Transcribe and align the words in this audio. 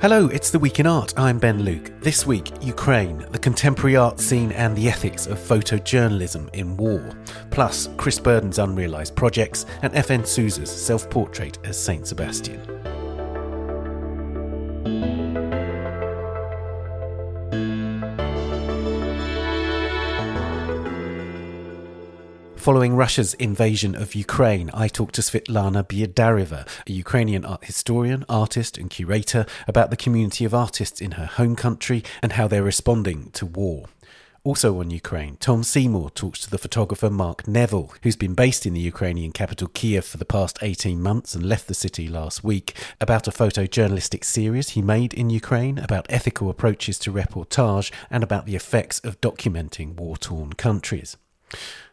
Hello, 0.00 0.28
it's 0.28 0.50
The 0.50 0.60
Week 0.60 0.78
in 0.78 0.86
Art. 0.86 1.12
I'm 1.16 1.40
Ben 1.40 1.64
Luke. 1.64 1.90
This 2.00 2.24
week, 2.24 2.52
Ukraine, 2.62 3.26
the 3.32 3.38
contemporary 3.38 3.96
art 3.96 4.20
scene 4.20 4.52
and 4.52 4.76
the 4.76 4.88
ethics 4.88 5.26
of 5.26 5.38
photojournalism 5.38 6.54
in 6.54 6.76
war. 6.76 7.10
Plus, 7.50 7.88
Chris 7.96 8.20
Burden's 8.20 8.60
unrealised 8.60 9.16
projects 9.16 9.66
and 9.82 9.92
FN 9.94 10.24
Souza's 10.24 10.70
self 10.70 11.10
portrait 11.10 11.58
as 11.64 11.76
Saint 11.76 12.06
Sebastian. 12.06 12.77
Following 22.68 22.96
Russia's 22.96 23.32
invasion 23.32 23.94
of 23.94 24.14
Ukraine, 24.14 24.70
I 24.74 24.88
talked 24.88 25.14
to 25.14 25.22
Svetlana 25.22 25.82
Biedarieva, 25.84 26.68
a 26.86 26.92
Ukrainian 26.92 27.46
art 27.46 27.64
historian, 27.64 28.26
artist, 28.28 28.76
and 28.76 28.90
curator, 28.90 29.46
about 29.66 29.88
the 29.88 29.96
community 29.96 30.44
of 30.44 30.52
artists 30.52 31.00
in 31.00 31.12
her 31.12 31.24
home 31.24 31.56
country 31.56 32.04
and 32.20 32.32
how 32.32 32.46
they're 32.46 32.62
responding 32.62 33.30
to 33.30 33.46
war. 33.46 33.86
Also 34.44 34.78
on 34.80 34.90
Ukraine, 34.90 35.38
Tom 35.40 35.64
Seymour 35.64 36.10
talks 36.10 36.40
to 36.40 36.50
the 36.50 36.58
photographer 36.58 37.08
Mark 37.08 37.48
Neville, 37.48 37.94
who's 38.02 38.16
been 38.16 38.34
based 38.34 38.66
in 38.66 38.74
the 38.74 38.80
Ukrainian 38.80 39.32
capital 39.32 39.68
Kiev 39.68 40.04
for 40.04 40.18
the 40.18 40.26
past 40.26 40.58
18 40.60 41.00
months 41.00 41.34
and 41.34 41.46
left 41.46 41.68
the 41.68 41.72
city 41.74 42.06
last 42.06 42.44
week, 42.44 42.76
about 43.00 43.26
a 43.26 43.30
photojournalistic 43.30 44.24
series 44.24 44.68
he 44.70 44.82
made 44.82 45.14
in 45.14 45.30
Ukraine, 45.30 45.78
about 45.78 46.04
ethical 46.10 46.50
approaches 46.50 46.98
to 46.98 47.10
reportage, 47.10 47.90
and 48.10 48.22
about 48.22 48.44
the 48.44 48.56
effects 48.56 48.98
of 48.98 49.22
documenting 49.22 49.94
war 49.94 50.18
torn 50.18 50.52
countries. 50.52 51.16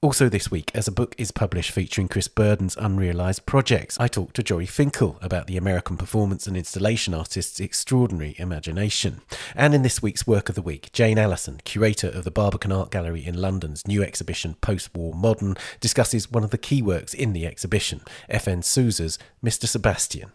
Also, 0.02 0.30
this 0.30 0.52
week, 0.52 0.72
as 0.76 0.88
a 0.88 0.92
book 0.92 1.16
is 1.18 1.32
published 1.32 1.72
featuring 1.72 2.08
Chris 2.08 2.28
Burden's 2.28 2.78
unrealised 2.78 3.46
projects, 3.46 4.00
I 4.00 4.08
talked 4.08 4.36
to 4.36 4.44
Jori 4.44 4.70
Finkel 4.70 5.18
about 5.22 5.48
the 5.48 5.58
American 5.58 5.98
performance 5.98 6.46
and 6.46 6.56
installation 6.56 7.14
artist's 7.14 7.60
extraordinary 7.60 8.36
imagination. 8.38 9.22
And 9.56 9.74
in 9.74 9.82
this 9.82 10.02
week's 10.02 10.28
Work 10.28 10.50
of 10.50 10.56
the 10.56 10.62
Week, 10.62 10.92
Jane 10.92 11.18
Alison, 11.18 11.62
curator 11.64 12.10
of 12.10 12.24
the 12.24 12.32
Barbican 12.32 12.72
Art 12.72 12.92
Gallery 12.92 13.26
in 13.26 13.42
London's 13.42 13.88
new 13.88 14.04
exhibition 14.04 14.56
Post 14.62 14.96
War 14.96 15.14
Modern, 15.14 15.56
discusses 15.80 16.32
one 16.32 16.44
of 16.44 16.52
the 16.52 16.58
key 16.58 16.82
works 16.82 17.14
in 17.14 17.34
the 17.34 17.48
exhibition, 17.48 18.02
FN 18.30 18.64
Souza's 18.64 19.18
Mr. 19.44 19.68
Sebastian. 19.68 20.32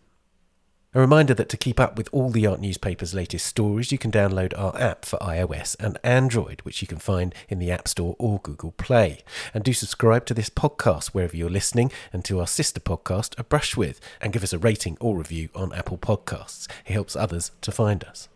A 0.93 0.99
reminder 0.99 1.35
that 1.35 1.49
to 1.51 1.57
keep 1.57 1.79
up 1.79 1.97
with 1.97 2.09
all 2.11 2.31
the 2.31 2.49
Art 2.49 2.59
Newspaper's 2.59 3.15
latest 3.15 3.47
stories, 3.47 3.93
you 3.93 3.99
can 3.99 4.11
download 4.11 4.53
our 4.59 4.77
app 4.77 5.05
for 5.05 5.21
iOS 5.21 5.77
and 5.79 5.97
Android, 6.03 6.63
which 6.63 6.83
you 6.83 6.89
can 6.89 6.99
find 6.99 7.33
in 7.49 7.61
the 7.61 7.71
App 7.71 7.87
Store 7.87 8.17
or 8.19 8.41
Google 8.41 8.73
Play. 8.73 9.21
And 9.55 9.63
do 9.63 9.73
subscribe 9.73 10.27
to 10.27 10.35
this 10.35 10.51
podcast 10.51 11.11
wherever 11.11 11.37
you're 11.37 11.49
listening 11.49 11.93
and 12.13 12.25
to 12.25 12.41
our 12.41 12.47
sister 12.49 12.81
podcast, 12.81 13.39
A 13.39 13.45
Brush 13.45 13.77
With, 13.77 14.01
and 14.21 14.33
give 14.33 14.43
us 14.43 14.53
a 14.53 14.59
rating 14.59 14.97
or 15.01 15.17
review 15.17 15.49
on 15.55 15.73
Apple 15.75 15.97
Podcasts. 15.97 16.67
It 16.85 16.93
helps 16.93 17.15
others 17.15 17.53
to 17.61 17.71
find 17.71 18.03
us. 18.03 18.29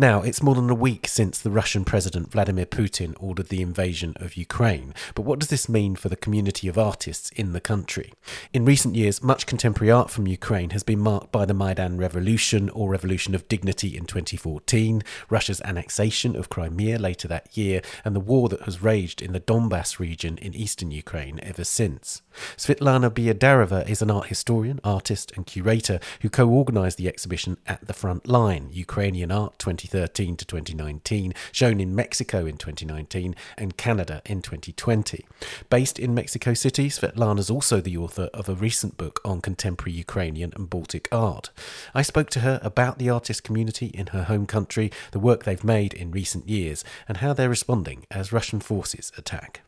Now, 0.00 0.22
it's 0.22 0.44
more 0.44 0.54
than 0.54 0.70
a 0.70 0.76
week 0.76 1.08
since 1.08 1.40
the 1.40 1.50
Russian 1.50 1.84
President 1.84 2.30
Vladimir 2.30 2.66
Putin 2.66 3.16
ordered 3.18 3.48
the 3.48 3.60
invasion 3.60 4.12
of 4.20 4.36
Ukraine, 4.36 4.94
but 5.16 5.22
what 5.22 5.40
does 5.40 5.48
this 5.48 5.68
mean 5.68 5.96
for 5.96 6.08
the 6.08 6.14
community 6.14 6.68
of 6.68 6.78
artists 6.78 7.30
in 7.30 7.52
the 7.52 7.60
country? 7.60 8.12
In 8.52 8.64
recent 8.64 8.94
years, 8.94 9.24
much 9.24 9.44
contemporary 9.44 9.90
art 9.90 10.08
from 10.08 10.28
Ukraine 10.28 10.70
has 10.70 10.84
been 10.84 11.00
marked 11.00 11.32
by 11.32 11.44
the 11.44 11.52
Maidan 11.52 11.96
Revolution 11.96 12.70
or 12.70 12.90
Revolution 12.90 13.34
of 13.34 13.48
Dignity 13.48 13.96
in 13.96 14.04
2014, 14.04 15.02
Russia's 15.30 15.60
annexation 15.62 16.36
of 16.36 16.48
Crimea 16.48 17.00
later 17.00 17.26
that 17.26 17.56
year, 17.56 17.82
and 18.04 18.14
the 18.14 18.20
war 18.20 18.48
that 18.50 18.62
has 18.62 18.80
raged 18.80 19.20
in 19.20 19.32
the 19.32 19.40
Donbass 19.40 19.98
region 19.98 20.38
in 20.38 20.54
eastern 20.54 20.92
Ukraine 20.92 21.40
ever 21.42 21.64
since. 21.64 22.22
Svetlana 22.56 23.10
Biedarieva 23.10 23.88
is 23.88 24.00
an 24.00 24.12
art 24.12 24.28
historian, 24.28 24.78
artist, 24.84 25.32
and 25.34 25.44
curator 25.44 25.98
who 26.20 26.30
co 26.30 26.48
organised 26.48 26.98
the 26.98 27.08
exhibition 27.08 27.56
At 27.66 27.84
the 27.84 27.92
Front 27.92 28.28
Line 28.28 28.68
Ukrainian 28.70 29.32
Art 29.32 29.58
2013 29.88 30.36
to 30.36 30.44
2019, 30.44 31.34
shown 31.52 31.80
in 31.80 31.94
Mexico 31.94 32.46
in 32.46 32.56
2019 32.56 33.34
and 33.56 33.76
Canada 33.76 34.22
in 34.26 34.42
2020. 34.42 35.24
Based 35.70 35.98
in 35.98 36.14
Mexico 36.14 36.54
City, 36.54 36.88
Svetlana 36.88 37.38
is 37.38 37.50
also 37.50 37.80
the 37.80 37.96
author 37.96 38.28
of 38.34 38.48
a 38.48 38.54
recent 38.54 38.96
book 38.96 39.20
on 39.24 39.40
contemporary 39.40 39.92
Ukrainian 39.92 40.52
and 40.54 40.70
Baltic 40.70 41.08
art. 41.10 41.50
I 41.94 42.02
spoke 42.02 42.30
to 42.30 42.40
her 42.40 42.60
about 42.62 42.98
the 42.98 43.10
artist 43.10 43.44
community 43.44 43.86
in 43.86 44.08
her 44.08 44.24
home 44.24 44.46
country, 44.46 44.90
the 45.12 45.18
work 45.18 45.44
they've 45.44 45.64
made 45.64 45.94
in 45.94 46.10
recent 46.10 46.48
years, 46.48 46.84
and 47.08 47.18
how 47.18 47.32
they're 47.32 47.48
responding 47.48 48.04
as 48.10 48.32
Russian 48.32 48.60
forces 48.60 49.10
attack. 49.16 49.62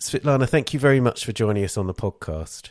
Svetlana, 0.00 0.48
thank 0.48 0.74
you 0.74 0.80
very 0.80 1.00
much 1.00 1.24
for 1.24 1.32
joining 1.32 1.64
us 1.64 1.76
on 1.76 1.86
the 1.86 1.94
podcast. 1.94 2.70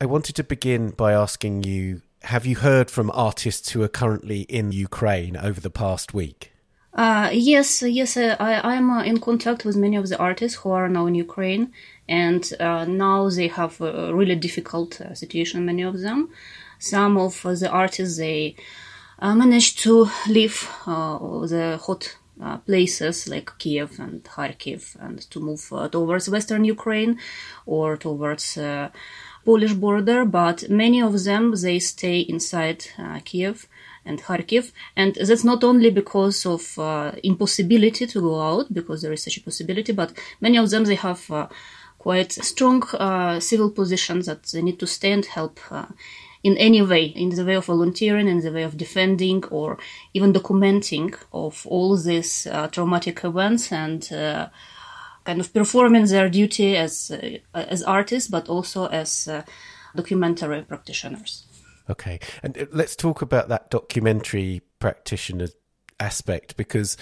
I 0.00 0.06
wanted 0.06 0.36
to 0.36 0.44
begin 0.44 0.90
by 0.90 1.12
asking 1.12 1.62
you 1.62 2.02
have 2.26 2.44
you 2.44 2.56
heard 2.56 2.90
from 2.90 3.10
artists 3.12 3.70
who 3.70 3.82
are 3.82 3.88
currently 3.88 4.40
in 4.42 4.72
Ukraine 4.72 5.36
over 5.36 5.60
the 5.60 5.70
past 5.70 6.12
week? 6.12 6.52
Uh, 6.92 7.30
yes, 7.32 7.82
yes, 7.82 8.16
uh, 8.16 8.36
I, 8.40 8.74
I'm 8.74 8.90
uh, 8.90 9.02
in 9.04 9.20
contact 9.20 9.64
with 9.64 9.76
many 9.76 9.96
of 9.96 10.08
the 10.08 10.18
artists 10.18 10.58
who 10.58 10.70
are 10.70 10.88
now 10.88 11.06
in 11.06 11.14
Ukraine, 11.14 11.72
and 12.08 12.42
uh, 12.58 12.84
now 12.86 13.28
they 13.28 13.48
have 13.48 13.80
a 13.80 14.14
really 14.14 14.34
difficult 14.34 15.00
uh, 15.00 15.14
situation, 15.14 15.66
many 15.66 15.82
of 15.82 16.00
them. 16.00 16.30
Some 16.78 17.16
of 17.16 17.42
the 17.42 17.70
artists, 17.70 18.16
they 18.18 18.56
uh, 19.18 19.34
managed 19.34 19.78
to 19.80 20.08
leave 20.28 20.68
the 20.86 21.78
hot 21.86 22.16
uh, 22.38 22.58
places 22.58 23.26
like 23.28 23.50
Kiev 23.58 23.98
and 23.98 24.22
Kharkiv 24.22 24.94
and 25.00 25.18
to 25.30 25.40
move 25.40 25.72
uh, 25.72 25.88
towards 25.88 26.28
western 26.28 26.64
Ukraine 26.64 27.18
or 27.64 27.96
towards 27.96 28.58
uh, 28.58 28.90
Polish 29.48 29.74
border, 29.84 30.24
but 30.24 30.58
many 30.68 31.00
of 31.08 31.12
them 31.24 31.54
they 31.64 31.78
stay 31.78 32.18
inside 32.34 32.80
uh, 32.98 33.20
Kiev 33.28 33.66
and 34.04 34.16
Kharkiv, 34.26 34.72
and 35.00 35.14
that's 35.14 35.44
not 35.52 35.64
only 35.70 35.90
because 35.90 36.38
of 36.54 36.78
uh, 36.78 37.12
impossibility 37.22 38.04
to 38.06 38.20
go 38.20 38.34
out, 38.50 38.66
because 38.78 38.98
there 39.02 39.14
is 39.16 39.22
such 39.22 39.38
a 39.38 39.44
possibility, 39.48 39.92
but 39.92 40.10
many 40.40 40.58
of 40.58 40.70
them 40.70 40.84
they 40.84 40.98
have 41.08 41.22
uh, 41.30 41.46
quite 41.98 42.32
strong 42.32 42.82
civil 43.40 43.70
positions 43.80 44.26
that 44.26 44.42
they 44.52 44.62
need 44.62 44.78
to 44.78 44.86
stay 44.86 45.12
and 45.12 45.26
help 45.38 45.58
in 46.46 46.56
any 46.58 46.80
way, 46.80 47.04
in 47.06 47.30
the 47.30 47.44
way 47.44 47.56
of 47.56 47.64
volunteering, 47.66 48.28
in 48.28 48.40
the 48.40 48.52
way 48.52 48.62
of 48.62 48.76
defending, 48.76 49.42
or 49.46 49.78
even 50.14 50.32
documenting 50.32 51.12
of 51.32 51.66
all 51.66 51.96
these 51.96 52.46
uh, 52.46 52.68
traumatic 52.68 53.24
events 53.24 53.72
and 53.72 54.12
uh, 54.12 54.46
kind 55.26 55.40
of 55.40 55.52
performing 55.52 56.06
their 56.06 56.30
duty 56.30 56.76
as 56.76 57.10
uh, 57.10 57.58
as 57.58 57.82
artists, 57.82 58.30
but 58.30 58.48
also 58.48 58.86
as 58.86 59.28
uh, 59.28 59.42
documentary 59.94 60.62
practitioners. 60.62 61.44
Okay, 61.90 62.18
and 62.42 62.56
uh, 62.56 62.66
let's 62.72 62.96
talk 62.96 63.22
about 63.22 63.48
that 63.48 63.70
documentary 63.70 64.62
practitioner 64.78 65.48
aspect 65.98 66.56
because 66.56 66.96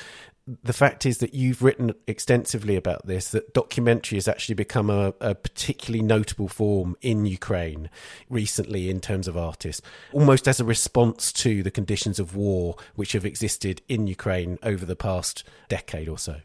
the 0.63 0.75
fact 0.75 1.07
is 1.07 1.19
that 1.19 1.33
you've 1.33 1.63
written 1.63 1.95
extensively 2.07 2.77
about 2.77 3.07
this 3.07 3.31
that 3.31 3.55
documentary 3.55 4.17
has 4.19 4.29
actually 4.29 4.55
become 4.55 4.91
a, 4.91 5.15
a, 5.21 5.35
particularly 5.35 6.03
notable 6.03 6.49
form 6.49 6.97
in 7.01 7.25
Ukraine 7.25 7.89
recently 8.29 8.91
in 8.91 9.01
terms 9.01 9.27
of 9.27 9.39
artists, 9.39 9.81
almost 10.13 10.47
as 10.47 10.61
a 10.61 10.65
response 10.65 11.33
to 11.33 11.63
the 11.63 11.71
conditions 11.71 12.19
of 12.19 12.37
war 12.37 12.77
which 12.95 13.13
have 13.13 13.25
existed 13.25 13.81
in 13.89 14.07
Ukraine 14.07 14.59
over 14.63 14.85
the 14.85 14.97
past 14.97 15.45
decade 15.69 16.09
or 16.09 16.19
so. 16.19 16.37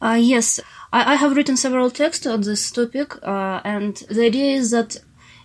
Uh, 0.00 0.18
yes, 0.20 0.60
I, 0.92 1.12
I, 1.12 1.14
have 1.16 1.34
written 1.34 1.56
several 1.56 1.90
texts 1.90 2.26
on 2.26 2.42
this 2.42 2.70
topic, 2.70 3.16
uh, 3.22 3.60
and 3.64 3.96
the 4.10 4.26
idea 4.26 4.56
is 4.56 4.70
that 4.72 4.98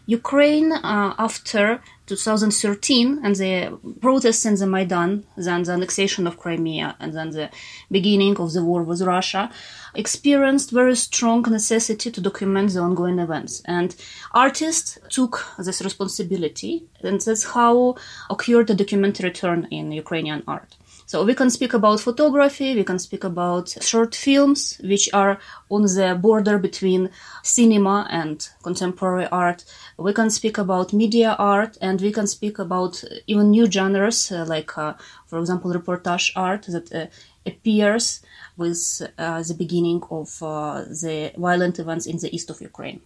Ukraine, 0.08 0.74
uh, 0.74 1.16
after 1.18 1.82
2013 2.08 3.22
and 3.24 3.36
the 3.36 3.80
protests 4.02 4.46
in 4.46 4.56
the 4.56 4.68
Maidan, 4.68 5.24
then 5.38 5.64
the 5.64 5.72
annexation 5.72 6.28
of 6.28 6.38
Crimea, 6.38 6.98
and 7.00 7.14
then 7.14 7.30
the 7.30 7.50
beginning 7.90 8.36
of 8.38 8.52
the 8.52 8.66
war 8.66 8.84
with 8.84 9.02
Russia, 9.02 9.50
experienced 9.96 10.72
very 10.72 10.96
strong 10.96 11.44
necessity 11.44 12.12
to 12.12 12.20
document 12.20 12.74
the 12.74 12.80
ongoing 12.80 13.20
events. 13.20 13.62
And 13.66 13.96
artists 14.34 15.00
took 15.10 15.46
this 15.58 15.82
responsibility, 15.82 16.84
and 17.02 17.22
that's 17.22 17.46
how 17.46 17.96
occurred 18.30 18.68
the 18.68 18.76
documentary 18.76 19.32
turn 19.32 19.68
in 19.72 19.92
Ukrainian 19.94 20.44
art. 20.48 20.76
So 21.12 21.26
we 21.26 21.36
can 21.36 21.50
speak 21.50 21.74
about 21.74 22.00
photography, 22.00 22.74
we 22.74 22.86
can 22.86 22.98
speak 22.98 23.26
about 23.26 23.76
short 23.82 24.16
films, 24.16 24.80
which 24.82 25.10
are 25.14 25.40
on 25.70 25.82
the 25.82 26.18
border 26.18 26.58
between 26.58 27.10
cinema 27.44 28.08
and 28.10 28.48
contemporary 28.64 29.28
art. 29.30 29.66
We 29.98 30.14
can 30.14 30.30
speak 30.30 30.58
about 30.58 30.94
media 30.94 31.36
art, 31.38 31.78
and 31.82 32.00
we 32.00 32.14
can 32.14 32.28
speak 32.28 32.60
about 32.60 33.04
even 33.28 33.52
new 33.52 33.70
genres, 33.70 34.32
uh, 34.32 34.46
like, 34.48 34.78
uh, 34.78 34.94
for 35.28 35.38
example, 35.40 35.74
reportage 35.74 36.32
art 36.34 36.68
that 36.68 36.94
uh, 36.94 37.08
appears 37.46 38.22
with 38.56 39.02
uh, 39.18 39.44
the 39.44 39.54
beginning 39.54 40.02
of 40.10 40.42
uh, 40.42 40.84
the 40.84 41.34
violent 41.38 41.78
events 41.78 42.06
in 42.06 42.20
the 42.20 42.34
east 42.34 42.50
of 42.50 42.62
Ukraine. 42.62 43.02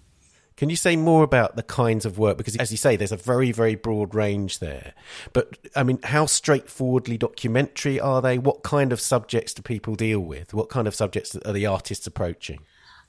Can 0.58 0.70
you 0.70 0.78
say 0.78 0.96
more 0.96 1.24
about 1.24 1.58
the 1.58 1.64
kinds 1.64 2.06
of 2.06 2.18
work? 2.18 2.38
Because, 2.38 2.56
as 2.56 2.72
you 2.72 2.78
say, 2.78 2.96
there's 2.96 3.12
a 3.12 3.18
very, 3.18 3.52
very 3.52 3.76
broad 3.76 4.16
range 4.16 4.60
there. 4.60 4.94
But, 5.34 5.58
I 5.76 5.84
mean, 5.84 6.00
how 6.04 6.28
straightforwardly 6.28 7.18
documentary 7.18 8.00
are 8.00 8.22
they? 8.22 8.38
What 8.38 8.64
kind 8.64 8.94
of 8.94 9.02
subjects 9.02 9.54
do 9.54 9.62
people 9.62 9.96
deal 9.96 10.22
with? 10.22 10.54
What 10.54 10.70
kind 10.70 10.88
of 10.88 10.96
subjects 10.96 11.36
are 11.36 11.52
the 11.52 11.66
artists 11.66 12.08
approaching? 12.08 12.60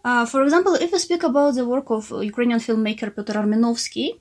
Uh, 0.05 0.27
for 0.27 0.43
example, 0.43 0.75
if 0.75 0.91
we 0.93 0.99
speak 0.99 1.23
about 1.23 1.55
the 1.55 1.65
work 1.65 1.91
of 1.91 2.11
Ukrainian 2.11 2.59
filmmaker 2.59 3.15
Piotr 3.15 3.39
Armianovski, 3.39 4.19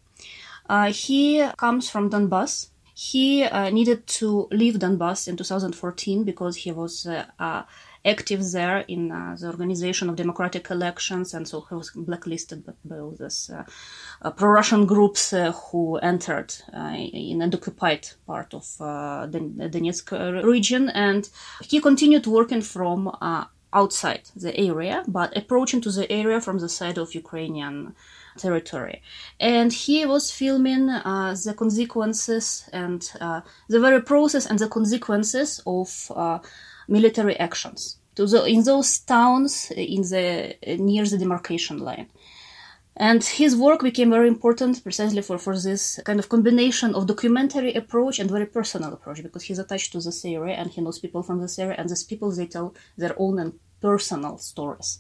uh, 0.70 0.92
he 0.92 1.44
comes 1.58 1.90
from 1.90 2.10
Donbass. 2.12 2.70
He 2.94 3.44
uh, 3.44 3.70
needed 3.72 4.08
to 4.20 4.48
leave 4.52 4.76
Donbass 4.76 5.28
in 5.28 5.36
2014 5.36 6.24
because 6.24 6.56
he 6.58 6.72
was 6.72 7.06
uh, 7.08 7.64
active 8.06 8.52
there 8.52 8.80
in 8.88 9.12
uh, 9.12 9.36
the 9.40 9.48
organization 9.48 10.10
of 10.10 10.16
democratic 10.16 10.70
elections, 10.70 11.34
and 11.34 11.48
so 11.48 11.66
he 11.70 11.76
was 11.76 11.92
blacklisted 11.96 12.64
by 12.86 13.00
all 13.00 13.16
these 13.20 13.50
uh, 13.50 13.64
uh, 14.22 14.32
pro-Russian 14.32 14.86
groups 14.86 15.34
who 15.72 15.98
entered 15.98 16.54
in 16.74 17.42
an 17.42 17.54
occupied 17.54 18.08
part 18.28 18.54
of 18.54 18.66
the 18.78 19.70
Donetsk 19.72 20.44
region, 20.44 20.90
and 20.90 21.30
he 21.62 21.80
continued 21.82 22.28
working 22.28 22.62
from 22.62 23.12
outside 23.76 24.30
the 24.36 24.56
area, 24.58 25.04
but 25.08 25.36
approaching 25.38 25.82
to 25.82 25.92
the 25.92 26.10
area 26.12 26.40
from 26.40 26.60
the 26.60 26.70
side 26.70 26.98
of 26.98 27.14
Ukrainian 27.14 27.94
territory. 28.38 29.02
And 29.40 29.72
he 29.72 30.06
was 30.06 30.32
filming 30.32 30.90
uh, 30.90 31.36
the 31.46 31.54
consequences 31.54 32.70
and 32.72 33.02
uh, 33.20 33.42
the 33.68 33.80
very 33.80 34.02
process 34.02 34.46
and 34.46 34.58
the 34.60 34.70
consequences 34.70 35.62
of 35.66 36.12
uh, 36.16 36.40
military 36.88 37.38
actions 37.40 37.98
to 38.16 38.26
the, 38.26 38.46
in 38.46 38.64
those 38.64 39.00
towns 39.00 39.72
in 39.72 40.02
the 40.02 40.56
near 40.80 41.06
the 41.06 41.18
demarcation 41.18 41.80
line. 41.80 42.08
And 42.98 43.22
his 43.22 43.58
work 43.58 43.82
became 43.82 44.10
very 44.10 44.30
important 44.30 44.82
precisely 44.82 45.22
for, 45.22 45.38
for 45.38 45.58
this 45.60 46.00
kind 46.06 46.18
of 46.18 46.30
combination 46.30 46.96
of 46.96 47.08
documentary 47.08 47.74
approach 47.74 48.20
and 48.20 48.32
very 48.32 48.46
personal 48.46 48.94
approach 48.94 49.22
because 49.22 49.44
he's 49.44 49.60
attached 49.60 49.92
to 49.92 50.00
this 50.00 50.24
area 50.24 50.56
and 50.56 50.72
he 50.72 50.80
knows 50.80 51.00
people 51.00 51.22
from 51.22 51.42
this 51.42 51.60
area 51.60 51.76
and 51.78 51.90
these 51.90 52.04
people 52.04 52.32
they 52.32 52.48
tell 52.48 52.74
their 52.98 53.14
own 53.18 53.38
and 53.40 53.60
personal 53.82 54.38
stories. 54.38 55.00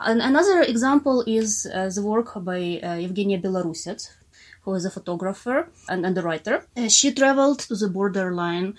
And 0.00 0.20
another 0.20 0.60
example 0.62 1.24
is 1.26 1.66
uh, 1.66 1.90
the 1.94 2.02
work 2.02 2.34
by 2.44 2.58
uh, 2.82 2.98
Yevgenia 3.04 3.40
Belorusets, 3.40 4.10
who 4.62 4.74
is 4.74 4.84
a 4.84 4.90
photographer 4.90 5.70
and, 5.88 6.04
and 6.04 6.18
a 6.18 6.22
writer. 6.22 6.66
Uh, 6.76 6.88
she 6.88 7.12
traveled 7.12 7.60
to 7.60 7.74
the 7.74 7.88
borderline 7.88 8.76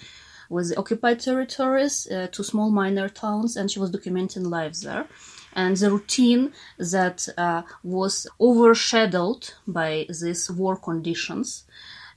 with 0.49 0.69
the 0.69 0.77
occupied 0.77 1.19
territories 1.19 2.07
uh, 2.07 2.27
to 2.31 2.43
small 2.43 2.69
minor 2.69 3.09
towns, 3.09 3.55
and 3.57 3.69
she 3.69 3.79
was 3.79 3.91
documenting 3.91 4.45
lives 4.45 4.81
there. 4.81 5.07
And 5.53 5.77
the 5.77 5.89
routine 5.89 6.51
that 6.77 7.27
uh, 7.37 7.61
was 7.83 8.27
overshadowed 8.39 9.51
by 9.65 10.05
these 10.09 10.51
war 10.51 10.75
conditions, 10.75 11.63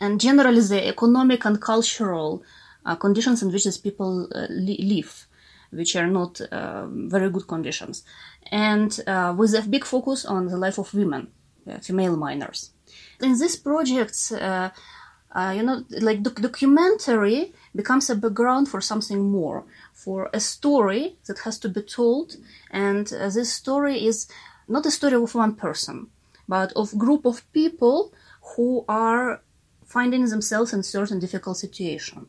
and 0.00 0.20
generally 0.20 0.60
the 0.60 0.88
economic 0.88 1.44
and 1.44 1.60
cultural 1.60 2.42
uh, 2.84 2.96
conditions 2.96 3.42
in 3.42 3.52
which 3.52 3.64
these 3.64 3.78
people 3.78 4.28
uh, 4.34 4.46
li- 4.50 4.82
live, 4.82 5.26
which 5.70 5.94
are 5.94 6.08
not 6.08 6.40
um, 6.50 7.08
very 7.08 7.30
good 7.30 7.46
conditions, 7.46 8.02
and 8.50 9.00
uh, 9.06 9.32
with 9.36 9.54
a 9.54 9.62
big 9.62 9.84
focus 9.84 10.24
on 10.24 10.48
the 10.48 10.56
life 10.56 10.78
of 10.78 10.92
women, 10.92 11.28
uh, 11.70 11.78
female 11.78 12.16
miners. 12.16 12.72
In 13.20 13.38
these 13.38 13.56
projects, 13.56 14.32
uh, 15.32 15.52
you 15.56 15.62
know, 15.62 15.84
like 16.00 16.22
doc- 16.22 16.40
documentary 16.40 17.52
becomes 17.74 18.08
a 18.10 18.14
background 18.14 18.68
for 18.68 18.80
something 18.80 19.30
more, 19.30 19.64
for 19.92 20.30
a 20.32 20.40
story 20.40 21.16
that 21.26 21.40
has 21.40 21.58
to 21.58 21.68
be 21.68 21.82
told, 21.82 22.36
and 22.70 23.12
uh, 23.12 23.28
this 23.28 23.52
story 23.52 24.06
is 24.06 24.26
not 24.68 24.86
a 24.86 24.90
story 24.90 25.14
of 25.14 25.34
one 25.34 25.54
person, 25.54 26.08
but 26.48 26.72
of 26.74 26.96
group 26.96 27.26
of 27.26 27.50
people 27.52 28.12
who 28.56 28.84
are 28.88 29.42
finding 29.84 30.24
themselves 30.26 30.72
in 30.72 30.82
certain 30.82 31.18
difficult 31.18 31.56
situation. 31.56 32.26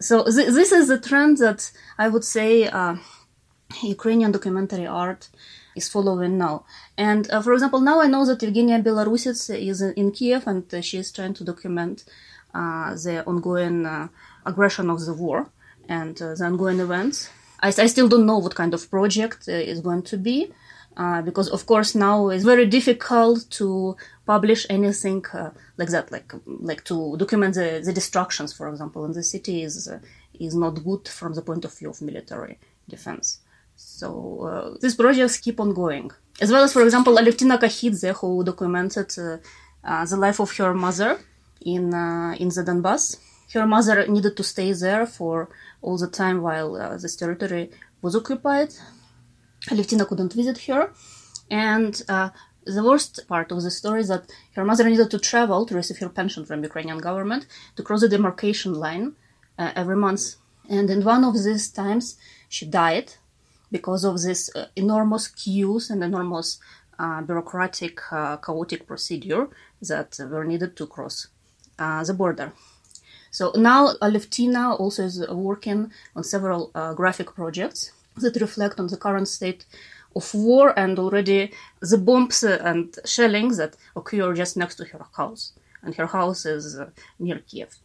So 0.00 0.24
th- 0.24 0.52
this 0.52 0.72
is 0.72 0.90
a 0.90 1.00
trend 1.00 1.38
that 1.38 1.70
I 1.98 2.08
would 2.08 2.24
say 2.24 2.68
uh, 2.68 2.96
Ukrainian 3.82 4.32
documentary 4.32 4.86
art 4.86 5.28
is 5.74 5.88
following 5.88 6.38
now. 6.38 6.64
And 6.96 7.30
uh, 7.30 7.42
for 7.42 7.52
example, 7.52 7.80
now 7.80 8.00
I 8.00 8.06
know 8.06 8.24
that 8.26 8.40
Yevgenia 8.40 8.82
Belorusets 8.82 9.50
is 9.50 9.80
in 9.82 10.12
Kiev 10.12 10.46
and 10.46 10.72
uh, 10.72 10.80
she 10.80 10.98
is 10.98 11.12
trying 11.12 11.34
to 11.34 11.44
document 11.44 12.04
uh, 12.54 12.94
the 12.94 13.24
ongoing 13.26 13.84
uh, 13.84 14.08
aggression 14.46 14.90
of 14.90 15.04
the 15.04 15.12
war 15.12 15.50
and 15.88 16.20
uh, 16.22 16.34
the 16.34 16.44
ongoing 16.44 16.80
events. 16.80 17.28
I, 17.60 17.68
I, 17.68 17.86
still 17.86 18.08
don't 18.08 18.26
know 18.26 18.38
what 18.38 18.54
kind 18.54 18.74
of 18.74 18.88
project 18.90 19.48
uh, 19.48 19.52
is 19.52 19.80
going 19.80 20.02
to 20.04 20.16
be. 20.16 20.52
because 21.24 21.48
of 21.56 21.66
course 21.66 21.90
now 21.96 22.28
it's 22.32 22.44
very 22.44 22.66
difficult 22.78 23.38
to 23.58 23.96
publish 24.24 24.62
anything 24.70 25.24
like 25.80 25.90
that, 25.94 26.12
like 26.12 26.32
like 26.70 26.82
to 26.84 27.16
document 27.16 27.54
the, 27.54 27.82
the 27.84 27.92
destructions, 27.92 28.52
for 28.58 28.68
example, 28.68 29.04
in 29.04 29.12
the 29.12 29.24
city 29.34 29.56
is 29.68 29.76
is 30.46 30.54
not 30.54 30.84
good 30.88 31.08
from 31.08 31.34
the 31.34 31.42
point 31.42 31.64
of 31.64 31.76
view 31.76 31.90
of 31.90 32.00
military 32.00 32.58
defense. 32.88 33.40
So 33.76 34.40
uh, 34.42 34.78
these 34.80 34.94
projects 34.94 35.38
keep 35.38 35.60
on 35.60 35.74
going. 35.74 36.10
As 36.40 36.50
well 36.50 36.64
as, 36.64 36.72
for 36.72 36.82
example, 36.82 37.16
Alevtina 37.16 37.58
Kakhidze, 37.58 38.14
who 38.16 38.42
documented 38.44 39.10
uh, 39.18 39.38
uh, 39.84 40.04
the 40.04 40.16
life 40.16 40.40
of 40.40 40.56
her 40.56 40.74
mother 40.74 41.18
in 41.60 41.94
uh, 41.94 42.34
in 42.38 42.48
the 42.48 42.62
Donbass. 42.62 43.18
Her 43.52 43.66
mother 43.66 44.06
needed 44.08 44.36
to 44.36 44.42
stay 44.42 44.72
there 44.72 45.06
for 45.06 45.48
all 45.80 45.96
the 45.96 46.08
time 46.08 46.42
while 46.42 46.74
uh, 46.74 46.96
this 46.96 47.14
territory 47.14 47.70
was 48.02 48.16
occupied. 48.16 48.70
Alevtina 49.70 50.06
couldn't 50.08 50.32
visit 50.32 50.58
her, 50.66 50.92
and 51.50 52.02
uh, 52.08 52.30
the 52.66 52.82
worst 52.82 53.20
part 53.28 53.52
of 53.52 53.62
the 53.62 53.70
story 53.70 54.00
is 54.00 54.08
that 54.08 54.24
her 54.56 54.64
mother 54.64 54.88
needed 54.88 55.10
to 55.10 55.18
travel 55.18 55.64
to 55.66 55.74
receive 55.74 55.98
her 55.98 56.08
pension 56.08 56.44
from 56.44 56.64
Ukrainian 56.64 56.98
government 56.98 57.46
to 57.76 57.82
cross 57.82 58.00
the 58.00 58.08
demarcation 58.08 58.74
line 58.74 59.14
every 59.58 59.96
month. 59.96 60.22
And 60.68 60.90
in 60.90 61.04
one 61.04 61.22
of 61.24 61.34
these 61.34 61.68
times, 61.68 62.16
she 62.48 62.66
died 62.66 63.12
because 63.70 64.04
of 64.04 64.20
this 64.22 64.50
uh, 64.54 64.66
enormous 64.76 65.28
queues 65.28 65.90
and 65.90 66.02
enormous 66.02 66.58
uh, 66.98 67.22
bureaucratic, 67.22 68.00
uh, 68.12 68.36
chaotic 68.36 68.86
procedure 68.86 69.48
that 69.82 70.18
were 70.30 70.44
needed 70.44 70.76
to 70.76 70.86
cross 70.86 71.28
the 71.76 72.14
border. 72.16 72.52
So 73.30 73.50
now 73.56 73.94
Alevtina 74.00 74.78
also 74.78 75.02
is 75.02 75.26
working 75.28 75.90
on 76.14 76.22
several 76.22 76.70
graphic 76.94 77.34
projects 77.34 77.90
that 78.16 78.36
reflect 78.40 78.78
on 78.78 78.86
the 78.86 78.96
current 78.96 79.26
state 79.26 79.66
of 80.14 80.32
war 80.32 80.72
and 80.78 81.00
already 81.00 81.52
the 81.80 81.98
bombs 81.98 82.44
and 82.44 82.96
shelling 83.04 83.48
that 83.56 83.76
occur 83.96 84.32
just 84.34 84.56
next 84.56 84.76
to 84.76 84.84
her 84.84 85.04
house. 85.16 85.52
And 85.82 85.96
her 85.96 86.06
house 86.06 86.46
is 86.46 86.78
near 87.18 87.40
Kiev. 87.40 87.80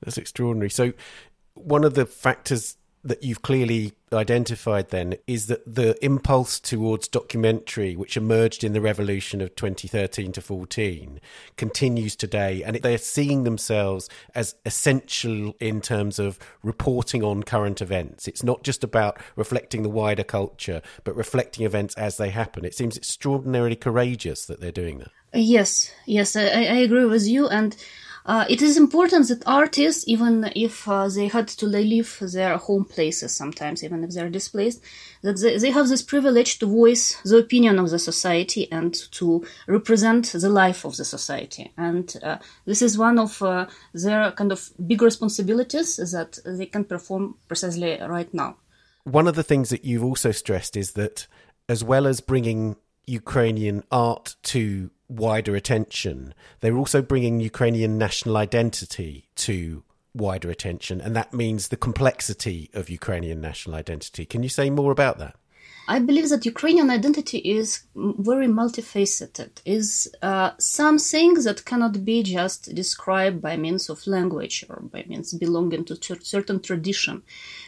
That's 0.00 0.16
extraordinary. 0.16 0.70
So, 0.70 0.92
one 1.54 1.84
of 1.84 1.94
the 1.94 2.06
factors 2.06 2.76
that 3.04 3.22
you've 3.22 3.42
clearly 3.42 3.92
identified 4.12 4.88
then 4.88 5.14
is 5.26 5.46
that 5.48 5.62
the 5.74 6.02
impulse 6.04 6.58
towards 6.58 7.06
documentary, 7.06 7.94
which 7.94 8.16
emerged 8.16 8.64
in 8.64 8.72
the 8.72 8.80
revolution 8.80 9.40
of 9.40 9.54
2013 9.56 10.32
to 10.32 10.40
14, 10.40 11.20
continues 11.56 12.16
today. 12.16 12.62
And 12.62 12.76
they're 12.76 12.96
seeing 12.96 13.44
themselves 13.44 14.08
as 14.34 14.54
essential 14.64 15.54
in 15.60 15.80
terms 15.80 16.18
of 16.18 16.38
reporting 16.62 17.22
on 17.22 17.42
current 17.42 17.82
events. 17.82 18.26
It's 18.26 18.42
not 18.42 18.62
just 18.62 18.82
about 18.82 19.18
reflecting 19.36 19.82
the 19.82 19.90
wider 19.90 20.24
culture, 20.24 20.80
but 21.04 21.14
reflecting 21.14 21.66
events 21.66 21.94
as 21.96 22.16
they 22.16 22.30
happen. 22.30 22.64
It 22.64 22.74
seems 22.74 22.96
extraordinarily 22.96 23.76
courageous 23.76 24.46
that 24.46 24.60
they're 24.60 24.72
doing 24.72 24.98
that. 24.98 25.10
Yes, 25.34 25.92
yes, 26.06 26.36
I, 26.36 26.42
I 26.42 26.76
agree 26.76 27.04
with 27.04 27.26
you. 27.26 27.48
And 27.48 27.76
uh, 28.26 28.46
it 28.48 28.62
is 28.62 28.78
important 28.78 29.28
that 29.28 29.42
artists, 29.46 30.04
even 30.06 30.50
if 30.56 30.88
uh, 30.88 31.08
they 31.08 31.28
had 31.28 31.46
to 31.46 31.66
leave 31.66 32.18
their 32.32 32.56
home 32.56 32.84
places 32.84 33.36
sometimes, 33.36 33.84
even 33.84 34.02
if 34.02 34.10
they're 34.10 34.30
displaced, 34.30 34.82
that 35.22 35.38
they, 35.40 35.58
they 35.58 35.70
have 35.70 35.88
this 35.88 36.02
privilege 36.02 36.58
to 36.58 36.66
voice 36.66 37.20
the 37.22 37.36
opinion 37.36 37.78
of 37.78 37.90
the 37.90 37.98
society 37.98 38.70
and 38.72 38.94
to 39.10 39.44
represent 39.66 40.32
the 40.32 40.48
life 40.48 40.86
of 40.86 40.96
the 40.96 41.04
society. 41.04 41.70
And 41.76 42.16
uh, 42.22 42.38
this 42.64 42.80
is 42.80 42.96
one 42.96 43.18
of 43.18 43.42
uh, 43.42 43.66
their 43.92 44.32
kind 44.32 44.52
of 44.52 44.70
big 44.86 45.02
responsibilities 45.02 45.96
that 45.96 46.38
they 46.46 46.66
can 46.66 46.84
perform 46.84 47.36
precisely 47.46 47.98
right 48.00 48.32
now. 48.32 48.56
One 49.04 49.28
of 49.28 49.34
the 49.34 49.42
things 49.42 49.68
that 49.68 49.84
you've 49.84 50.04
also 50.04 50.32
stressed 50.32 50.78
is 50.78 50.92
that 50.92 51.26
as 51.68 51.84
well 51.84 52.06
as 52.06 52.22
bringing 52.22 52.76
Ukrainian 53.06 53.84
art 53.90 54.36
to 54.44 54.90
wider 55.08 55.54
attention. 55.54 56.34
They're 56.60 56.76
also 56.76 57.02
bringing 57.02 57.40
Ukrainian 57.40 57.98
national 57.98 58.36
identity 58.36 59.28
to 59.36 59.82
wider 60.14 60.50
attention, 60.50 61.00
and 61.00 61.14
that 61.16 61.34
means 61.34 61.68
the 61.68 61.76
complexity 61.76 62.70
of 62.72 62.88
Ukrainian 62.88 63.40
national 63.40 63.76
identity. 63.76 64.24
Can 64.24 64.42
you 64.42 64.48
say 64.48 64.70
more 64.70 64.92
about 64.92 65.18
that? 65.18 65.36
I 65.86 65.98
believe 65.98 66.30
that 66.30 66.46
Ukrainian 66.46 66.88
identity 66.88 67.38
is 67.38 67.82
very 67.94 68.46
multifaceted, 68.46 69.50
is 69.66 70.08
uh, 70.22 70.52
something 70.58 71.34
that 71.42 71.66
cannot 71.66 72.04
be 72.04 72.22
just 72.22 72.74
described 72.74 73.42
by 73.42 73.56
means 73.56 73.90
of 73.90 74.06
language 74.06 74.64
or 74.68 74.80
by 74.80 75.04
means 75.06 75.34
belonging 75.34 75.84
to 75.86 75.96
certain 76.22 76.60
tradition. 76.60 77.22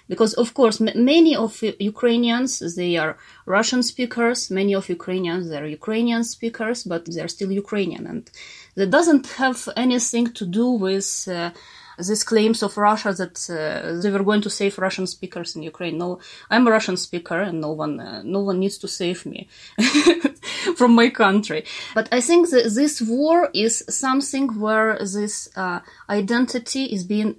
Because, 0.09 0.33
of 0.35 0.55
course, 0.55 0.81
m- 0.81 1.05
many 1.05 1.37
of 1.37 1.63
Ukrainians, 1.63 2.75
they 2.75 2.97
are 2.97 3.19
Russian 3.45 3.83
speakers, 3.83 4.51
many 4.51 4.75
of 4.75 4.89
Ukrainians, 4.89 5.51
they 5.51 5.59
are 5.59 5.67
Ukrainian 5.67 6.25
speakers, 6.25 6.85
but 6.85 7.05
they're 7.05 7.29
still 7.29 7.53
Ukrainian. 7.53 8.07
And 8.07 8.31
that 8.77 8.91
doesn't 8.91 9.27
have 9.33 9.69
anything 9.77 10.33
to 10.33 10.47
do 10.47 10.71
with 10.71 11.29
uh, 11.29 11.51
these 11.99 12.25
claims 12.25 12.63
of 12.63 12.77
Russia 12.77 13.13
that 13.13 13.51
uh, 13.51 14.01
they 14.01 14.11
were 14.11 14.23
going 14.23 14.43
to 14.43 14.51
save 14.51 14.79
Russian 14.79 15.07
speakers 15.07 15.57
in 15.57 15.63
Ukraine. 15.63 15.99
No, 15.99 16.21
I'm 16.51 16.67
a 16.67 16.71
Russian 16.71 16.97
speaker, 16.97 17.41
and 17.41 17.61
no 17.61 17.73
one, 17.73 18.01
uh, 18.01 18.23
no 18.25 18.41
one 18.41 18.61
needs 18.61 18.79
to 18.79 18.89
save 18.89 19.25
me 19.27 19.49
from 20.77 20.95
my 20.95 21.09
country. 21.11 21.65
But 21.95 22.09
I 22.13 22.21
think 22.21 22.51
that 22.51 22.73
this 22.75 23.01
war 23.01 23.51
is 23.55 23.85
something 23.89 24.61
where 24.61 24.99
this 24.99 25.49
uh, 25.57 25.81
identity 26.09 26.85
is 26.85 27.05
being 27.05 27.37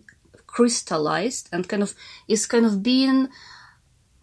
crystallized 0.47 1.49
and 1.51 1.69
kind 1.69 1.83
of 1.83 1.93
is 2.27 2.47
kind 2.47 2.65
of 2.65 2.81
being 2.81 3.29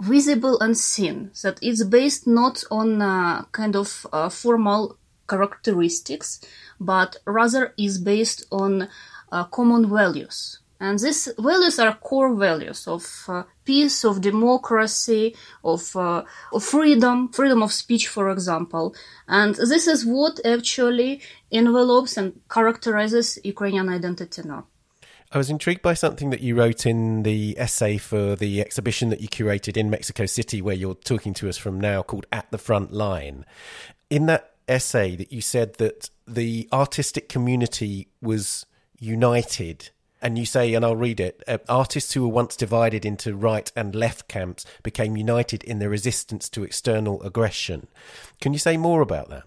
visible 0.00 0.58
and 0.60 0.76
seen. 0.76 1.30
That 1.42 1.58
it's 1.62 1.84
based 1.84 2.26
not 2.26 2.64
on 2.70 3.00
uh, 3.00 3.44
kind 3.52 3.76
of 3.76 4.06
uh, 4.12 4.28
formal 4.28 4.98
characteristics, 5.28 6.40
but 6.80 7.16
rather 7.26 7.72
is 7.78 7.98
based 7.98 8.44
on 8.50 8.88
uh, 9.34 9.44
common 9.44 9.90
values. 9.90 10.60
And 10.80 10.98
these 10.98 11.28
values 11.38 11.78
are 11.78 11.94
core 11.94 12.34
values 12.34 12.86
of 12.86 13.04
uh, 13.28 13.44
peace, 13.64 14.04
of 14.04 14.20
democracy, 14.20 15.34
of, 15.62 15.96
uh, 15.96 16.22
of 16.52 16.62
freedom, 16.62 17.28
freedom 17.28 17.62
of 17.62 17.72
speech, 17.72 18.08
for 18.08 18.30
example. 18.30 18.94
And 19.26 19.54
this 19.54 19.86
is 19.86 20.04
what 20.04 20.44
actually 20.44 21.22
envelopes 21.50 22.16
and 22.16 22.40
characterizes 22.50 23.38
Ukrainian 23.44 23.88
identity 23.88 24.42
now. 24.44 24.66
I 25.32 25.38
was 25.38 25.50
intrigued 25.50 25.82
by 25.82 25.94
something 25.94 26.30
that 26.30 26.42
you 26.42 26.54
wrote 26.54 26.86
in 26.86 27.24
the 27.24 27.56
essay 27.58 27.98
for 27.98 28.36
the 28.36 28.60
exhibition 28.60 29.08
that 29.10 29.20
you 29.20 29.28
curated 29.28 29.76
in 29.76 29.90
Mexico 29.90 30.26
City, 30.26 30.60
where 30.62 30.76
you're 30.76 30.94
talking 30.94 31.34
to 31.34 31.48
us 31.48 31.56
from 31.56 31.80
now, 31.80 32.02
called 32.02 32.26
At 32.30 32.50
the 32.50 32.58
Front 32.58 32.92
Line. 32.92 33.44
In 34.10 34.26
that 34.26 34.54
essay, 34.68 35.16
that 35.16 35.32
you 35.32 35.40
said 35.40 35.74
that 35.74 36.10
the 36.26 36.68
artistic 36.72 37.28
community 37.28 38.08
was 38.20 38.66
united. 39.04 39.90
And 40.22 40.38
you 40.38 40.46
say, 40.46 40.72
and 40.72 40.84
I'll 40.84 40.96
read 40.96 41.20
it 41.20 41.42
uh, 41.46 41.58
artists 41.68 42.14
who 42.14 42.22
were 42.22 42.34
once 42.34 42.56
divided 42.56 43.04
into 43.04 43.36
right 43.36 43.70
and 43.76 43.94
left 43.94 44.26
camps 44.26 44.64
became 44.82 45.18
united 45.18 45.62
in 45.62 45.78
their 45.78 45.90
resistance 45.90 46.48
to 46.50 46.64
external 46.64 47.22
aggression. 47.22 47.88
Can 48.40 48.54
you 48.54 48.58
say 48.58 48.76
more 48.78 49.02
about 49.02 49.28
that? 49.28 49.44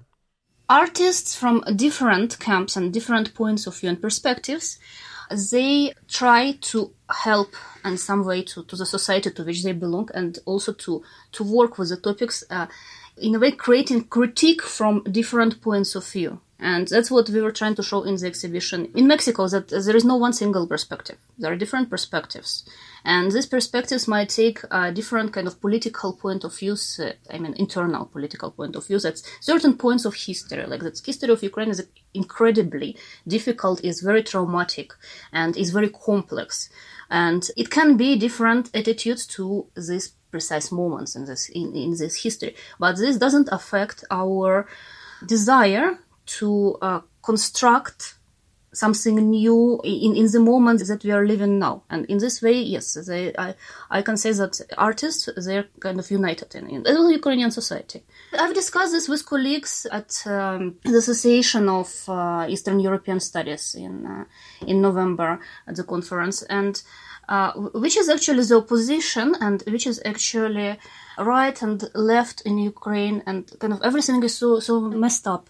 Artists 0.70 1.36
from 1.36 1.64
different 1.76 2.40
camps 2.40 2.76
and 2.76 2.94
different 2.94 3.34
points 3.34 3.66
of 3.66 3.80
view 3.80 3.90
and 3.90 4.02
perspectives, 4.02 4.78
they 5.52 5.94
try 6.08 6.58
to 6.62 6.94
help 7.10 7.56
in 7.84 7.98
some 7.98 8.26
way 8.26 8.44
to, 8.44 8.64
to 8.64 8.76
the 8.76 8.86
society 8.86 9.32
to 9.32 9.44
which 9.44 9.64
they 9.64 9.72
belong 9.72 10.10
and 10.14 10.40
also 10.46 10.74
to, 10.74 11.04
to 11.32 11.44
work 11.44 11.78
with 11.78 11.90
the 11.90 11.98
topics, 11.98 12.44
uh, 12.50 12.68
in 13.20 13.36
a 13.36 13.40
way 13.40 13.52
creating 13.52 14.06
critique 14.06 14.62
from 14.62 15.04
different 15.04 15.62
points 15.62 15.96
of 15.96 16.08
view. 16.08 16.40
And 16.60 16.88
that's 16.88 17.12
what 17.12 17.30
we 17.30 17.40
were 17.40 17.52
trying 17.52 17.76
to 17.76 17.84
show 17.84 18.02
in 18.02 18.16
the 18.16 18.26
exhibition 18.26 18.92
in 18.96 19.06
Mexico 19.06 19.48
that 19.48 19.68
there 19.68 19.96
is 19.96 20.04
no 20.04 20.16
one 20.16 20.34
single 20.34 20.66
perspective. 20.66 21.18
There 21.38 21.52
are 21.52 21.56
different 21.56 21.90
perspectives. 21.90 22.68
And 23.06 23.32
these 23.32 23.46
perspectives 23.46 24.08
might 24.08 24.30
take 24.30 24.62
a 24.72 24.92
different 24.92 25.34
kind 25.34 25.48
of 25.48 25.62
political 25.62 26.14
point 26.14 26.44
of 26.44 26.58
view, 26.58 26.76
uh, 27.00 27.12
I 27.30 27.38
mean, 27.38 27.54
internal 27.54 28.06
political 28.06 28.50
point 28.52 28.76
of 28.76 28.88
view. 28.88 29.00
That's 29.00 29.22
certain 29.40 29.78
points 29.78 30.06
of 30.06 30.16
history, 30.16 30.66
like 30.66 30.82
that 30.82 31.00
history 31.06 31.32
of 31.32 31.44
Ukraine 31.44 31.70
is 31.70 31.86
incredibly 32.16 32.98
difficult, 33.28 33.84
is 33.84 34.02
very 34.02 34.24
traumatic, 34.24 34.94
and 35.32 35.56
is 35.56 35.70
very 35.70 35.90
complex. 35.90 36.70
And 37.10 37.48
it 37.56 37.70
can 37.70 37.98
be 37.98 38.18
different 38.18 38.72
attitudes 38.74 39.28
to 39.28 39.68
these 39.76 40.14
precise 40.32 40.72
moments 40.72 41.16
in 41.16 41.26
this, 41.26 41.50
in, 41.50 41.76
in 41.76 41.92
this 41.92 42.22
history. 42.22 42.56
But 42.80 42.98
this 42.98 43.18
doesn't 43.18 43.50
affect 43.52 44.04
our 44.12 44.68
desire 45.26 46.00
to 46.38 46.78
uh, 46.82 47.02
construct 47.22 48.18
something 48.74 49.16
new 49.30 49.82
in, 49.84 50.16
in 50.16 50.32
the 50.32 50.40
moment 50.40 50.86
that 50.88 51.04
we 51.04 51.12
are 51.12 51.26
living 51.26 51.58
now. 51.58 51.84
And 51.90 52.06
in 52.06 52.20
this 52.20 52.42
way, 52.42 52.62
yes, 52.62 52.94
they, 53.08 53.34
I, 53.38 53.56
I 53.90 54.02
can 54.02 54.18
say 54.18 54.32
that 54.34 54.62
artists, 54.78 55.28
they're 55.46 55.68
kind 55.80 56.00
of 56.00 56.12
united 56.12 56.54
in, 56.56 56.70
in 56.70 56.84
the 56.84 57.12
Ukrainian 57.12 57.52
society. 57.52 58.04
I've 58.38 58.54
discussed 58.54 58.92
this 58.92 59.10
with 59.10 59.26
colleagues 59.26 59.88
at 59.92 60.12
um, 60.28 60.76
the 60.84 60.98
Association 60.98 61.70
of 61.70 61.90
uh, 62.08 62.46
Eastern 62.50 62.80
European 62.80 63.20
Studies 63.20 63.76
in, 63.76 64.06
uh, 64.06 64.26
in 64.66 64.82
November 64.82 65.40
at 65.66 65.76
the 65.76 65.84
conference. 65.84 66.44
And 66.44 66.82
uh, 67.30 67.52
which 67.54 67.98
is 67.98 68.10
actually 68.10 68.44
the 68.44 68.58
opposition 68.58 69.36
and 69.42 69.64
which 69.68 69.86
is 69.86 70.02
actually 70.06 70.78
right 71.18 71.62
and 71.62 71.90
left 71.94 72.42
in 72.42 72.58
Ukraine 72.58 73.22
and 73.26 73.52
kind 73.60 73.74
of 73.74 73.82
everything 73.84 74.24
is 74.24 74.38
so, 74.38 74.60
so 74.60 74.80
messed 74.82 75.28
up. 75.28 75.50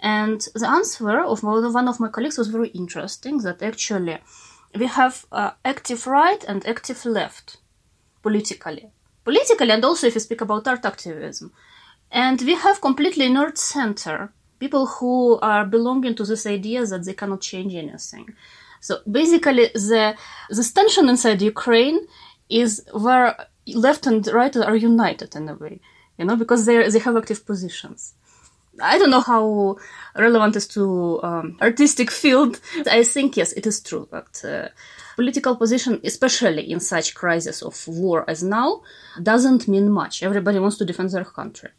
And 0.00 0.46
the 0.54 0.68
answer 0.68 1.20
of 1.20 1.42
one 1.42 1.88
of 1.88 2.00
my 2.00 2.08
colleagues 2.08 2.36
was 2.36 2.48
very 2.48 2.68
interesting 2.68 3.38
that 3.38 3.62
actually 3.62 4.18
we 4.74 4.86
have 4.86 5.24
uh, 5.32 5.52
active 5.64 6.06
right 6.06 6.44
and 6.44 6.66
active 6.66 7.04
left 7.04 7.58
politically. 8.22 8.90
Politically, 9.24 9.70
and 9.70 9.84
also 9.84 10.06
if 10.06 10.14
you 10.14 10.20
speak 10.20 10.42
about 10.42 10.68
art 10.68 10.84
activism. 10.84 11.52
And 12.10 12.40
we 12.42 12.54
have 12.54 12.80
completely 12.80 13.26
inert 13.26 13.56
center, 13.56 14.32
people 14.58 14.86
who 14.86 15.38
are 15.40 15.64
belonging 15.64 16.14
to 16.16 16.24
this 16.24 16.46
idea 16.46 16.84
that 16.84 17.04
they 17.04 17.14
cannot 17.14 17.40
change 17.40 17.74
anything. 17.74 18.34
So 18.86 19.00
basically, 19.10 19.66
the, 19.72 20.14
the 20.50 20.72
tension 20.74 21.08
inside 21.08 21.40
Ukraine 21.40 21.98
is 22.50 22.70
where 22.92 23.34
left 23.86 24.06
and 24.06 24.20
right 24.26 24.54
are 24.56 24.76
united 24.76 25.34
in 25.34 25.48
a 25.48 25.54
way, 25.54 25.80
you 26.18 26.26
know, 26.26 26.36
because 26.36 26.66
they 26.66 26.76
they 26.92 26.98
have 27.06 27.16
active 27.16 27.40
positions. 27.46 28.00
I 28.92 28.98
don't 28.98 29.14
know 29.14 29.26
how 29.34 29.76
relevant 30.26 30.56
is 30.56 30.66
to 30.76 30.82
um, 31.28 31.56
artistic 31.62 32.10
field. 32.10 32.60
I 32.98 33.04
think 33.04 33.38
yes, 33.38 33.52
it 33.52 33.66
is 33.66 33.80
true 33.80 34.06
that 34.14 34.30
uh, 34.44 34.68
political 35.16 35.54
position, 35.56 35.92
especially 36.04 36.64
in 36.70 36.80
such 36.80 37.14
crisis 37.14 37.62
of 37.62 37.76
war 37.88 38.18
as 38.28 38.42
now, 38.42 38.82
doesn't 39.30 39.66
mean 39.66 39.90
much. 39.90 40.22
Everybody 40.22 40.58
wants 40.58 40.76
to 40.78 40.84
defend 40.84 41.08
their 41.10 41.24
country. 41.24 41.70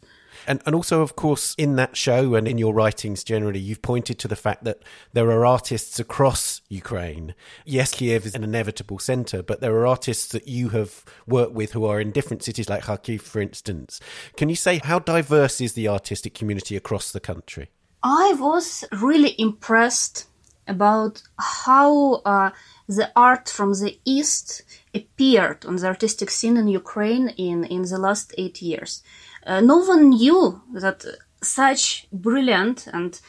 And, 0.46 0.62
and 0.64 0.74
also, 0.74 1.02
of 1.02 1.16
course, 1.16 1.54
in 1.58 1.76
that 1.76 1.96
show 1.96 2.34
and 2.34 2.46
in 2.46 2.58
your 2.58 2.72
writings 2.72 3.24
generally, 3.24 3.58
you've 3.58 3.82
pointed 3.82 4.18
to 4.20 4.28
the 4.28 4.36
fact 4.36 4.64
that 4.64 4.82
there 5.12 5.30
are 5.30 5.44
artists 5.44 5.98
across 5.98 6.60
Ukraine. 6.68 7.34
Yes, 7.64 7.92
Kiev 7.92 8.26
is 8.26 8.34
an 8.34 8.44
inevitable 8.44 8.98
centre, 8.98 9.42
but 9.42 9.60
there 9.60 9.74
are 9.76 9.86
artists 9.86 10.28
that 10.28 10.46
you 10.46 10.70
have 10.70 11.04
worked 11.26 11.52
with 11.52 11.72
who 11.72 11.84
are 11.84 12.00
in 12.00 12.12
different 12.12 12.42
cities, 12.42 12.68
like 12.68 12.84
Kharkiv, 12.84 13.22
for 13.22 13.40
instance. 13.40 14.00
Can 14.36 14.48
you 14.48 14.56
say 14.56 14.80
how 14.82 14.98
diverse 14.98 15.60
is 15.60 15.72
the 15.72 15.88
artistic 15.88 16.34
community 16.34 16.76
across 16.76 17.12
the 17.12 17.20
country? 17.20 17.70
I 18.02 18.34
was 18.38 18.84
really 18.92 19.34
impressed 19.38 20.26
about 20.68 21.22
how 21.38 22.14
uh, 22.24 22.50
the 22.88 23.10
art 23.16 23.48
from 23.48 23.72
the 23.72 23.98
East 24.04 24.62
appeared 24.94 25.64
on 25.64 25.76
the 25.76 25.86
artistic 25.86 26.30
scene 26.30 26.56
in 26.56 26.68
Ukraine 26.68 27.28
in, 27.36 27.64
in 27.64 27.82
the 27.82 27.98
last 27.98 28.34
eight 28.38 28.62
years. 28.62 29.02
Uh, 29.46 29.60
no 29.60 29.78
one 29.78 30.10
knew 30.10 30.60
that 30.74 31.04
such 31.42 32.08
brilliant 32.12 32.88
and 32.88 33.20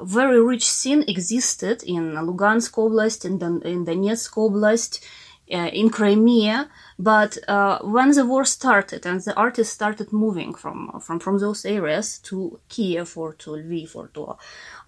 very 0.00 0.40
rich 0.40 0.68
scene 0.68 1.04
existed 1.08 1.82
in 1.82 2.14
Lugansk 2.14 2.72
Oblast, 2.72 3.24
in, 3.24 3.38
Don- 3.38 3.62
in 3.62 3.84
Donetsk 3.84 4.34
Oblast, 4.36 5.00
uh, 5.52 5.70
in 5.72 5.90
Crimea. 5.90 6.68
But 6.98 7.38
uh, 7.48 7.78
when 7.82 8.12
the 8.12 8.24
war 8.24 8.44
started 8.44 9.04
and 9.04 9.20
the 9.20 9.34
artists 9.34 9.74
started 9.74 10.12
moving 10.12 10.54
from, 10.54 11.00
from, 11.00 11.20
from 11.20 11.38
those 11.38 11.64
areas 11.64 12.18
to 12.20 12.60
Kiev 12.68 13.16
or 13.16 13.34
to 13.34 13.50
Lviv 13.50 13.96
or 13.96 14.08
to 14.14 14.22
uh, 14.22 14.36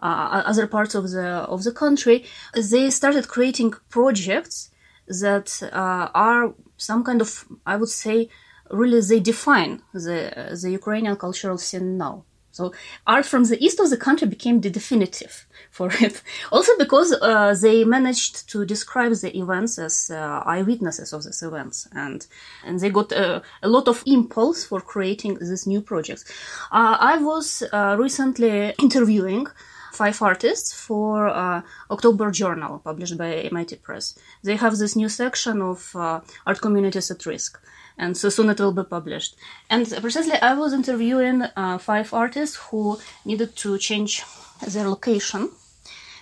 other 0.00 0.66
parts 0.66 0.94
of 0.94 1.10
the, 1.10 1.26
of 1.26 1.64
the 1.64 1.72
country, 1.72 2.24
they 2.54 2.90
started 2.90 3.28
creating 3.28 3.74
projects 3.90 4.70
that 5.08 5.62
uh, 5.72 6.08
are 6.14 6.54
some 6.76 7.04
kind 7.04 7.20
of, 7.20 7.44
I 7.64 7.76
would 7.76 7.88
say, 7.88 8.28
really 8.70 9.00
they 9.00 9.20
define 9.20 9.82
the 9.92 10.58
the 10.62 10.70
Ukrainian 10.70 11.16
cultural 11.16 11.58
scene 11.58 11.96
now. 11.96 12.24
So 12.56 12.72
art 13.06 13.26
from 13.26 13.44
the 13.44 13.62
east 13.62 13.80
of 13.80 13.90
the 13.90 13.98
country 13.98 14.26
became 14.26 14.62
the 14.62 14.70
definitive 14.70 15.46
for 15.70 15.90
it. 16.00 16.22
Also 16.54 16.72
because 16.78 17.12
uh, 17.12 17.54
they 17.60 17.84
managed 17.84 18.48
to 18.52 18.64
describe 18.64 19.12
the 19.22 19.36
events 19.42 19.78
as 19.78 20.10
uh, 20.10 20.42
eyewitnesses 20.46 21.12
of 21.12 21.24
these 21.24 21.42
events, 21.42 21.86
and 21.92 22.26
and 22.66 22.80
they 22.80 22.90
got 22.98 23.12
uh, 23.12 23.40
a 23.62 23.68
lot 23.68 23.88
of 23.88 24.02
impulse 24.06 24.64
for 24.64 24.80
creating 24.80 25.34
these 25.34 25.66
new 25.66 25.82
projects. 25.82 26.24
Uh, 26.72 26.96
I 27.12 27.18
was 27.18 27.62
uh, 27.62 27.94
recently 27.98 28.74
interviewing 28.86 29.46
five 29.92 30.20
artists 30.22 30.72
for 30.72 31.28
uh, 31.28 31.62
October 31.90 32.30
Journal, 32.30 32.78
published 32.78 33.16
by 33.18 33.30
MIT 33.52 33.76
Press. 33.76 34.14
They 34.42 34.56
have 34.56 34.76
this 34.76 34.94
new 34.96 35.08
section 35.08 35.62
of 35.62 35.94
uh, 35.94 36.20
art 36.46 36.60
communities 36.60 37.10
at 37.10 37.26
risk, 37.26 37.60
and 37.98 38.16
so 38.16 38.28
soon 38.28 38.50
it 38.50 38.60
will 38.60 38.72
be 38.72 38.84
published. 38.84 39.36
And 39.70 39.86
precisely, 40.00 40.34
I 40.40 40.54
was 40.54 40.72
interviewing 40.72 41.42
uh, 41.42 41.78
five 41.78 42.12
artists 42.12 42.56
who 42.56 42.98
needed 43.24 43.56
to 43.56 43.78
change 43.78 44.22
their 44.68 44.88
location 44.88 45.50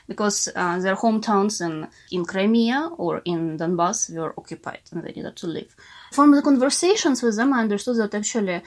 because 0.07 0.49
uh, 0.55 0.79
their 0.81 0.97
hometowns 0.97 1.61
in, 1.61 1.89
in 2.13 2.25
Crimea 2.25 2.91
or 2.99 3.23
in 3.25 3.57
Donbass 3.57 4.15
were 4.15 4.35
occupied 4.37 4.81
and 4.93 5.03
they 5.03 5.13
needed 5.13 5.37
to 5.37 5.47
leave. 5.47 5.75
From 6.13 6.31
the 6.33 6.43
conversations 6.43 7.23
with 7.23 7.37
them, 7.37 7.53
I 7.53 7.61
understood 7.61 7.97
that 7.97 8.15
actually 8.15 8.63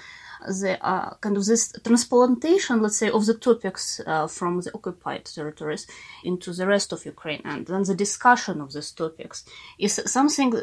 the 0.45 0.77
uh, 0.85 1.13
kind 1.15 1.37
of 1.37 1.45
this 1.45 1.73
transplantation, 1.83 2.81
let's 2.81 2.97
say, 2.97 3.09
of 3.09 3.25
the 3.25 3.33
topics 3.33 4.01
uh, 4.05 4.27
from 4.27 4.61
the 4.61 4.73
occupied 4.73 5.25
territories 5.25 5.87
into 6.23 6.53
the 6.53 6.67
rest 6.67 6.91
of 6.93 7.05
Ukraine, 7.05 7.41
and 7.43 7.65
then 7.65 7.83
the 7.83 7.95
discussion 7.95 8.61
of 8.61 8.73
these 8.73 8.91
topics 8.91 9.43
is 9.79 10.01
something 10.05 10.53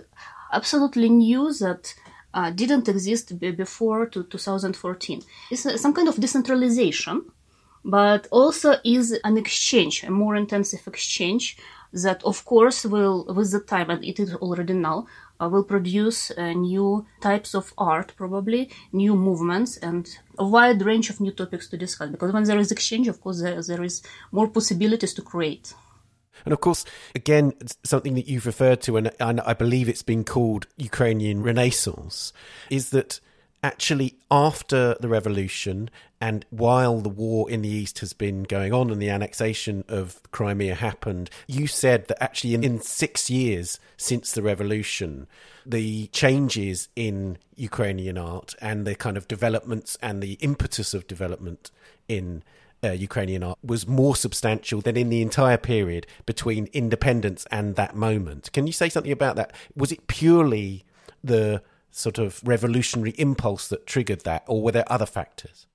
absolutely 0.53 1.09
new 1.09 1.53
that 1.55 1.95
uh, 2.35 2.50
didn't 2.50 2.88
exist 2.88 3.38
before 3.38 4.07
to 4.07 4.25
2014. 4.25 5.23
It's 5.50 5.81
some 5.81 5.95
kind 5.95 6.09
of 6.09 6.17
decentralization, 6.17 7.25
but 7.85 8.26
also 8.31 8.76
is 8.85 9.12
an 9.25 9.38
exchange, 9.38 10.05
a 10.05 10.11
more 10.11 10.35
intensive 10.37 10.87
exchange 10.87 11.57
that, 11.93 12.23
of 12.25 12.45
course, 12.45 12.85
will, 12.85 13.25
with 13.26 13.53
the 13.53 13.61
time, 13.61 13.88
and 13.88 14.05
it 14.05 14.19
is 14.19 14.35
already 14.35 14.73
now, 14.73 15.07
uh, 15.41 15.49
will 15.49 15.62
produce 15.62 16.33
uh, 16.33 16.53
new 16.53 17.07
types 17.21 17.55
of 17.55 17.73
art, 17.79 18.12
probably 18.17 18.71
new 18.93 19.14
movements, 19.14 19.76
and 19.76 20.19
a 20.38 20.47
wide 20.47 20.83
range 20.83 21.11
of 21.11 21.21
new 21.21 21.31
topics 21.31 21.69
to 21.69 21.76
discuss. 21.76 22.11
Because 22.11 22.33
when 22.33 22.45
there 22.45 22.59
is 22.59 22.73
exchange, 22.73 23.07
of 23.07 23.21
course, 23.21 23.41
there, 23.41 23.62
there 23.62 23.85
is 23.85 24.03
more 24.33 24.49
possibilities 24.49 25.14
to 25.14 25.23
create. 25.23 25.75
And 26.45 26.53
of 26.53 26.61
course, 26.61 26.85
again, 27.14 27.55
something 27.85 28.14
that 28.14 28.29
you've 28.29 28.47
referred 28.47 28.83
to, 28.83 28.97
and, 28.97 29.11
and 29.19 29.41
I 29.43 29.55
believe 29.55 29.88
it's 29.88 30.03
been 30.03 30.25
called 30.25 30.67
Ukrainian 30.76 31.43
Renaissance, 31.43 32.33
is 32.71 32.91
that 32.91 33.21
actually 33.62 34.14
after 34.31 34.95
the 35.00 35.09
revolution 35.09 35.88
and 36.21 36.45
while 36.50 37.00
the 37.00 37.09
war 37.09 37.50
in 37.50 37.62
the 37.62 37.69
east 37.69 37.99
has 38.00 38.12
been 38.12 38.43
going 38.43 38.75
on 38.75 38.91
and 38.91 39.00
the 39.00 39.09
annexation 39.09 39.85
of 39.88 40.21
Crimea 40.33 40.75
happened, 40.75 41.31
you 41.47 41.67
said 41.67 42.07
that 42.09 42.23
actually 42.23 42.55
in, 42.55 42.62
in, 42.62 42.81
six 42.81 43.31
years 43.31 43.81
since 43.97 44.33
the 44.33 44.43
revolution, 44.43 45.26
the 45.64 46.09
changes 46.09 46.88
in 46.95 47.38
Ukrainian 47.57 48.19
art 48.19 48.55
and 48.61 48.87
the 48.87 48.95
kind 48.95 49.17
of 49.17 49.26
developments 49.29 49.97
and 50.03 50.23
the 50.23 50.35
impetus 50.35 50.93
of 50.93 51.07
development 51.07 51.71
in 52.07 52.43
uh, 52.85 52.93
Ukrainian 52.93 53.43
art 53.43 53.59
was 53.62 53.87
more 53.88 54.14
substantial 54.14 54.81
than 54.81 54.97
in 54.97 55.09
the 55.09 55.23
entire 55.23 55.57
period 55.57 56.07
between 56.26 56.69
independence 56.73 57.47
and 57.50 57.76
that 57.76 57.97
moment. 57.97 58.53
Can 58.53 58.67
you 58.67 58.73
say 58.73 58.88
something 58.88 59.12
about 59.12 59.37
that? 59.37 59.53
Was 59.75 59.91
it 59.93 60.07
purely 60.07 60.85
the 61.23 61.62
sort 61.91 62.19
of 62.19 62.41
revolutionary 62.45 63.14
impulse 63.17 63.69
that 63.69 63.87
triggered 63.87 64.25
that, 64.25 64.45
or 64.47 64.62
were 64.62 64.73
there 64.73 64.93
other 64.93 65.07
factors? 65.07 65.67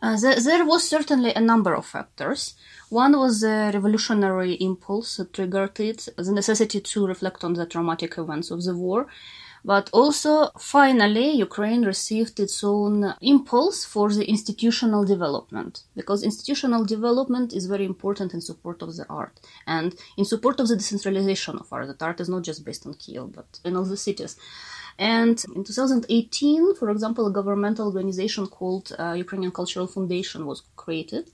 Uh, 0.00 0.16
there, 0.18 0.38
there, 0.40 0.64
was 0.66 0.86
certainly 0.86 1.32
a 1.34 1.40
number 1.40 1.74
of 1.74 1.86
factors. 1.86 2.54
One 2.90 3.18
was 3.18 3.40
the 3.40 3.70
revolutionary 3.72 4.54
impulse 4.54 5.16
that 5.16 5.32
triggered 5.32 5.80
it, 5.80 6.08
the 6.16 6.32
necessity 6.32 6.80
to 6.80 7.06
reflect 7.06 7.42
on 7.42 7.54
the 7.54 7.64
traumatic 7.64 8.18
events 8.18 8.50
of 8.50 8.64
the 8.64 8.76
war. 8.76 9.06
But 9.64 9.88
also, 9.92 10.50
finally, 10.58 11.30
Ukraine 11.30 11.86
received 11.86 12.38
its 12.38 12.62
own 12.62 13.14
impulse 13.22 13.84
for 13.84 14.12
the 14.12 14.26
institutional 14.28 15.04
development, 15.04 15.84
because 15.96 16.22
institutional 16.22 16.84
development 16.84 17.54
is 17.54 17.64
very 17.64 17.86
important 17.86 18.34
in 18.34 18.42
support 18.42 18.82
of 18.82 18.94
the 18.94 19.06
art 19.08 19.40
and 19.66 19.94
in 20.18 20.26
support 20.26 20.60
of 20.60 20.68
the 20.68 20.76
decentralization 20.76 21.56
of 21.58 21.72
art. 21.72 21.86
That 21.88 22.02
art 22.02 22.20
is 22.20 22.28
not 22.28 22.42
just 22.42 22.62
based 22.62 22.86
on 22.86 22.92
Kiev, 22.94 23.32
but 23.32 23.58
in 23.64 23.74
all 23.74 23.84
the 23.84 23.96
cities. 23.96 24.36
And 24.98 25.42
in 25.56 25.64
2018, 25.64 26.74
for 26.76 26.90
example, 26.90 27.26
a 27.26 27.32
governmental 27.32 27.86
organization 27.86 28.46
called 28.46 28.94
uh, 28.98 29.12
Ukrainian 29.12 29.50
Cultural 29.50 29.86
Foundation 29.86 30.44
was 30.44 30.62
created. 30.76 31.30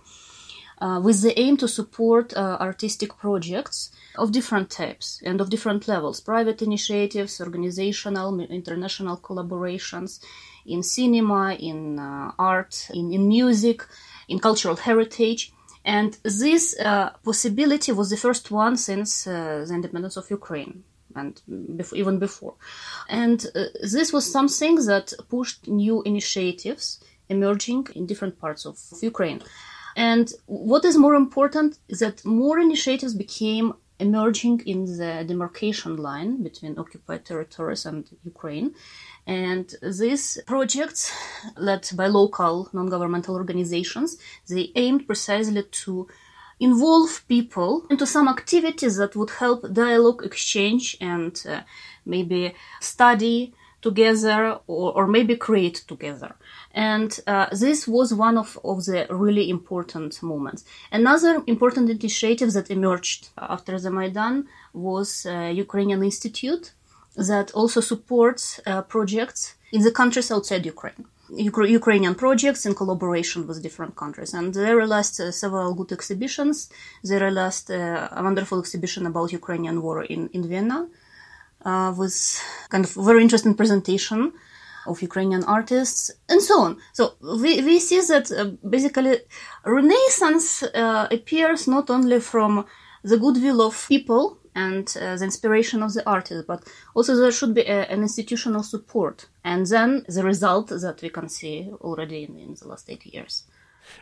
Uh, 0.81 0.99
with 0.99 1.21
the 1.21 1.39
aim 1.39 1.59
to 1.59 1.69
support 1.69 2.33
uh, 2.35 2.57
artistic 2.59 3.15
projects 3.19 3.91
of 4.17 4.33
different 4.33 4.71
types 4.71 5.21
and 5.27 5.39
of 5.41 5.51
different 5.51 5.87
levels 5.87 6.21
private 6.21 6.63
initiatives, 6.63 7.39
organizational, 7.39 8.41
international 8.41 9.19
collaborations 9.19 10.21
in 10.65 10.83
cinema, 10.83 11.55
in 11.55 11.99
uh, 11.99 12.33
art, 12.39 12.89
in, 12.95 13.13
in, 13.13 13.29
music, 13.29 13.83
in 14.29 14.39
cultural 14.39 14.77
heritage. 14.77 15.53
And 15.85 16.17
this 16.23 16.79
uh, 16.79 17.11
possibility 17.25 17.93
was 17.93 18.09
the 18.09 18.17
first 18.17 18.51
one 18.51 18.77
since 18.77 19.27
uh, 19.27 19.65
the 19.67 19.75
independence 19.75 20.17
of 20.17 20.31
Ukraine 20.31 20.85
and 21.15 21.43
even 21.95 22.19
before. 22.19 22.55
And 23.09 23.45
uh, 23.55 23.65
this 23.83 24.13
was 24.13 24.31
something 24.31 24.77
that 24.87 25.13
pushed 25.29 25.69
new 25.69 26.03
initiatives 26.03 27.01
emerging 27.29 27.89
in 27.95 28.07
different 28.07 28.39
parts 28.41 28.67
of 28.67 28.79
Ukraine. 29.03 29.43
And 30.01 30.33
what 30.47 30.87
is 30.87 30.97
more 30.97 31.15
important 31.15 31.79
is 31.87 31.99
that 31.99 32.25
more 32.25 32.59
initiatives 32.59 33.15
became 33.15 33.75
emerging 33.99 34.63
in 34.65 34.87
the 34.87 35.25
demarcation 35.29 35.97
line 35.97 36.43
between 36.43 36.79
occupied 36.79 37.27
territories 37.27 37.85
and 37.85 38.09
Ukraine. 38.25 38.75
And 39.27 39.67
these 39.83 40.39
projects, 40.47 41.13
led 41.59 41.87
by 41.95 42.07
local 42.07 42.71
non-governmental 42.73 43.35
organizations, 43.35 44.17
they 44.49 44.73
aimed 44.75 45.07
precisely 45.07 45.65
to 45.85 46.09
involve 46.59 47.23
people 47.29 47.87
into 47.91 48.07
some 48.07 48.27
activities 48.27 48.97
that 48.97 49.15
would 49.17 49.33
help 49.43 49.71
dialogue 49.71 50.23
exchange 50.25 50.97
and 51.03 51.35
uh, 51.47 51.61
maybe 52.07 52.55
study 52.81 53.53
together 53.83 54.61
or, 54.67 54.97
or 54.97 55.07
maybe 55.07 55.37
create 55.37 55.85
together. 55.87 56.35
And 56.73 57.19
uh, 57.27 57.47
this 57.53 57.89
was 57.89 58.15
one 58.15 58.39
of, 58.39 58.59
of 58.65 58.85
the 58.85 59.07
really 59.11 59.51
important 59.51 60.23
moments. 60.23 60.65
Another 60.93 61.43
important 61.47 61.91
initiative 61.91 62.53
that 62.53 62.71
emerged 62.71 63.31
after 63.37 63.79
the 63.79 63.91
Maidan 63.91 64.47
was 64.73 65.27
uh, 65.27 65.53
Ukrainian 65.53 66.03
Institute 66.05 66.73
that 67.17 67.51
also 67.53 67.81
supports 67.81 68.61
uh, 68.67 68.83
projects 68.83 69.57
in 69.73 69.83
the 69.83 69.91
countries 69.91 70.31
outside 70.31 70.65
Ukraine. 70.65 71.07
Ukrainian 71.33 72.15
projects 72.17 72.67
in 72.67 72.75
collaboration 72.75 73.47
with 73.47 73.63
different 73.63 73.95
countries. 73.97 74.35
And 74.35 74.53
they 74.53 74.75
realized 74.75 75.21
uh, 75.21 75.31
several 75.31 75.75
good 75.75 75.93
exhibitions. 75.93 76.71
They 77.05 77.19
realized 77.19 77.71
uh, 77.71 78.09
a 78.11 78.23
wonderful 78.23 78.59
exhibition 78.59 79.07
about 79.07 79.33
Ukrainian 79.33 79.83
war 79.83 80.03
in, 80.03 80.29
in 80.33 80.49
Vienna 80.49 80.89
uh, 81.65 81.95
with 81.97 82.43
kind 82.69 82.85
of 82.85 82.93
very 82.95 83.23
interesting 83.23 83.55
presentation 83.55 84.33
of 84.87 85.03
Ukrainian 85.03 85.45
artists 85.45 86.11
and 86.29 86.41
so 86.43 86.61
on. 86.61 86.79
So 86.93 87.15
we, 87.21 87.63
we 87.63 87.79
see 87.79 88.01
that 88.01 88.31
uh, 88.33 88.45
basically 88.69 89.19
Renaissance 89.65 90.63
uh, 90.63 91.09
appears 91.11 91.67
not 91.69 91.91
only 91.91 92.21
from 92.21 92.67
the 93.03 93.19
goodwill 93.19 93.63
of 93.63 93.87
people 93.89 94.39
and 94.55 94.95
uh, 95.01 95.17
the 95.17 95.25
inspiration 95.25 95.83
of 95.83 95.95
the 95.95 96.09
artist, 96.09 96.47
but 96.47 96.67
also 96.95 97.17
there 97.17 97.33
should 97.33 97.55
be 97.55 97.63
a, 97.63 97.87
an 97.87 98.03
institutional 98.03 98.63
support, 98.63 99.27
and 99.45 99.67
then 99.67 100.05
the 100.09 100.25
result 100.25 100.69
that 100.69 101.01
we 101.03 101.09
can 101.09 101.29
see 101.29 101.71
already 101.81 102.25
in, 102.25 102.37
in 102.39 102.55
the 102.55 102.67
last 102.67 102.91
eight 102.91 103.07
years. 103.07 103.45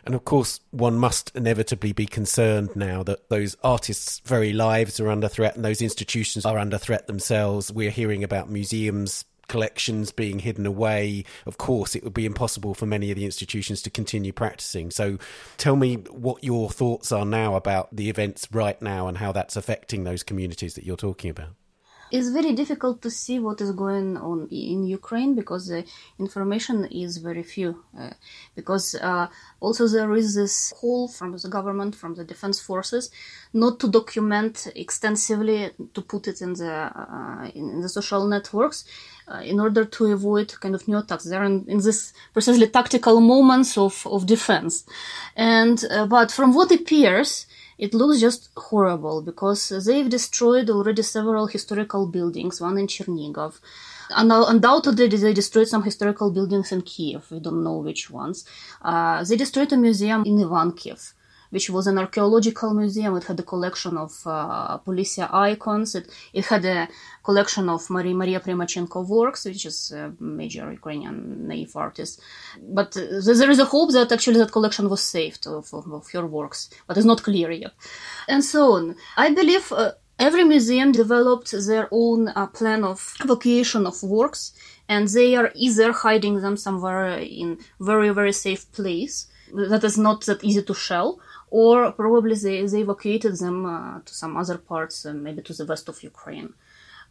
And 0.05 0.13
of 0.13 0.25
course, 0.25 0.59
one 0.71 0.97
must 0.97 1.31
inevitably 1.35 1.93
be 1.93 2.05
concerned 2.05 2.75
now 2.75 3.01
that 3.03 3.29
those 3.29 3.55
artists' 3.63 4.19
very 4.19 4.53
lives 4.53 4.99
are 4.99 5.09
under 5.09 5.27
threat 5.27 5.55
and 5.55 5.65
those 5.65 5.81
institutions 5.81 6.45
are 6.45 6.57
under 6.57 6.77
threat 6.77 7.07
themselves. 7.07 7.71
We're 7.71 7.89
hearing 7.89 8.23
about 8.23 8.49
museums 8.49 9.25
collections 9.49 10.11
being 10.11 10.39
hidden 10.39 10.65
away, 10.65 11.25
of 11.45 11.57
course, 11.57 11.95
it 11.95 12.03
would 12.03 12.13
be 12.13 12.25
impossible 12.25 12.73
for 12.73 12.85
many 12.85 13.11
of 13.11 13.17
the 13.17 13.25
institutions 13.25 13.81
to 13.81 13.89
continue 13.89 14.31
practicing. 14.31 14.91
So, 14.91 15.17
tell 15.57 15.75
me 15.75 15.95
what 15.95 16.43
your 16.43 16.69
thoughts 16.69 17.11
are 17.11 17.25
now 17.25 17.55
about 17.55 17.93
the 17.93 18.09
events 18.09 18.47
right 18.51 18.81
now 18.81 19.07
and 19.07 19.17
how 19.17 19.31
that's 19.33 19.57
affecting 19.57 20.03
those 20.05 20.23
communities 20.23 20.75
that 20.75 20.85
you're 20.85 20.95
talking 20.95 21.29
about 21.29 21.49
it's 22.11 22.29
very 22.29 22.53
difficult 22.53 23.01
to 23.01 23.11
see 23.11 23.39
what 23.39 23.61
is 23.61 23.71
going 23.71 24.17
on 24.17 24.47
in 24.51 24.85
Ukraine 24.85 25.35
because 25.35 25.67
the 25.67 25.85
information 26.17 26.85
is 26.85 27.17
very 27.17 27.43
few. 27.43 27.83
Uh, 27.97 28.11
because 28.55 28.95
uh, 28.95 29.27
also 29.59 29.87
there 29.87 30.13
is 30.15 30.35
this 30.35 30.73
call 30.75 31.07
from 31.07 31.37
the 31.37 31.49
government, 31.49 31.95
from 31.95 32.15
the 32.15 32.23
defense 32.23 32.59
forces, 32.59 33.11
not 33.53 33.79
to 33.79 33.89
document 33.89 34.67
extensively, 34.75 35.71
to 35.93 36.01
put 36.01 36.27
it 36.27 36.41
in 36.41 36.53
the 36.53 36.73
uh, 36.73 37.49
in, 37.53 37.81
the 37.81 37.89
social 37.89 38.25
networks, 38.27 38.85
uh, 39.29 39.41
in 39.41 39.59
order 39.59 39.85
to 39.85 40.05
avoid 40.07 40.59
kind 40.59 40.75
of 40.75 40.87
new 40.87 40.97
attacks. 40.97 41.25
They're 41.25 41.43
in, 41.43 41.65
in 41.67 41.79
this 41.79 42.13
precisely 42.33 42.67
tactical 42.67 43.19
moments 43.21 43.77
of 43.77 44.05
of 44.07 44.25
defense, 44.25 44.85
and 45.35 45.83
uh, 45.91 46.05
but 46.05 46.31
from 46.31 46.53
what 46.53 46.71
appears 46.71 47.45
it 47.79 47.93
looks 47.93 48.19
just 48.19 48.49
horrible 48.57 49.21
because 49.21 49.69
they've 49.85 50.09
destroyed 50.09 50.69
already 50.69 51.01
several 51.01 51.47
historical 51.47 52.05
buildings, 52.05 52.59
one 52.59 52.77
in 52.77 52.87
Chernigov. 52.87 53.61
And 54.09 54.31
undoubtedly, 54.31 55.07
they 55.07 55.33
destroyed 55.33 55.69
some 55.69 55.83
historical 55.83 56.29
buildings 56.29 56.73
in 56.73 56.81
Kiev. 56.81 57.31
We 57.31 57.39
don't 57.39 57.63
know 57.63 57.77
which 57.77 58.09
ones. 58.09 58.43
Uh, 58.81 59.23
they 59.23 59.37
destroyed 59.37 59.71
a 59.71 59.77
museum 59.77 60.23
in 60.25 60.37
Ivankiv. 60.39 61.13
Which 61.49 61.69
was 61.69 61.87
an 61.87 61.97
archaeological 61.97 62.73
museum. 62.73 63.15
It 63.15 63.23
had 63.25 63.39
a 63.39 63.43
collection 63.43 63.97
of 63.97 64.11
uh, 64.25 64.77
Polisia 64.79 65.33
icons. 65.33 65.95
It, 65.95 66.09
it 66.33 66.45
had 66.45 66.65
a 66.65 66.87
collection 67.23 67.69
of 67.69 67.89
Maria, 67.89 68.13
Maria 68.13 68.39
Primachenko 68.39 69.07
works, 69.07 69.45
which 69.45 69.65
is 69.65 69.91
a 69.91 70.13
major 70.19 70.71
Ukrainian 70.71 71.47
naive 71.47 71.75
artist. 71.75 72.21
But 72.61 72.95
uh, 72.97 73.21
there 73.39 73.51
is 73.51 73.59
a 73.59 73.65
hope 73.65 73.91
that 73.93 74.11
actually 74.11 74.39
that 74.39 74.51
collection 74.51 74.89
was 74.89 75.01
saved 75.01 75.47
of, 75.47 75.73
of, 75.73 75.91
of 75.91 76.11
her 76.11 76.25
works, 76.25 76.69
but 76.87 76.97
it's 76.97 77.05
not 77.05 77.23
clear 77.23 77.51
yet. 77.51 77.73
And 78.27 78.43
so 78.43 78.73
on. 78.73 78.95
I 79.17 79.33
believe 79.33 79.71
uh, 79.71 79.93
every 80.19 80.43
museum 80.43 80.91
developed 80.91 81.51
their 81.67 81.87
own 81.91 82.27
uh, 82.27 82.47
plan 82.47 82.83
of 82.83 83.15
evacuation 83.23 83.87
of 83.87 84.03
works 84.03 84.53
and 84.87 85.07
they 85.09 85.35
are 85.35 85.51
either 85.55 85.91
hiding 85.91 86.41
them 86.41 86.57
somewhere 86.57 87.17
in 87.19 87.57
very 87.79 88.09
very 88.09 88.33
safe 88.33 88.69
place 88.73 89.27
that 89.53 89.83
is 89.83 89.97
not 89.97 90.25
that 90.25 90.43
easy 90.43 90.61
to 90.61 90.73
shell 90.73 91.19
or 91.51 91.91
probably 91.91 92.35
they, 92.35 92.65
they 92.65 92.81
evacuated 92.81 93.37
them 93.37 93.65
uh, 93.65 93.99
to 94.05 94.13
some 94.13 94.37
other 94.37 94.57
parts 94.57 95.05
uh, 95.05 95.13
maybe 95.13 95.41
to 95.41 95.53
the 95.53 95.65
west 95.65 95.89
of 95.89 96.03
ukraine 96.03 96.53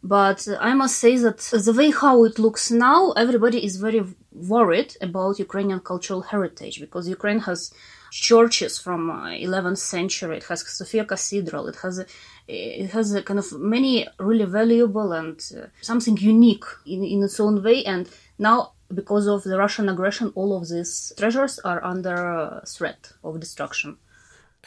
but 0.01 0.47
i 0.59 0.73
must 0.73 0.97
say 0.97 1.17
that 1.17 1.37
the 1.37 1.73
way 1.73 1.91
how 1.91 2.23
it 2.23 2.39
looks 2.39 2.71
now 2.71 3.11
everybody 3.11 3.63
is 3.63 3.77
very 3.77 4.03
worried 4.31 4.95
about 5.01 5.39
ukrainian 5.39 5.79
cultural 5.79 6.21
heritage 6.21 6.79
because 6.79 7.07
ukraine 7.07 7.39
has 7.39 7.71
churches 8.11 8.77
from 8.77 9.09
uh, 9.09 9.29
11th 9.29 9.77
century. 9.77 10.37
It 10.37 10.43
has 10.45 10.67
Sophia 10.67 11.05
Cathedral. 11.05 11.67
It 11.67 11.77
has 11.77 11.99
a, 11.99 12.05
it 12.47 12.89
has 12.91 13.13
a 13.13 13.21
kind 13.21 13.39
of 13.39 13.51
many 13.59 14.07
really 14.19 14.45
valuable 14.45 15.13
and 15.13 15.39
uh, 15.55 15.67
something 15.81 16.17
unique 16.17 16.65
in, 16.85 17.03
in 17.03 17.23
its 17.23 17.39
own 17.39 17.63
way. 17.63 17.83
And 17.85 18.09
now, 18.37 18.73
because 18.93 19.27
of 19.27 19.43
the 19.43 19.57
Russian 19.57 19.89
aggression, 19.89 20.31
all 20.35 20.57
of 20.57 20.67
these 20.67 21.13
treasures 21.17 21.59
are 21.59 21.83
under 21.83 22.15
uh, 22.27 22.61
threat 22.65 23.11
of 23.23 23.39
destruction. 23.39 23.97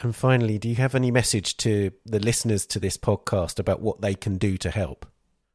And 0.01 0.15
finally, 0.15 0.57
do 0.57 0.67
you 0.67 0.75
have 0.75 0.95
any 0.95 1.11
message 1.11 1.57
to 1.57 1.91
the 2.05 2.19
listeners 2.19 2.65
to 2.67 2.79
this 2.79 2.97
podcast 2.97 3.59
about 3.59 3.81
what 3.81 4.01
they 4.01 4.15
can 4.15 4.37
do 4.37 4.57
to 4.57 4.71
help? 4.71 5.05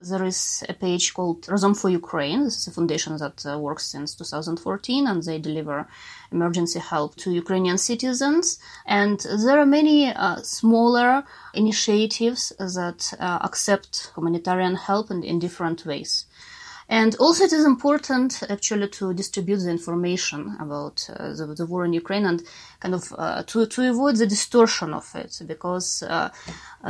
There 0.00 0.24
is 0.24 0.62
a 0.68 0.74
page 0.74 1.12
called 1.12 1.42
Razom 1.46 1.76
for 1.76 1.90
Ukraine. 1.90 2.44
This 2.44 2.58
is 2.58 2.68
a 2.68 2.70
foundation 2.70 3.16
that 3.16 3.44
uh, 3.44 3.58
works 3.58 3.84
since 3.84 4.14
2014 4.14 5.08
and 5.08 5.20
they 5.24 5.40
deliver 5.40 5.88
emergency 6.30 6.78
help 6.78 7.16
to 7.16 7.32
Ukrainian 7.32 7.78
citizens. 7.78 8.60
And 8.86 9.18
there 9.18 9.58
are 9.58 9.66
many 9.66 10.06
uh, 10.06 10.36
smaller 10.36 11.24
initiatives 11.52 12.52
that 12.60 13.12
uh, 13.18 13.38
accept 13.42 14.12
humanitarian 14.14 14.76
help 14.76 15.10
in, 15.10 15.24
in 15.24 15.40
different 15.40 15.84
ways. 15.84 16.26
And 16.90 17.14
also, 17.16 17.44
it 17.44 17.52
is 17.52 17.66
important 17.66 18.42
actually 18.48 18.88
to 18.88 19.12
distribute 19.12 19.58
the 19.58 19.70
information 19.70 20.56
about 20.58 21.06
uh, 21.10 21.34
the, 21.34 21.54
the, 21.54 21.66
war 21.66 21.84
in 21.84 21.92
Ukraine 21.92 22.24
and 22.24 22.42
kind 22.80 22.94
of 22.94 23.14
uh, 23.18 23.42
to, 23.48 23.66
to 23.66 23.90
avoid 23.90 24.16
the 24.16 24.26
distortion 24.26 24.94
of 24.94 25.06
it 25.14 25.38
because 25.46 26.02
uh, 26.02 26.30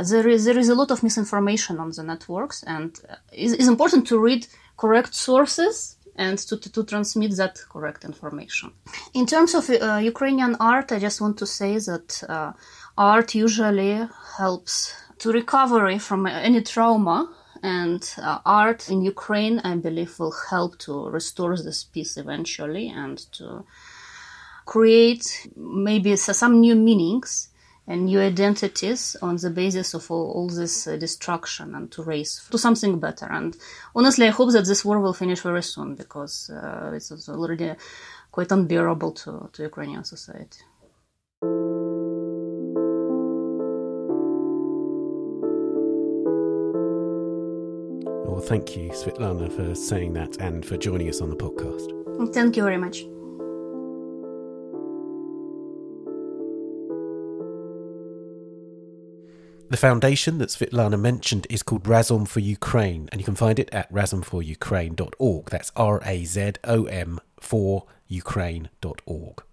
there 0.09 0.29
is 0.29 0.45
there 0.45 0.57
is 0.57 0.69
a 0.69 0.75
lot 0.75 0.91
of 0.91 1.03
misinformation 1.03 1.79
on 1.79 1.91
the 1.91 2.03
networks, 2.03 2.63
and 2.63 2.97
uh, 3.09 3.15
it's, 3.33 3.67
important 3.67 4.07
to 4.07 4.17
read 4.19 4.47
correct 4.77 5.13
sources 5.13 5.97
and 6.15 6.37
to, 6.37 6.55
to, 6.57 6.71
to, 6.71 6.83
transmit 6.85 7.35
that 7.35 7.59
correct 7.69 8.05
information. 8.05 8.71
In 9.13 9.25
terms 9.25 9.53
of 9.53 9.69
uh, 9.69 9.99
Ukrainian 10.01 10.55
art, 10.61 10.93
I 10.93 10.99
just 10.99 11.19
want 11.19 11.37
to 11.39 11.45
say 11.45 11.77
that 11.77 12.23
uh, 12.29 12.53
art 12.97 13.35
usually 13.35 14.07
helps 14.37 14.93
to 15.17 15.31
recovery 15.31 15.99
from 15.99 16.25
any 16.25 16.61
trauma 16.61 17.29
and 17.63 18.13
uh, 18.17 18.39
art 18.45 18.89
in 18.89 19.01
Ukraine, 19.01 19.59
I 19.59 19.75
believe, 19.75 20.19
will 20.19 20.35
help 20.49 20.77
to 20.79 21.09
restore 21.09 21.55
this 21.57 21.83
peace 21.83 22.17
eventually 22.17 22.89
and 22.89 23.17
to 23.33 23.65
create 24.65 25.47
maybe 25.55 26.15
some 26.15 26.59
new 26.59 26.75
meanings 26.75 27.49
and 27.87 28.05
new 28.05 28.19
identities 28.19 29.15
on 29.21 29.35
the 29.37 29.49
basis 29.49 29.95
of 29.95 30.09
all, 30.11 30.31
all 30.31 30.47
this 30.47 30.87
uh, 30.87 30.95
destruction 30.95 31.73
and 31.73 31.91
to 31.91 32.03
raise 32.03 32.47
to 32.51 32.57
something 32.57 32.99
better. 32.99 33.25
And 33.25 33.57
honestly, 33.95 34.27
I 34.27 34.29
hope 34.29 34.51
that 34.51 34.67
this 34.67 34.85
war 34.85 34.99
will 34.99 35.13
finish 35.13 35.41
very 35.41 35.63
soon 35.63 35.95
because 35.95 36.51
uh, 36.51 36.91
it's 36.93 37.27
already 37.27 37.73
quite 38.31 38.51
unbearable 38.51 39.11
to, 39.13 39.49
to 39.53 39.63
Ukrainian 39.63 40.03
society. 40.03 40.59
Thank 48.49 48.75
you, 48.75 48.89
Svetlana, 48.89 49.51
for 49.55 49.75
saying 49.75 50.13
that 50.13 50.37
and 50.41 50.65
for 50.65 50.75
joining 50.75 51.07
us 51.07 51.21
on 51.21 51.29
the 51.29 51.35
podcast. 51.35 52.33
Thank 52.33 52.57
you 52.57 52.63
very 52.63 52.77
much. 52.77 53.03
The 59.69 59.77
foundation 59.77 60.39
that 60.39 60.49
Svetlana 60.49 60.99
mentioned 60.99 61.45
is 61.47 61.61
called 61.61 61.83
Razom 61.83 62.27
for 62.27 62.39
Ukraine, 62.39 63.07
and 63.11 63.21
you 63.21 63.25
can 63.25 63.35
find 63.35 63.59
it 63.59 63.69
at 63.71 63.93
razomforukraine.org. 63.93 65.49
That's 65.51 65.71
R 65.75 66.01
A 66.03 66.25
Z 66.25 66.53
O 66.63 66.85
M 66.85 67.19
for 67.39 67.85
Ukraine.org. 68.07 69.43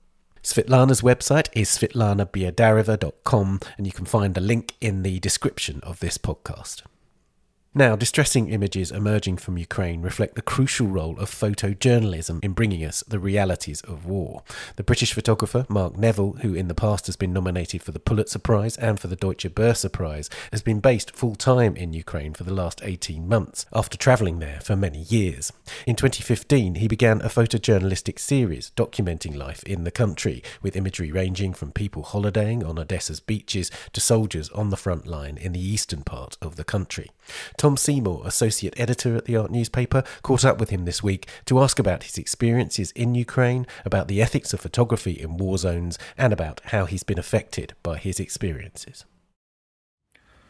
Svetlana's 0.43 1.03
website 1.03 1.49
is 1.53 1.69
svetlanabiadareva.com, 1.69 3.61
and 3.77 3.87
you 3.87 3.93
can 3.93 4.07
find 4.07 4.35
the 4.35 4.41
link 4.41 4.75
in 4.81 5.03
the 5.03 5.21
description 5.21 5.81
of 5.83 6.01
this 6.01 6.17
podcast. 6.17 6.81
Now, 7.79 7.95
distressing 7.95 8.49
images 8.49 8.91
emerging 8.91 9.37
from 9.37 9.59
Ukraine 9.59 10.01
reflect 10.01 10.35
the 10.35 10.41
crucial 10.41 10.87
role 10.87 11.19
of 11.19 11.29
photojournalism 11.29 12.43
in 12.43 12.55
bringing 12.55 12.83
us 12.83 13.05
the 13.07 13.19
realities 13.19 13.83
of 13.83 14.07
war. 14.07 14.43
The 14.77 14.83
British 14.83 15.13
photographer 15.13 15.67
Mark 15.69 15.95
Neville, 15.99 16.39
who 16.41 16.55
in 16.55 16.69
the 16.69 16.75
past 16.75 17.05
has 17.05 17.17
been 17.17 17.35
nominated 17.35 17.83
for 17.83 17.93
the 17.93 17.99
Pulitzer 17.99 18.39
Prize 18.39 18.79
and 18.79 18.99
for 18.99 19.09
the 19.09 19.15
Deutsche 19.15 19.47
Börse 19.51 19.93
Prize, 19.93 20.31
has 20.53 20.63
been 20.63 20.81
based 20.81 21.15
full 21.15 21.35
time 21.35 21.77
in 21.77 21.93
Ukraine 21.93 22.33
for 22.33 22.45
the 22.45 22.55
last 22.55 22.81
18 22.83 23.29
months, 23.29 23.67
after 23.75 23.99
travelling 23.99 24.39
there 24.39 24.61
for 24.63 24.75
many 24.75 25.01
years. 25.01 25.53
In 25.87 25.97
2015, 25.97 26.77
he 26.77 26.89
began 26.89 27.21
a 27.21 27.29
photojournalistic 27.29 28.19
series 28.19 28.73
documenting 28.75 29.37
life 29.37 29.63
in 29.65 29.85
the 29.85 29.91
country, 29.91 30.43
with 30.63 30.77
imagery 30.77 31.13
ranging 31.13 31.53
from 31.53 31.73
people 31.73 32.05
holidaying 32.05 32.65
on 32.65 32.79
Odessa's 32.79 33.21
beaches 33.21 33.71
to 33.93 34.01
soldiers 34.01 34.49
on 34.53 34.71
the 34.71 34.79
front 34.79 35.07
line 35.07 35.37
in 35.37 35.53
the 35.53 35.61
eastern 35.61 36.03
part 36.05 36.39
of 36.41 36.57
the 36.57 36.65
country. 36.65 37.11
Tom 37.67 37.77
Seymour, 37.77 38.23
associate 38.25 38.79
editor 38.79 39.17
at 39.17 39.25
the 39.25 39.37
art 39.37 39.51
newspaper, 39.51 40.05
caught 40.23 40.45
up 40.45 40.61
with 40.61 40.71
him 40.71 40.85
this 40.85 41.03
week 41.03 41.27
to 41.47 41.59
ask 41.59 41.81
about 41.81 42.05
his 42.05 42.17
experiences 42.17 42.93
in 42.93 43.17
Ukraine, 43.17 43.67
about 43.85 44.07
the 44.07 44.23
ethics 44.23 44.55
of 44.55 44.61
photography 44.61 45.15
in 45.21 45.37
war 45.37 45.59
zones, 45.59 45.99
and 46.17 46.33
about 46.33 46.61
how 46.67 46.85
he's 46.85 47.03
been 47.03 47.19
affected 47.19 47.75
by 47.83 47.99
his 47.99 48.21
experiences. 48.21 49.05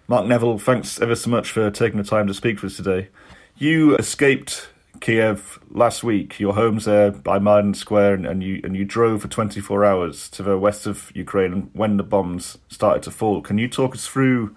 Mark 0.07 0.27
Neville, 0.27 0.59
thanks 0.59 1.01
ever 1.01 1.15
so 1.15 1.31
much 1.31 1.51
for 1.51 1.71
taking 1.71 1.97
the 1.97 2.05
time 2.05 2.27
to 2.27 2.35
speak 2.35 2.59
for 2.59 2.67
us 2.67 2.77
today. 2.77 3.09
You 3.57 3.97
escaped 3.97 4.69
Kiev 5.01 5.59
last 5.71 6.05
week. 6.05 6.39
Your 6.39 6.53
home's 6.53 6.85
there 6.85 7.13
by 7.13 7.39
Maidan 7.39 7.73
Square, 7.73 8.13
and, 8.13 8.27
and, 8.27 8.43
you 8.43 8.61
and 8.63 8.77
you 8.77 8.85
drove 8.85 9.23
for 9.23 9.29
24 9.29 9.87
hours 9.87 10.29
to 10.29 10.43
the 10.43 10.59
west 10.59 10.87
of 10.87 11.11
Ukraine 11.15 11.71
when 11.73 11.97
the 11.97 12.03
bombs 12.03 12.59
started 12.69 13.03
to 13.05 13.11
fall. 13.11 13.41
Can 13.41 13.57
you 13.57 13.69
talk 13.69 13.95
us 13.95 14.07
through 14.07 14.55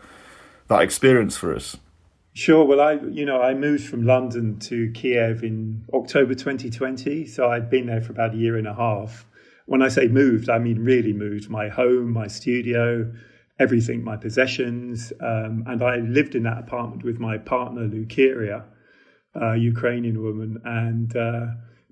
that 0.67 0.81
experience 0.81 1.37
for 1.37 1.55
us? 1.55 1.77
Sure. 2.39 2.63
Well, 2.63 2.79
I 2.79 2.93
you 2.93 3.25
know 3.25 3.41
I 3.41 3.53
moved 3.53 3.85
from 3.89 4.05
London 4.05 4.59
to 4.59 4.89
Kiev 4.93 5.43
in 5.43 5.83
October 5.93 6.33
2020, 6.33 7.25
so 7.25 7.51
I'd 7.51 7.69
been 7.69 7.87
there 7.87 7.99
for 7.99 8.13
about 8.13 8.33
a 8.33 8.37
year 8.37 8.55
and 8.55 8.65
a 8.65 8.73
half. 8.73 9.25
When 9.65 9.81
I 9.81 9.89
say 9.89 10.07
moved, 10.07 10.49
I 10.49 10.57
mean 10.57 10.79
really 10.79 11.11
moved. 11.11 11.49
My 11.49 11.67
home, 11.67 12.13
my 12.13 12.27
studio, 12.27 13.11
everything, 13.59 14.05
my 14.05 14.15
possessions, 14.15 15.11
um, 15.19 15.65
and 15.67 15.83
I 15.83 15.97
lived 15.97 16.33
in 16.33 16.43
that 16.43 16.59
apartment 16.59 17.03
with 17.03 17.19
my 17.19 17.37
partner 17.37 17.85
Lukiria, 17.89 18.63
a 19.35 19.57
Ukrainian 19.57 20.23
woman, 20.23 20.61
and. 20.63 21.13
Uh, 21.13 21.47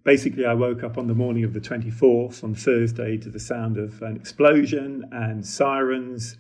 basically, 0.06 0.46
I 0.46 0.54
woke 0.54 0.84
up 0.84 0.98
on 0.98 1.08
the 1.08 1.14
morning 1.14 1.44
of 1.44 1.52
the 1.52 1.60
24th 1.60 2.42
on 2.42 2.56
Thursday 2.56 3.18
to 3.18 3.30
the 3.30 3.42
sound 3.42 3.76
of 3.76 4.02
an 4.02 4.16
explosion 4.16 5.04
and 5.12 5.46
sirens 5.46 6.38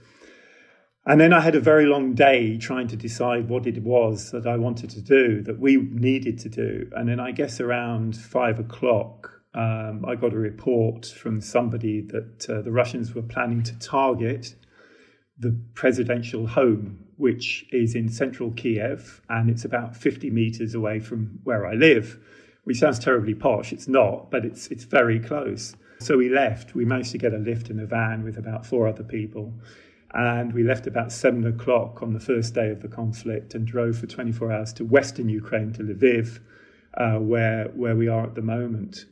and 1.08 1.22
then 1.22 1.32
I 1.32 1.39
had 1.39 1.56
a 1.56 1.62
very 1.62 1.86
long 1.86 2.15
day 2.15 2.58
trying 2.58 2.89
to 2.89 2.98
decide 2.98 3.48
what 3.48 3.65
it 3.65 3.82
was 3.82 4.32
that 4.32 4.46
I 4.46 4.58
wanted 4.58 4.89
to 4.89 5.02
do, 5.02 5.41
that 5.43 5.58
we 5.58 5.78
needed 5.78 6.38
to 6.39 6.50
do. 6.50 6.91
And 6.91 7.08
then 7.08 7.17
I 7.17 7.32
guess 7.32 7.62
around 7.62 8.17
five 8.17 8.60
o'clock, 8.60 9.32
um, 9.54 10.04
I 10.06 10.15
got 10.15 10.34
a 10.34 10.38
report 10.38 11.06
from 11.06 11.39
somebody 11.39 12.02
that 12.02 12.50
uh, 12.50 12.62
the 12.62 12.74
Russians 12.74 13.15
were 13.15 13.22
planning 13.22 13.63
to 13.63 13.80
target 13.80 14.56
the 15.39 15.58
presidential 15.76 16.46
home, 16.46 17.06
which 17.15 17.65
is 17.72 17.96
in 17.96 18.10
central 18.10 18.52
Kiev, 18.52 19.22
and 19.30 19.50
it's 19.50 19.63
about 19.63 19.96
50 19.96 20.30
meters 20.30 20.76
away 20.76 21.00
from 21.00 21.39
where 21.46 21.65
I 21.65 21.76
live, 21.76 22.20
which 22.65 22.80
sounds 22.80 23.00
terribly 23.00 23.34
posh. 23.34 23.72
It's 23.72 23.88
not, 23.88 24.30
but 24.30 24.43
it's, 24.43 24.67
it's 24.67 24.84
very 24.84 25.22
close. 25.22 25.74
So 26.00 26.17
we 26.17 26.28
left. 26.28 26.76
We 26.76 26.84
managed 26.84 27.12
to 27.12 27.17
get 27.17 27.34
a 27.34 27.38
lift 27.38 27.70
in 27.70 27.80
a 27.80 27.86
van 27.86 28.26
with 28.26 28.38
about 28.38 28.65
four 28.65 28.89
other 28.89 29.04
people 29.04 29.54
and 30.13 30.54
we 30.54 30.63
left 30.63 30.88
about 30.88 31.12
seven 31.12 31.46
o'clock 31.46 32.02
on 32.02 32.13
the 32.13 32.20
first 32.20 32.54
day 32.54 32.70
of 32.70 32.82
the 32.82 32.88
conflict 32.88 33.54
and 33.56 33.65
drove 33.65 33.98
for 33.98 34.08
24 34.08 34.52
hours 34.52 34.74
to 34.74 34.86
western 34.86 35.30
Ukraine, 35.30 35.74
to 35.74 35.84
Lviv, 35.84 36.39
uh, 36.93 37.20
where, 37.20 37.65
where 37.76 37.96
we 37.96 38.08
are 38.08 38.24
at 38.24 38.36
the 38.36 38.41
moment. 38.41 39.06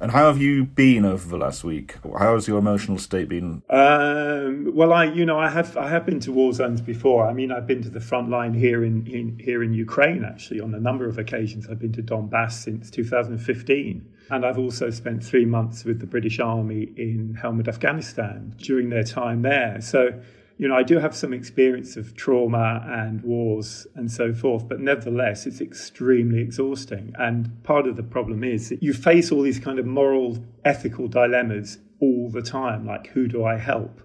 And 0.00 0.12
how 0.12 0.28
have 0.28 0.40
you 0.40 0.64
been 0.64 1.04
over 1.04 1.28
the 1.28 1.36
last 1.36 1.64
week? 1.64 1.96
How 2.16 2.34
has 2.34 2.46
your 2.46 2.58
emotional 2.58 2.98
state 2.98 3.28
been? 3.28 3.62
Um, 3.68 4.70
well, 4.72 4.92
I, 4.92 5.06
you 5.06 5.26
know, 5.26 5.40
I 5.40 5.48
have 5.48 5.76
I 5.76 5.88
have 5.88 6.06
been 6.06 6.20
to 6.20 6.32
war 6.32 6.52
zones 6.52 6.80
before. 6.80 7.26
I 7.26 7.32
mean, 7.32 7.50
I've 7.50 7.66
been 7.66 7.82
to 7.82 7.90
the 7.90 8.00
front 8.00 8.30
line 8.30 8.54
here 8.54 8.84
in, 8.84 9.08
in 9.08 9.40
here 9.40 9.60
in 9.64 9.72
Ukraine 9.72 10.24
actually 10.24 10.60
on 10.60 10.72
a 10.72 10.78
number 10.78 11.08
of 11.08 11.18
occasions. 11.18 11.66
I've 11.68 11.80
been 11.80 11.92
to 11.94 12.02
Donbass 12.02 12.52
since 12.52 12.90
2015, 12.90 14.08
and 14.30 14.46
I've 14.46 14.58
also 14.58 14.90
spent 14.90 15.24
three 15.24 15.44
months 15.44 15.84
with 15.84 15.98
the 15.98 16.06
British 16.06 16.38
Army 16.38 16.92
in 16.96 17.36
Helmand, 17.42 17.66
Afghanistan 17.66 18.54
during 18.58 18.90
their 18.90 19.02
time 19.02 19.42
there. 19.42 19.80
So 19.80 20.20
you 20.58 20.66
know, 20.66 20.74
I 20.74 20.82
do 20.82 20.98
have 20.98 21.14
some 21.14 21.32
experience 21.32 21.96
of 21.96 22.16
trauma 22.16 22.84
and 22.84 23.22
wars 23.22 23.86
and 23.94 24.10
so 24.10 24.34
forth, 24.34 24.68
but 24.68 24.80
nevertheless, 24.80 25.46
it's 25.46 25.60
extremely 25.60 26.40
exhausting. 26.40 27.14
And 27.16 27.62
part 27.62 27.86
of 27.86 27.94
the 27.94 28.02
problem 28.02 28.42
is 28.42 28.68
that 28.70 28.82
you 28.82 28.92
face 28.92 29.30
all 29.30 29.42
these 29.42 29.60
kind 29.60 29.78
of 29.78 29.86
moral, 29.86 30.44
ethical 30.64 31.06
dilemmas 31.06 31.78
all 32.00 32.28
the 32.28 32.42
time 32.42 32.84
like, 32.84 33.06
who 33.08 33.28
do 33.28 33.44
I 33.44 33.56
help? 33.56 34.00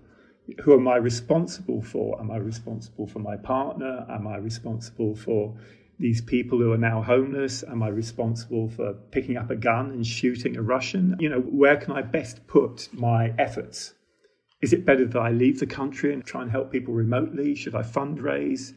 Who 0.64 0.76
am 0.76 0.88
I 0.88 0.98
responsible 0.98 1.82
for? 1.82 2.20
Am 2.20 2.30
I 2.30 2.38
responsible 2.38 3.08
for 3.08 3.20
my 3.20 3.36
partner? 3.36 4.06
Am 4.08 4.28
I 4.28 4.38
responsible 4.38 5.16
for 5.16 5.58
these 5.98 6.22
people 6.22 6.60
who 6.60 6.72
are 6.72 6.78
now 6.78 7.02
homeless? 7.02 7.64
Am 7.64 7.82
I 7.82 7.88
responsible 7.88 8.70
for 8.70 8.94
picking 8.94 9.38
up 9.38 9.50
a 9.50 9.56
gun 9.56 9.90
and 9.90 10.06
shooting 10.06 10.56
a 10.56 10.62
Russian? 10.62 11.16
You 11.20 11.30
know, 11.30 11.40
where 11.40 11.78
can 11.78 11.94
I 11.94 12.04
best 12.04 12.46
put 12.46 12.90
my 12.94 13.34
efforts? 13.40 13.96
Is 14.64 14.72
it 14.72 14.86
better 14.86 15.06
that 15.06 15.20
I 15.20 15.30
leave 15.30 15.60
the 15.60 15.68
country 15.68 16.14
and 16.14 16.24
try 16.24 16.42
and 16.42 16.50
help 16.50 16.72
people 16.72 16.94
remotely? 16.94 17.54
Should 17.54 17.76
I 17.76 17.82
fundraise? 17.82 18.74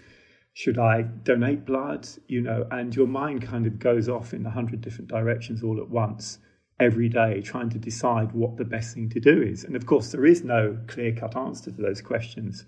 Should 0.52 0.78
I 0.78 1.02
donate 1.02 1.64
blood? 1.64 2.08
You 2.26 2.40
know, 2.40 2.66
and 2.72 2.92
your 2.96 3.06
mind 3.06 3.42
kind 3.42 3.66
of 3.68 3.78
goes 3.78 4.08
off 4.08 4.34
in 4.34 4.44
a 4.44 4.50
hundred 4.50 4.80
different 4.80 5.08
directions 5.08 5.62
all 5.62 5.78
at 5.80 5.88
once 5.88 6.40
every 6.80 7.08
day, 7.08 7.40
trying 7.40 7.70
to 7.70 7.78
decide 7.78 8.32
what 8.32 8.56
the 8.56 8.64
best 8.64 8.94
thing 8.94 9.08
to 9.10 9.20
do 9.20 9.40
is. 9.40 9.62
And 9.62 9.76
of 9.76 9.86
course, 9.86 10.10
there 10.10 10.26
is 10.26 10.42
no 10.42 10.76
clear 10.88 11.12
cut 11.12 11.36
answer 11.36 11.70
to 11.70 11.80
those 11.80 12.02
questions. 12.02 12.64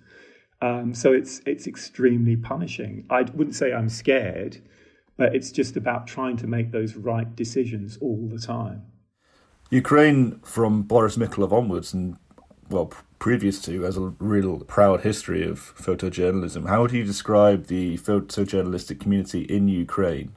Um, 0.62 0.94
so 0.94 1.12
it's 1.12 1.40
it's 1.44 1.66
extremely 1.66 2.36
punishing. 2.36 3.04
I 3.10 3.22
wouldn't 3.22 3.56
say 3.56 3.72
I'm 3.72 3.88
scared, 3.88 4.58
but 5.16 5.34
it's 5.34 5.50
just 5.50 5.76
about 5.76 6.06
trying 6.06 6.36
to 6.36 6.46
make 6.46 6.70
those 6.70 6.94
right 6.94 7.34
decisions 7.34 7.98
all 8.00 8.28
the 8.28 8.38
time. 8.38 8.82
Ukraine, 9.70 10.38
from 10.44 10.82
Boris 10.82 11.16
Mikhailov 11.16 11.52
onwards, 11.52 11.92
and 11.92 12.16
well, 12.70 12.92
previous 13.18 13.60
to 13.62 13.82
has 13.82 13.96
a 13.96 14.14
real 14.18 14.60
proud 14.60 15.00
history 15.00 15.46
of 15.46 15.74
photojournalism. 15.76 16.68
How 16.68 16.82
would 16.82 16.92
you 16.92 17.04
describe 17.04 17.66
the 17.66 17.98
photojournalistic 17.98 19.00
community 19.00 19.42
in 19.42 19.68
Ukraine? 19.68 20.32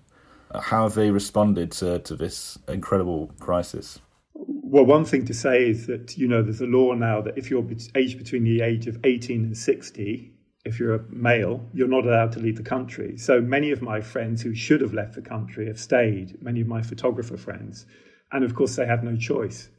Uh, 0.49 0.59
how 0.59 0.83
have 0.83 0.95
they 0.95 1.11
responded 1.11 1.71
to, 1.73 1.99
to 1.99 2.15
this 2.15 2.57
incredible 2.67 3.31
crisis? 3.39 3.99
Well, 4.33 4.85
one 4.85 5.05
thing 5.05 5.25
to 5.25 5.33
say 5.33 5.69
is 5.69 5.87
that, 5.87 6.17
you 6.17 6.27
know, 6.27 6.41
there's 6.41 6.61
a 6.61 6.65
law 6.65 6.93
now 6.93 7.21
that 7.21 7.37
if 7.37 7.49
you're 7.49 7.65
aged 7.95 8.17
between 8.17 8.43
the 8.43 8.61
age 8.61 8.87
of 8.87 8.97
18 9.03 9.43
and 9.43 9.57
60, 9.57 10.33
if 10.63 10.79
you're 10.79 10.95
a 10.95 11.03
male, 11.09 11.65
you're 11.73 11.87
not 11.87 12.05
allowed 12.05 12.31
to 12.33 12.39
leave 12.39 12.57
the 12.57 12.63
country. 12.63 13.17
So 13.17 13.41
many 13.41 13.71
of 13.71 13.81
my 13.81 14.01
friends 14.01 14.41
who 14.41 14.53
should 14.53 14.81
have 14.81 14.93
left 14.93 15.15
the 15.15 15.21
country 15.21 15.67
have 15.67 15.79
stayed, 15.79 16.41
many 16.41 16.61
of 16.61 16.67
my 16.67 16.81
photographer 16.81 17.37
friends. 17.37 17.85
And 18.31 18.43
of 18.43 18.55
course, 18.55 18.75
they 18.75 18.85
had 18.85 19.03
no 19.03 19.15
choice. 19.17 19.69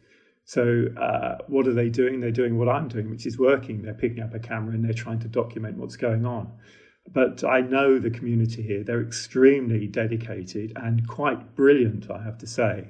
So, 0.45 0.87
uh, 1.01 1.39
what 1.47 1.67
are 1.69 1.73
they 1.73 1.89
doing? 1.89 2.21
They're 2.21 2.31
doing 2.31 2.59
what 2.59 2.69
I'm 2.69 2.89
doing, 2.89 3.11
which 3.11 3.27
is 3.27 3.39
working. 3.39 3.83
They're 3.83 3.95
picking 3.95 4.23
up 4.23 4.35
a 4.35 4.41
camera 4.41 4.75
and 4.75 4.85
they're 4.85 4.93
trying 4.93 5.21
to 5.21 5.29
document 5.29 5.79
what's 5.79 5.97
going 5.97 6.27
on. 6.27 6.53
But 7.11 7.45
I 7.45 7.61
know 7.61 7.99
the 7.99 8.11
community 8.11 8.63
here. 8.63 8.85
They're 8.85 9.03
extremely 9.03 9.87
dedicated 9.87 10.73
and 10.77 11.07
quite 11.09 11.55
brilliant, 11.55 12.11
I 12.11 12.23
have 12.23 12.39
to 12.39 12.47
say. 12.47 12.89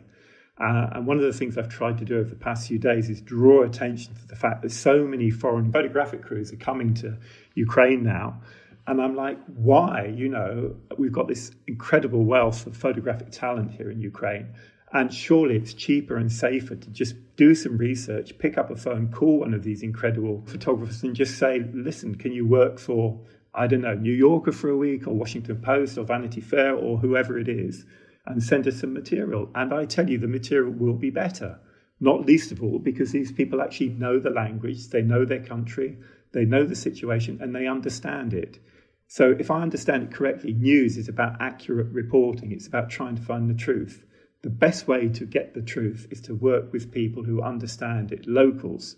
Uh, 0.58 0.90
and 0.92 1.06
one 1.06 1.16
of 1.16 1.24
the 1.24 1.32
things 1.32 1.56
I've 1.56 1.68
tried 1.68 1.98
to 1.98 2.04
do 2.04 2.18
over 2.18 2.28
the 2.28 2.36
past 2.36 2.68
few 2.68 2.78
days 2.78 3.08
is 3.08 3.20
draw 3.20 3.62
attention 3.62 4.14
to 4.14 4.26
the 4.26 4.36
fact 4.36 4.62
that 4.62 4.70
so 4.70 5.04
many 5.04 5.30
foreign 5.30 5.72
photographic 5.72 6.22
crews 6.22 6.52
are 6.52 6.56
coming 6.56 6.94
to 6.94 7.16
Ukraine 7.54 8.02
now. 8.02 8.40
And 8.86 9.00
I'm 9.00 9.14
like, 9.14 9.38
why? 9.46 10.12
You 10.14 10.28
know, 10.28 10.76
we've 10.98 11.12
got 11.12 11.28
this 11.28 11.52
incredible 11.66 12.24
wealth 12.24 12.66
of 12.66 12.76
photographic 12.76 13.30
talent 13.30 13.70
here 13.72 13.90
in 13.90 14.00
Ukraine. 14.00 14.54
And 14.94 15.12
surely 15.12 15.56
it's 15.56 15.72
cheaper 15.72 16.18
and 16.18 16.30
safer 16.30 16.76
to 16.76 16.90
just 16.90 17.14
do 17.36 17.54
some 17.54 17.78
research, 17.78 18.36
pick 18.38 18.58
up 18.58 18.70
a 18.70 18.76
phone, 18.76 19.10
call 19.10 19.40
one 19.40 19.54
of 19.54 19.64
these 19.64 19.82
incredible 19.82 20.42
photographers, 20.44 21.02
and 21.02 21.16
just 21.16 21.38
say, 21.38 21.64
listen, 21.72 22.16
can 22.16 22.32
you 22.32 22.46
work 22.46 22.78
for, 22.78 23.18
I 23.54 23.66
don't 23.66 23.80
know, 23.80 23.94
New 23.94 24.12
Yorker 24.12 24.52
for 24.52 24.68
a 24.68 24.76
week, 24.76 25.06
or 25.06 25.14
Washington 25.14 25.62
Post, 25.62 25.96
or 25.96 26.04
Vanity 26.04 26.42
Fair, 26.42 26.74
or 26.74 26.98
whoever 26.98 27.38
it 27.38 27.48
is, 27.48 27.86
and 28.26 28.42
send 28.42 28.68
us 28.68 28.80
some 28.80 28.92
material? 28.92 29.48
And 29.54 29.72
I 29.72 29.86
tell 29.86 30.10
you, 30.10 30.18
the 30.18 30.28
material 30.28 30.72
will 30.72 30.92
be 30.94 31.10
better. 31.10 31.58
Not 31.98 32.26
least 32.26 32.52
of 32.52 32.62
all 32.62 32.78
because 32.78 33.12
these 33.12 33.32
people 33.32 33.62
actually 33.62 33.90
know 33.90 34.18
the 34.18 34.28
language, 34.28 34.88
they 34.88 35.00
know 35.00 35.24
their 35.24 35.42
country, 35.42 35.96
they 36.32 36.44
know 36.44 36.66
the 36.66 36.76
situation, 36.76 37.38
and 37.40 37.54
they 37.54 37.66
understand 37.66 38.34
it. 38.34 38.58
So, 39.06 39.34
if 39.38 39.50
I 39.50 39.62
understand 39.62 40.02
it 40.02 40.12
correctly, 40.12 40.52
news 40.52 40.98
is 40.98 41.08
about 41.08 41.40
accurate 41.40 41.92
reporting, 41.92 42.52
it's 42.52 42.66
about 42.66 42.90
trying 42.90 43.16
to 43.16 43.22
find 43.22 43.48
the 43.48 43.54
truth 43.54 44.04
the 44.42 44.50
best 44.50 44.88
way 44.88 45.08
to 45.08 45.24
get 45.24 45.54
the 45.54 45.62
truth 45.62 46.08
is 46.10 46.20
to 46.22 46.34
work 46.34 46.72
with 46.72 46.90
people 46.90 47.22
who 47.22 47.40
understand 47.40 48.10
it, 48.12 48.26
locals. 48.26 48.96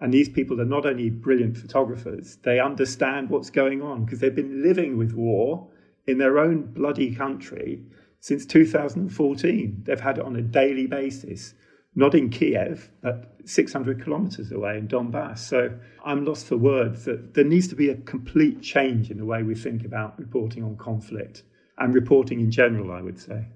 And 0.00 0.12
these 0.12 0.28
people 0.28 0.60
are 0.60 0.66
not 0.66 0.84
only 0.84 1.08
brilliant 1.08 1.56
photographers, 1.56 2.36
they 2.42 2.60
understand 2.60 3.30
what's 3.30 3.50
going 3.50 3.80
on 3.80 4.04
because 4.04 4.20
they've 4.20 4.34
been 4.34 4.62
living 4.62 4.98
with 4.98 5.12
war 5.12 5.68
in 6.06 6.18
their 6.18 6.38
own 6.38 6.72
bloody 6.72 7.14
country 7.14 7.82
since 8.20 8.44
2014. 8.44 9.82
They've 9.84 10.00
had 10.00 10.18
it 10.18 10.24
on 10.24 10.36
a 10.36 10.42
daily 10.42 10.86
basis, 10.86 11.54
not 11.94 12.14
in 12.14 12.28
Kiev, 12.28 12.90
but 13.00 13.36
600 13.44 14.02
kilometers 14.02 14.52
away 14.52 14.76
in 14.76 14.88
Donbass. 14.88 15.38
So 15.38 15.78
I'm 16.04 16.24
lost 16.24 16.46
for 16.46 16.56
words 16.56 17.04
that 17.06 17.34
there 17.34 17.44
needs 17.44 17.68
to 17.68 17.76
be 17.76 17.88
a 17.88 17.96
complete 17.96 18.60
change 18.60 19.10
in 19.10 19.16
the 19.16 19.24
way 19.24 19.42
we 19.42 19.54
think 19.54 19.84
about 19.84 20.18
reporting 20.18 20.64
on 20.64 20.76
conflict 20.76 21.44
and 21.78 21.94
reporting 21.94 22.40
in 22.40 22.50
general, 22.50 22.92
I 22.92 23.00
would 23.00 23.18
say. 23.18 23.46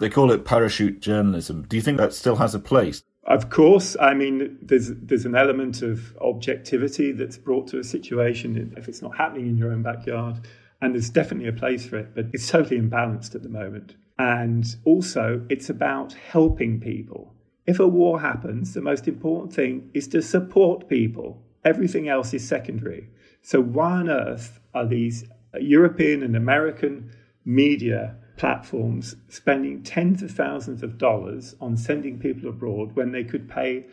They 0.00 0.08
call 0.08 0.32
it 0.32 0.46
parachute 0.46 1.00
journalism. 1.00 1.66
Do 1.68 1.76
you 1.76 1.82
think 1.82 1.98
that 1.98 2.14
still 2.14 2.36
has 2.36 2.54
a 2.54 2.58
place? 2.58 3.02
Of 3.24 3.50
course, 3.50 3.98
I 4.00 4.14
mean, 4.14 4.56
there's 4.62 4.90
there's 4.94 5.26
an 5.26 5.36
element 5.36 5.82
of 5.82 6.16
objectivity 6.22 7.12
that's 7.12 7.36
brought 7.36 7.68
to 7.68 7.78
a 7.78 7.84
situation 7.84 8.72
if 8.78 8.88
it's 8.88 9.02
not 9.02 9.14
happening 9.16 9.46
in 9.46 9.58
your 9.58 9.72
own 9.72 9.82
backyard, 9.82 10.36
and 10.80 10.94
there's 10.94 11.10
definitely 11.10 11.48
a 11.48 11.52
place 11.52 11.86
for 11.86 11.98
it, 11.98 12.14
but 12.14 12.26
it's 12.32 12.48
totally 12.48 12.80
imbalanced 12.80 13.34
at 13.34 13.42
the 13.42 13.50
moment. 13.50 13.94
And 14.18 14.64
also, 14.86 15.44
it's 15.50 15.68
about 15.68 16.14
helping 16.14 16.80
people. 16.80 17.34
If 17.66 17.78
a 17.78 17.86
war 17.86 18.20
happens, 18.20 18.72
the 18.72 18.80
most 18.80 19.06
important 19.06 19.52
thing 19.52 19.90
is 19.92 20.08
to 20.08 20.22
support 20.22 20.88
people. 20.88 21.42
Everything 21.62 22.08
else 22.08 22.32
is 22.32 22.48
secondary. 22.48 23.10
So, 23.42 23.60
why 23.60 23.92
on 24.00 24.08
earth 24.08 24.60
are 24.72 24.86
these 24.86 25.24
European 25.60 26.22
and 26.22 26.34
American 26.34 27.12
media 27.44 28.16
platforms 28.40 29.16
spending 29.28 29.82
tens 29.82 30.22
of 30.22 30.30
thousands 30.30 30.82
of 30.82 30.96
dollars 30.96 31.54
on 31.60 31.76
sending 31.76 32.18
people 32.18 32.48
abroad 32.48 32.96
when 32.96 33.12
they 33.12 33.22
could 33.22 33.46
pay 33.46 33.84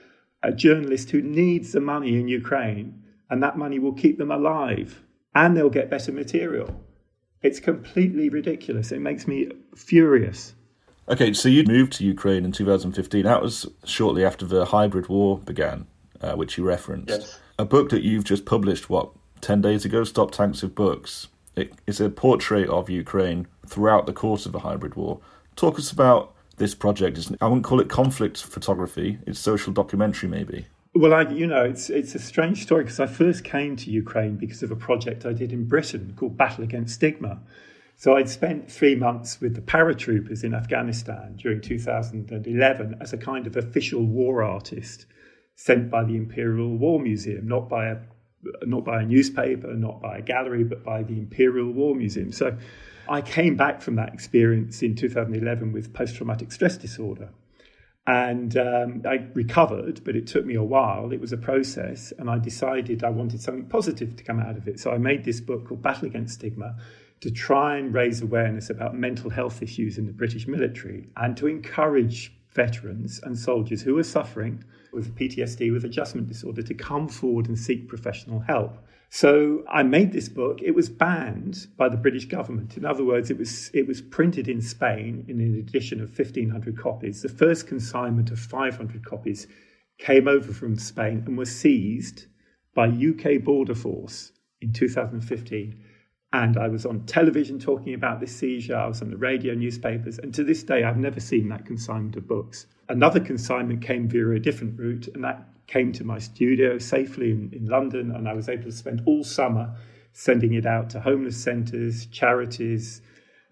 a 0.42 0.54
journalist 0.54 1.10
who 1.10 1.22
needs 1.22 1.74
the 1.74 1.82
money 1.82 2.16
in 2.18 2.30
Ukraine, 2.30 3.04
and 3.30 3.44
that 3.44 3.58
money 3.58 3.78
will 3.78 3.92
keep 3.92 4.18
them 4.18 4.32
alive 4.32 5.04
and 5.36 5.58
they'll 5.58 5.70
get 5.70 5.90
better 5.90 6.14
material. 6.14 6.82
It's 7.42 7.60
completely 7.60 8.30
ridiculous. 8.30 8.94
It 8.94 9.02
makes 9.02 9.28
me 9.28 9.52
furious. 9.76 10.56
Okay, 11.10 11.34
so 11.34 11.50
you 11.50 11.66
moved 11.66 11.92
to 11.94 12.06
Ukraine 12.06 12.46
in 12.46 12.54
2015. 12.54 13.26
That 13.26 13.42
was 13.42 13.68
shortly 13.84 14.24
after 14.24 14.46
the 14.46 14.64
hybrid 14.64 15.10
war 15.10 15.40
began, 15.40 15.88
uh, 16.22 16.36
which 16.36 16.58
you 16.58 16.64
referenced. 16.64 17.10
Yes. 17.10 17.40
A 17.60 17.66
book 17.66 17.90
that 17.90 18.04
you've 18.04 18.24
just 18.24 18.46
published, 18.46 18.90
what, 18.90 19.12
10 19.42 19.62
days 19.62 19.84
ago, 19.84 20.06
Stop 20.06 20.32
Tanks 20.32 20.62
with 20.62 20.74
Books. 20.74 21.28
It, 21.58 21.74
it's 21.88 22.00
a 22.00 22.10
portrait 22.10 22.70
of 22.70 22.89
Ukraine 22.89 23.48
throughout 23.65 24.06
the 24.06 24.13
course 24.13 24.46
of 24.46 24.52
the 24.52 24.60
hybrid 24.60 24.96
war. 24.96 25.20
Talk 25.56 25.80
us 25.80 25.91
about 25.91 26.34
this 26.58 26.76
project. 26.76 27.20
I 27.41 27.48
wouldn't 27.48 27.65
call 27.65 27.80
it 27.80 27.89
conflict 27.89 28.43
photography. 28.43 29.20
It's 29.26 29.39
social 29.39 29.74
documentary, 29.74 30.30
maybe. 30.30 30.67
Well, 30.93 31.13
I, 31.13 31.24
you 31.24 31.46
know, 31.46 31.63
it's 31.63 31.89
it's 31.89 32.15
a 32.15 32.20
strange 32.20 32.63
story 32.63 32.84
because 32.84 33.00
I 33.00 33.08
first 33.08 33.43
came 33.43 33.76
to 33.78 33.91
Ukraine 33.91 34.36
because 34.36 34.63
of 34.63 34.72
a 34.72 34.76
project 34.76 35.26
I 35.26 35.34
did 35.34 35.52
in 35.52 35.65
Britain 35.65 36.13
called 36.15 36.38
Battle 36.38 36.63
Against 36.63 36.96
Stigma. 36.96 37.39
So 37.96 38.15
I'd 38.15 38.30
spent 38.30 38.72
three 38.72 38.96
months 38.96 39.41
with 39.41 39.56
the 39.56 39.62
paratroopers 39.62 40.43
in 40.43 40.54
Afghanistan 40.54 41.36
during 41.36 41.62
2011 41.62 42.98
as 43.02 43.12
a 43.12 43.17
kind 43.17 43.48
of 43.48 43.58
official 43.58 44.04
war 44.04 44.43
artist 44.43 45.08
sent 45.56 45.89
by 45.89 46.04
the 46.04 46.15
Imperial 46.15 46.78
War 46.78 47.00
Museum, 47.00 47.48
not 47.48 47.67
by 47.67 47.88
a 47.88 47.98
not 48.63 48.86
by 48.86 49.02
a 49.02 49.06
newspaper, 49.06 49.73
not 49.73 50.02
by 50.02 50.17
a 50.17 50.21
gallery, 50.21 50.63
but 50.63 50.84
by 50.84 51.04
the 51.04 51.17
Imperial 51.17 51.71
War 51.71 51.95
Museum. 51.95 52.32
So 52.32 52.58
I 53.10 53.21
came 53.21 53.56
back 53.56 53.82
from 53.82 53.95
that 53.95 54.13
experience 54.13 54.82
in 54.84 54.95
2011 54.95 55.71
with 55.71 55.93
post 55.93 56.15
traumatic 56.15 56.52
stress 56.52 56.78
disorder. 56.78 57.30
And 58.06 58.56
um, 58.56 59.02
I 59.06 59.28
recovered, 59.34 60.02
but 60.06 60.15
it 60.15 60.28
took 60.28 60.45
me 60.45 60.56
a 60.56 60.63
while. 60.63 61.12
It 61.12 61.19
was 61.19 61.34
a 61.34 61.38
process, 61.38 62.13
and 62.17 62.30
I 62.30 62.39
decided 62.39 63.04
I 63.04 63.10
wanted 63.10 63.41
something 63.41 63.65
positive 63.65 64.15
to 64.15 64.23
come 64.23 64.39
out 64.39 64.56
of 64.56 64.65
it. 64.67 64.80
So 64.80 64.91
I 64.91 64.97
made 64.97 65.26
this 65.26 65.41
book 65.41 65.67
called 65.67 65.82
Battle 65.82 66.08
Against 66.08 66.36
Stigma 66.36 66.78
to 67.19 67.32
try 67.32 67.78
and 67.78 67.93
raise 67.93 68.21
awareness 68.21 68.69
about 68.69 68.95
mental 68.95 69.30
health 69.30 69.62
issues 69.62 69.97
in 69.97 70.06
the 70.06 70.13
British 70.13 70.47
military 70.47 71.10
and 71.17 71.36
to 71.36 71.47
encourage 71.47 72.32
veterans 72.54 73.19
and 73.23 73.38
soldiers 73.38 73.82
who 73.82 73.97
are 73.97 74.04
suffering 74.04 74.63
with 74.98 75.16
PTSD, 75.16 75.72
with 75.72 75.86
adjustment 75.86 76.28
disorder, 76.28 76.62
to 76.64 76.74
come 76.74 77.08
forward 77.08 77.48
and 77.48 77.58
seek 77.58 77.88
professional 77.88 78.40
help. 78.42 78.78
So 79.10 79.64
I 79.70 79.84
made 79.84 80.12
this 80.12 80.28
book. 80.28 80.60
It 80.62 80.76
was 80.76 80.90
banned 80.90 81.68
by 81.78 81.88
the 81.88 81.96
British 81.96 82.26
government. 82.26 82.76
In 82.76 82.84
other 82.84 83.06
words, 83.06 83.32
it 83.32 83.38
was 83.38 83.72
it 83.74 83.88
was 83.88 84.02
printed 84.02 84.50
in 84.50 84.62
Spain 84.62 85.24
in 85.30 85.40
an 85.40 85.56
edition 85.56 86.02
of 86.02 86.10
1,500 86.10 86.78
copies. 86.78 87.22
The 87.22 87.30
first 87.30 87.68
consignment 87.68 88.32
of 88.32 88.40
500 88.40 89.06
copies 89.06 89.48
came 89.98 90.28
over 90.28 90.52
from 90.52 90.78
Spain 90.78 91.24
and 91.26 91.38
was 91.38 91.56
seized 91.56 92.26
by 92.76 92.88
UK 92.88 93.44
Border 93.44 93.76
Force 93.76 94.34
in 94.62 94.74
2015. 94.74 95.84
And 96.34 96.58
I 96.58 96.68
was 96.68 96.86
on 96.86 97.06
television 97.06 97.60
talking 97.60 97.94
about 97.94 98.20
this 98.20 98.36
seizure. 98.36 98.76
I 98.76 98.88
was 98.88 99.02
on 99.02 99.10
the 99.10 99.18
radio, 99.18 99.54
newspapers, 99.54 100.20
and 100.20 100.34
to 100.34 100.44
this 100.44 100.64
day, 100.64 100.84
I've 100.84 100.98
never 100.98 101.22
seen 101.22 101.48
that 101.50 101.66
consignment 101.66 102.18
of 102.18 102.28
books. 102.28 102.68
Another 102.89 103.19
consignment 103.19 103.82
came 103.82 104.08
via 104.08 104.32
a 104.32 104.39
different 104.39 104.80
route, 104.80 105.08
and 105.13 105.23
that 105.23 105.47
came 105.67 105.91
to 105.91 106.04
my 106.04 106.19
studio 106.19 106.78
safely 106.78 107.32
in, 107.32 107.52
in 107.54 107.65
London, 107.65 108.12
and 108.12 108.28
I 108.28 108.34
was 108.34 108.47
able 108.47 108.63
to 108.63 108.71
spend 108.71 109.02
all 109.06 109.23
summer 109.23 109.76
sending 110.13 110.54
it 110.54 110.65
out 110.65 110.89
to 110.91 111.00
homeless 111.00 111.38
centres, 111.38 112.06
charities, 112.08 113.02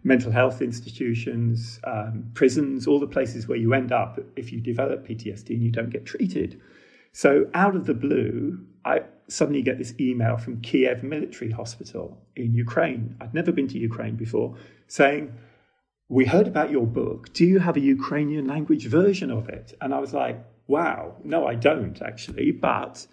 mental 0.03 0.31
health 0.31 0.61
institutions, 0.61 1.79
um, 1.83 2.31
prisons, 2.33 2.87
all 2.87 2.99
the 2.99 3.07
places 3.07 3.47
where 3.47 3.57
you 3.57 3.73
end 3.73 3.91
up 3.91 4.19
if 4.35 4.51
you 4.51 4.61
develop 4.61 5.05
PTSD 5.05 5.49
and 5.49 5.63
you 5.63 5.71
don't 5.71 5.89
get 5.89 6.05
treated. 6.05 6.61
So, 7.11 7.47
out 7.53 7.75
of 7.75 7.85
the 7.85 7.93
blue, 7.93 8.65
I 8.83 9.01
suddenly 9.27 9.61
get 9.61 9.77
this 9.77 9.93
email 9.99 10.37
from 10.37 10.61
Kiev 10.61 11.03
Military 11.03 11.51
Hospital 11.51 12.17
in 12.35 12.53
Ukraine. 12.53 13.15
I'd 13.19 13.33
never 13.33 13.51
been 13.51 13.67
to 13.69 13.79
Ukraine 13.79 14.15
before, 14.15 14.55
saying, 14.87 15.33
We 16.07 16.25
heard 16.25 16.47
about 16.47 16.69
your 16.69 16.85
book. 16.85 17.33
Do 17.33 17.45
you 17.45 17.59
have 17.59 17.77
a 17.77 17.79
Ukrainian 17.79 18.45
language 18.45 18.85
version 18.85 19.31
of 19.31 19.49
it? 19.49 19.75
And 19.81 19.93
I 19.93 19.99
was 19.99 20.13
like, 20.13 20.37
Wow, 20.67 21.15
no, 21.23 21.47
I 21.47 21.55
don't 21.55 21.99
actually. 22.01 22.51
But 22.51 23.07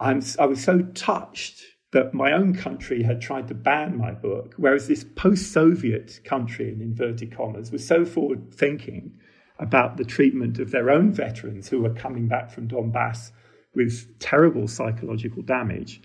I'm, 0.00 0.22
I 0.40 0.46
was 0.46 0.62
so 0.62 0.80
touched 0.94 1.62
that 1.92 2.14
my 2.14 2.32
own 2.32 2.54
country 2.54 3.04
had 3.04 3.20
tried 3.20 3.46
to 3.48 3.54
ban 3.54 3.96
my 3.96 4.10
book, 4.10 4.54
whereas 4.56 4.88
this 4.88 5.04
post 5.04 5.52
Soviet 5.52 6.20
country, 6.24 6.72
in 6.72 6.80
inverted 6.80 7.36
commas, 7.36 7.70
was 7.70 7.86
so 7.86 8.04
forward 8.04 8.52
thinking 8.52 9.12
about 9.58 9.96
the 9.96 10.04
treatment 10.04 10.58
of 10.58 10.72
their 10.72 10.90
own 10.90 11.12
veterans 11.12 11.68
who 11.68 11.80
were 11.80 11.94
coming 11.94 12.26
back 12.26 12.50
from 12.50 12.66
Donbass 12.66 13.30
with 13.74 14.18
terrible 14.18 14.66
psychological 14.66 15.42
damage. 15.42 16.02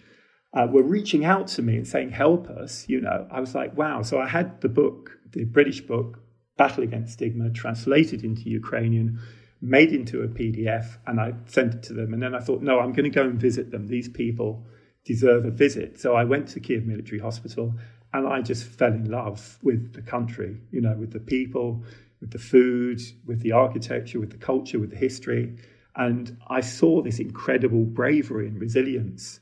Uh, 0.53 0.67
were 0.69 0.83
reaching 0.83 1.25
out 1.25 1.47
to 1.47 1.61
me 1.61 1.77
and 1.77 1.87
saying, 1.87 2.11
Help 2.11 2.47
us. 2.47 2.85
You 2.87 3.01
know, 3.01 3.27
I 3.31 3.39
was 3.39 3.55
like, 3.55 3.75
Wow. 3.75 4.03
So 4.03 4.19
I 4.19 4.27
had 4.27 4.61
the 4.61 4.69
book, 4.69 5.17
the 5.31 5.45
British 5.45 5.81
book, 5.81 6.19
Battle 6.57 6.83
Against 6.83 7.13
Stigma, 7.13 7.49
translated 7.51 8.23
into 8.23 8.49
Ukrainian, 8.49 9.19
made 9.61 9.91
into 9.91 10.21
a 10.21 10.27
PDF, 10.27 10.97
and 11.05 11.19
I 11.19 11.33
sent 11.45 11.75
it 11.75 11.83
to 11.83 11.93
them. 11.93 12.13
And 12.13 12.21
then 12.21 12.35
I 12.35 12.39
thought, 12.39 12.61
No, 12.61 12.79
I'm 12.79 12.93
going 12.93 13.05
to 13.05 13.09
go 13.09 13.23
and 13.23 13.39
visit 13.39 13.71
them. 13.71 13.87
These 13.87 14.09
people 14.09 14.65
deserve 15.05 15.45
a 15.45 15.51
visit. 15.51 15.99
So 15.99 16.15
I 16.15 16.25
went 16.25 16.49
to 16.49 16.59
Kiev 16.59 16.85
Military 16.85 17.19
Hospital 17.19 17.73
and 18.13 18.27
I 18.27 18.41
just 18.41 18.65
fell 18.65 18.93
in 18.93 19.09
love 19.09 19.57
with 19.63 19.93
the 19.93 20.01
country, 20.01 20.57
you 20.71 20.81
know, 20.81 20.95
with 20.95 21.11
the 21.11 21.19
people, 21.19 21.83
with 22.19 22.31
the 22.31 22.39
food, 22.39 23.01
with 23.25 23.41
the 23.41 23.53
architecture, 23.53 24.19
with 24.19 24.31
the 24.31 24.37
culture, 24.37 24.79
with 24.79 24.91
the 24.91 24.97
history. 24.97 25.55
And 25.95 26.37
I 26.47 26.61
saw 26.61 27.01
this 27.01 27.19
incredible 27.19 27.83
bravery 27.85 28.47
and 28.47 28.59
resilience 28.59 29.39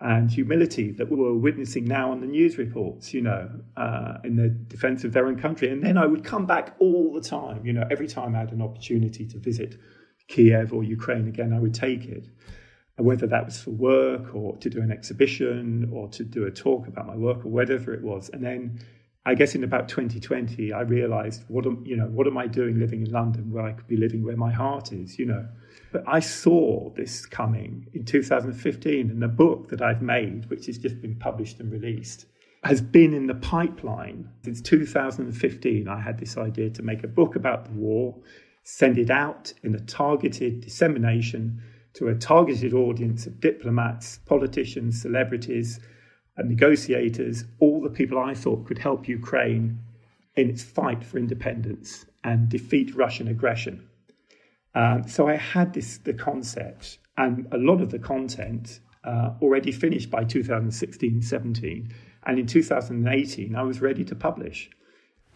and 0.00 0.30
humility 0.30 0.92
that 0.92 1.10
we 1.10 1.16
were 1.16 1.34
witnessing 1.34 1.84
now 1.84 2.10
on 2.10 2.20
the 2.20 2.26
news 2.26 2.58
reports, 2.58 3.14
you 3.14 3.22
know, 3.22 3.48
uh, 3.76 4.18
in 4.24 4.36
the 4.36 4.48
defense 4.48 5.04
of 5.04 5.12
their 5.12 5.26
own 5.26 5.38
country. 5.38 5.70
And 5.70 5.82
then 5.82 5.96
I 5.96 6.06
would 6.06 6.22
come 6.22 6.44
back 6.44 6.74
all 6.78 7.12
the 7.14 7.20
time, 7.20 7.64
you 7.64 7.72
know, 7.72 7.86
every 7.90 8.06
time 8.06 8.34
I 8.34 8.40
had 8.40 8.52
an 8.52 8.60
opportunity 8.60 9.26
to 9.26 9.38
visit 9.38 9.78
Kiev 10.28 10.72
or 10.72 10.84
Ukraine 10.84 11.28
again, 11.28 11.52
I 11.54 11.58
would 11.58 11.74
take 11.74 12.04
it 12.04 12.28
whether 12.96 13.26
that 13.26 13.44
was 13.44 13.60
for 13.60 13.70
work 13.70 14.34
or 14.34 14.56
to 14.56 14.70
do 14.70 14.80
an 14.80 14.90
exhibition 14.90 15.88
or 15.92 16.08
to 16.08 16.24
do 16.24 16.46
a 16.46 16.50
talk 16.50 16.86
about 16.86 17.06
my 17.06 17.16
work 17.16 17.44
or 17.44 17.50
whatever 17.50 17.92
it 17.92 18.02
was. 18.02 18.30
And 18.30 18.42
then 18.42 18.80
I 19.26 19.34
guess 19.34 19.56
in 19.56 19.64
about 19.64 19.88
2020, 19.88 20.72
I 20.72 20.82
realized 20.82 21.42
what 21.48 21.66
am, 21.66 21.82
you 21.84 21.96
know, 21.96 22.06
what 22.06 22.28
am 22.28 22.38
I 22.38 22.46
doing 22.46 22.78
living 22.78 23.04
in 23.04 23.10
London 23.10 23.50
where 23.50 23.64
I 23.64 23.72
could 23.72 23.88
be 23.88 23.96
living 23.96 24.24
where 24.24 24.36
my 24.36 24.52
heart 24.52 24.92
is, 24.92 25.18
you 25.18 25.26
know. 25.26 25.48
But 25.90 26.04
I 26.06 26.20
saw 26.20 26.90
this 26.90 27.26
coming 27.26 27.88
in 27.92 28.04
2015 28.04 29.10
and 29.10 29.20
the 29.20 29.26
book 29.26 29.68
that 29.70 29.82
I've 29.82 30.00
made, 30.00 30.48
which 30.48 30.66
has 30.66 30.78
just 30.78 31.02
been 31.02 31.16
published 31.16 31.58
and 31.58 31.72
released, 31.72 32.26
has 32.62 32.80
been 32.80 33.12
in 33.12 33.26
the 33.26 33.34
pipeline 33.34 34.28
since 34.44 34.60
2015. 34.60 35.88
I 35.88 36.00
had 36.00 36.18
this 36.20 36.36
idea 36.36 36.70
to 36.70 36.82
make 36.84 37.02
a 37.02 37.08
book 37.08 37.34
about 37.34 37.64
the 37.64 37.72
war, 37.72 38.14
send 38.62 38.96
it 38.96 39.10
out 39.10 39.52
in 39.64 39.74
a 39.74 39.80
targeted 39.80 40.60
dissemination 40.60 41.60
to 41.94 42.08
a 42.08 42.14
targeted 42.14 42.74
audience 42.74 43.26
of 43.26 43.40
diplomats, 43.40 44.20
politicians, 44.26 45.02
celebrities, 45.02 45.80
negotiators, 46.44 47.44
all 47.58 47.80
the 47.80 47.90
people 47.90 48.18
I 48.18 48.34
thought 48.34 48.66
could 48.66 48.78
help 48.78 49.08
Ukraine 49.08 49.78
in 50.36 50.50
its 50.50 50.62
fight 50.62 51.02
for 51.02 51.18
independence 51.18 52.04
and 52.24 52.48
defeat 52.48 52.94
Russian 52.94 53.28
aggression. 53.28 53.88
Um, 54.74 55.08
so 55.08 55.28
I 55.28 55.36
had 55.36 55.72
this 55.72 55.98
the 55.98 56.12
concept 56.12 56.98
and 57.16 57.46
a 57.52 57.56
lot 57.56 57.80
of 57.80 57.90
the 57.90 57.98
content 57.98 58.80
uh, 59.04 59.30
already 59.40 59.72
finished 59.72 60.10
by 60.10 60.24
2016 60.24 61.22
17. 61.22 61.94
And 62.24 62.38
in 62.38 62.46
2018, 62.46 63.54
I 63.54 63.62
was 63.62 63.80
ready 63.80 64.04
to 64.04 64.14
publish. 64.14 64.68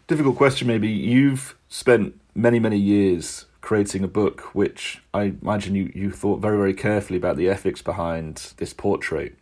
Difficult 0.08 0.36
question, 0.36 0.66
maybe. 0.66 0.88
You've 0.88 1.56
spent 1.68 2.20
many, 2.34 2.58
many 2.58 2.78
years 2.78 3.46
creating 3.60 4.02
a 4.02 4.08
book 4.08 4.54
which 4.54 5.00
I 5.14 5.34
imagine 5.40 5.76
you, 5.76 5.92
you 5.94 6.10
thought 6.10 6.40
very, 6.40 6.56
very 6.56 6.74
carefully 6.74 7.16
about 7.16 7.36
the 7.36 7.48
ethics 7.48 7.80
behind 7.80 8.54
this 8.56 8.72
portrait. 8.72 9.38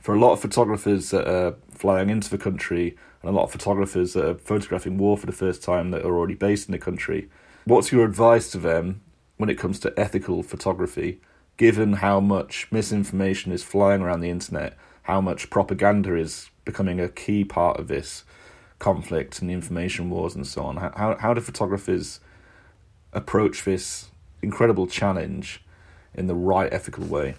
For 0.00 0.14
a 0.14 0.18
lot 0.18 0.32
of 0.32 0.40
photographers 0.40 1.10
that 1.10 1.28
are 1.28 1.56
flying 1.70 2.08
into 2.08 2.30
the 2.30 2.38
country 2.38 2.96
and 3.22 3.30
a 3.30 3.34
lot 3.34 3.44
of 3.44 3.52
photographers 3.52 4.14
that 4.14 4.24
are 4.24 4.34
photographing 4.34 4.96
war 4.96 5.18
for 5.18 5.26
the 5.26 5.32
first 5.32 5.62
time 5.62 5.90
that 5.90 6.04
are 6.04 6.16
already 6.16 6.34
based 6.34 6.68
in 6.68 6.72
the 6.72 6.78
country, 6.78 7.28
what's 7.64 7.92
your 7.92 8.04
advice 8.04 8.50
to 8.52 8.58
them 8.58 9.02
when 9.36 9.50
it 9.50 9.58
comes 9.58 9.78
to 9.80 9.92
ethical 10.00 10.42
photography, 10.42 11.20
given 11.58 11.94
how 11.94 12.18
much 12.18 12.66
misinformation 12.70 13.52
is 13.52 13.62
flying 13.62 14.00
around 14.00 14.20
the 14.20 14.30
internet, 14.30 14.74
how 15.02 15.20
much 15.20 15.50
propaganda 15.50 16.16
is 16.16 16.48
becoming 16.64 16.98
a 16.98 17.08
key 17.08 17.44
part 17.44 17.78
of 17.78 17.88
this 17.88 18.24
conflict 18.78 19.40
and 19.40 19.50
the 19.50 19.54
information 19.54 20.08
wars 20.08 20.34
and 20.34 20.46
so 20.46 20.62
on? 20.62 20.78
How, 20.78 21.18
how 21.20 21.34
do 21.34 21.42
photographers 21.42 22.20
approach 23.12 23.64
this 23.64 24.08
incredible 24.40 24.86
challenge 24.86 25.62
in 26.14 26.26
the 26.26 26.34
right 26.34 26.72
ethical 26.72 27.04
way? 27.04 27.34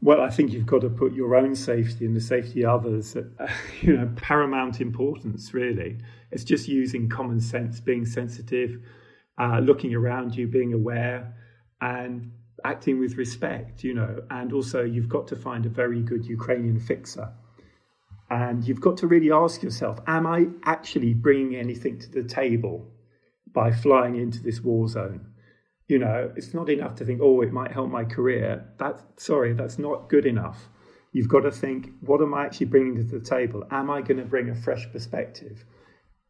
Well, 0.00 0.20
I 0.20 0.30
think 0.30 0.52
you've 0.52 0.66
got 0.66 0.82
to 0.82 0.90
put 0.90 1.12
your 1.12 1.34
own 1.34 1.54
safety 1.56 2.06
and 2.06 2.14
the 2.14 2.20
safety 2.20 2.64
of 2.64 2.84
others 2.84 3.16
at 3.16 3.24
you 3.82 3.96
know 3.96 4.10
paramount 4.16 4.80
importance. 4.80 5.52
Really, 5.54 5.98
it's 6.30 6.44
just 6.44 6.68
using 6.68 7.08
common 7.08 7.40
sense, 7.40 7.80
being 7.80 8.06
sensitive, 8.06 8.80
uh, 9.38 9.58
looking 9.60 9.94
around 9.94 10.36
you, 10.36 10.46
being 10.46 10.72
aware, 10.72 11.34
and 11.80 12.30
acting 12.64 13.00
with 13.00 13.16
respect. 13.16 13.82
You 13.82 13.94
know, 13.94 14.22
and 14.30 14.52
also 14.52 14.82
you've 14.82 15.08
got 15.08 15.26
to 15.28 15.36
find 15.36 15.66
a 15.66 15.70
very 15.70 16.02
good 16.02 16.24
Ukrainian 16.26 16.78
fixer, 16.78 17.32
and 18.30 18.66
you've 18.66 18.80
got 18.80 18.98
to 18.98 19.06
really 19.06 19.32
ask 19.32 19.62
yourself: 19.62 19.98
Am 20.06 20.26
I 20.26 20.46
actually 20.64 21.14
bringing 21.14 21.56
anything 21.56 21.98
to 21.98 22.10
the 22.10 22.22
table 22.22 22.88
by 23.52 23.72
flying 23.72 24.16
into 24.16 24.42
this 24.42 24.60
war 24.60 24.88
zone. 24.88 25.27
You 25.88 25.98
know, 25.98 26.30
it's 26.36 26.52
not 26.52 26.68
enough 26.68 26.96
to 26.96 27.04
think, 27.04 27.20
oh, 27.22 27.40
it 27.40 27.52
might 27.52 27.72
help 27.72 27.90
my 27.90 28.04
career. 28.04 28.64
That's 28.78 29.02
sorry, 29.16 29.54
that's 29.54 29.78
not 29.78 30.08
good 30.08 30.26
enough. 30.26 30.68
You've 31.12 31.28
got 31.28 31.40
to 31.40 31.50
think, 31.50 31.90
what 32.02 32.20
am 32.20 32.34
I 32.34 32.44
actually 32.44 32.66
bringing 32.66 32.96
to 32.96 33.18
the 33.18 33.24
table? 33.24 33.64
Am 33.70 33.90
I 33.90 34.02
going 34.02 34.18
to 34.18 34.24
bring 34.24 34.50
a 34.50 34.54
fresh 34.54 34.86
perspective? 34.92 35.64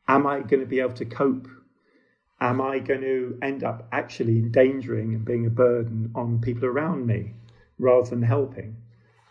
Am 0.06 0.26
I 0.26 0.40
going 0.40 0.60
to 0.60 0.66
be 0.66 0.78
able 0.78 0.94
to 0.94 1.04
cope? 1.04 1.48
Am 2.40 2.60
I 2.60 2.78
going 2.78 3.00
to 3.00 3.36
end 3.42 3.64
up 3.64 3.88
actually 3.90 4.38
endangering 4.38 5.14
and 5.14 5.24
being 5.24 5.46
a 5.46 5.50
burden 5.50 6.12
on 6.14 6.40
people 6.40 6.66
around 6.66 7.04
me 7.04 7.34
rather 7.80 8.08
than 8.08 8.22
helping? 8.22 8.76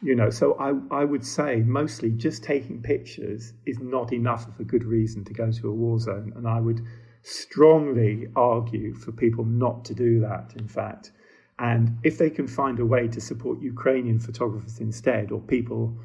You 0.01 0.15
know, 0.15 0.29
so 0.29 0.55
I, 0.59 0.73
I 0.93 1.05
would 1.05 1.25
say 1.25 1.63
mostly 1.65 2.11
just 2.11 2.43
taking 2.43 2.81
pictures 2.81 3.53
is 3.65 3.79
not 3.79 4.11
enough 4.11 4.45
of 4.47 4.59
a 4.59 4.65
good 4.65 4.83
reason 4.83 5.23
to 5.23 5.33
go 5.33 5.49
to 5.51 5.69
a 5.69 5.73
war 5.73 5.99
zone. 5.99 6.33
And 6.35 6.45
I 6.45 6.59
would 6.59 6.85
strongly 7.23 8.27
argue 8.35 8.93
for 8.93 9.11
people 9.11 9.45
not 9.45 9.85
to 9.85 9.93
do 9.93 10.19
that, 10.21 10.53
in 10.57 10.67
fact. 10.67 11.11
And 11.59 11.97
if 12.03 12.17
they 12.17 12.29
can 12.29 12.47
find 12.47 12.79
a 12.79 12.85
way 12.85 13.07
to 13.07 13.19
support 13.19 13.61
Ukrainian 13.61 14.19
photographers 14.19 14.79
instead, 14.79 15.31
or 15.31 15.39
people 15.39 15.97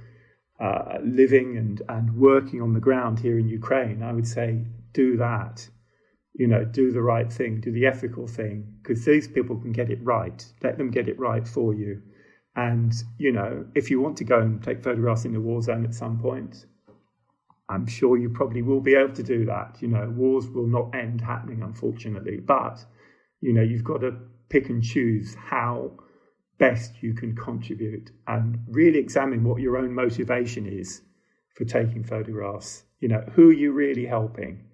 uh, 0.58 0.98
living 1.04 1.56
and, 1.56 1.82
and 1.88 2.16
working 2.16 2.62
on 2.62 2.72
the 2.72 2.80
ground 2.80 3.18
here 3.20 3.38
in 3.38 3.48
Ukraine, 3.48 4.02
I 4.02 4.12
would 4.12 4.26
say 4.26 4.64
do 4.92 5.16
that. 5.18 5.68
You 6.34 6.46
know, 6.46 6.64
do 6.64 6.90
the 6.90 7.02
right 7.02 7.30
thing, 7.30 7.60
do 7.60 7.70
the 7.72 7.86
ethical 7.86 8.26
thing, 8.26 8.76
because 8.82 9.04
these 9.04 9.28
people 9.28 9.56
can 9.60 9.72
get 9.72 9.90
it 9.90 9.98
right. 10.02 10.42
Let 10.62 10.78
them 10.78 10.90
get 10.90 11.06
it 11.06 11.18
right 11.18 11.46
for 11.46 11.74
you. 11.74 12.00
And, 12.56 12.92
you 13.18 13.32
know, 13.32 13.66
if 13.74 13.90
you 13.90 14.00
want 14.00 14.16
to 14.18 14.24
go 14.24 14.38
and 14.40 14.62
take 14.62 14.82
photographs 14.82 15.26
in 15.26 15.34
the 15.34 15.40
war 15.40 15.60
zone 15.60 15.84
at 15.84 15.94
some 15.94 16.18
point, 16.18 16.64
I'm 17.72 17.86
sure 17.86 18.16
you 18.16 18.28
probably 18.28 18.62
will 18.62 18.80
be 18.80 18.94
able 18.94 19.14
to 19.14 19.22
do 19.22 19.44
that. 19.46 19.78
You 19.80 19.88
know, 19.88 20.10
wars 20.10 20.46
will 20.48 20.66
not 20.66 20.94
end 20.94 21.20
happening, 21.20 21.62
unfortunately, 21.62 22.38
but 22.38 22.84
You 23.42 23.52
know, 23.52 23.62
you've 23.62 23.84
got 23.84 23.98
to 23.98 24.14
pick 24.48 24.70
and 24.70 24.82
choose 24.82 25.34
how 25.34 25.90
best 26.58 27.02
you 27.02 27.12
can 27.12 27.34
contribute 27.34 28.10
and 28.28 28.60
really 28.68 28.98
examine 28.98 29.42
what 29.42 29.60
your 29.60 29.76
own 29.76 29.92
motivation 29.92 30.64
is 30.64 31.02
for 31.56 31.64
taking 31.64 32.04
photographs. 32.04 32.84
You 33.00 33.08
know, 33.08 33.24
who 33.32 33.50
are 33.50 33.54
you 33.54 33.72
really 33.72 34.06
helping? 34.06 34.64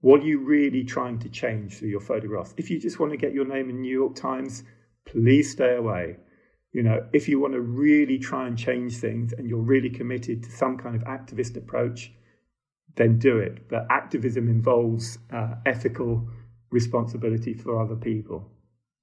What 0.00 0.20
are 0.20 0.26
you 0.26 0.38
really 0.38 0.84
trying 0.84 1.18
to 1.20 1.28
change 1.28 1.74
through 1.74 1.88
your 1.88 2.00
photographs? 2.00 2.54
If 2.56 2.70
you 2.70 2.78
just 2.78 3.00
want 3.00 3.10
to 3.10 3.18
get 3.18 3.32
your 3.32 3.46
name 3.46 3.68
in 3.68 3.82
New 3.82 3.92
York 3.92 4.14
Times, 4.14 4.62
please 5.06 5.50
stay 5.50 5.74
away. 5.74 6.18
You 6.72 6.84
know, 6.84 7.06
if 7.12 7.28
you 7.28 7.40
want 7.40 7.54
to 7.54 7.60
really 7.60 8.18
try 8.18 8.46
and 8.46 8.56
change 8.56 8.98
things 8.98 9.32
and 9.32 9.48
you're 9.48 9.58
really 9.58 9.90
committed 9.90 10.44
to 10.44 10.52
some 10.52 10.76
kind 10.76 10.94
of 10.94 11.02
activist 11.02 11.56
approach, 11.56 12.12
then 12.96 13.18
do 13.18 13.38
it. 13.38 13.68
But 13.68 13.86
activism 13.90 14.48
involves 14.48 15.18
uh, 15.32 15.54
ethical 15.66 16.28
responsibility 16.70 17.54
for 17.54 17.80
other 17.80 17.96
people. 17.96 18.50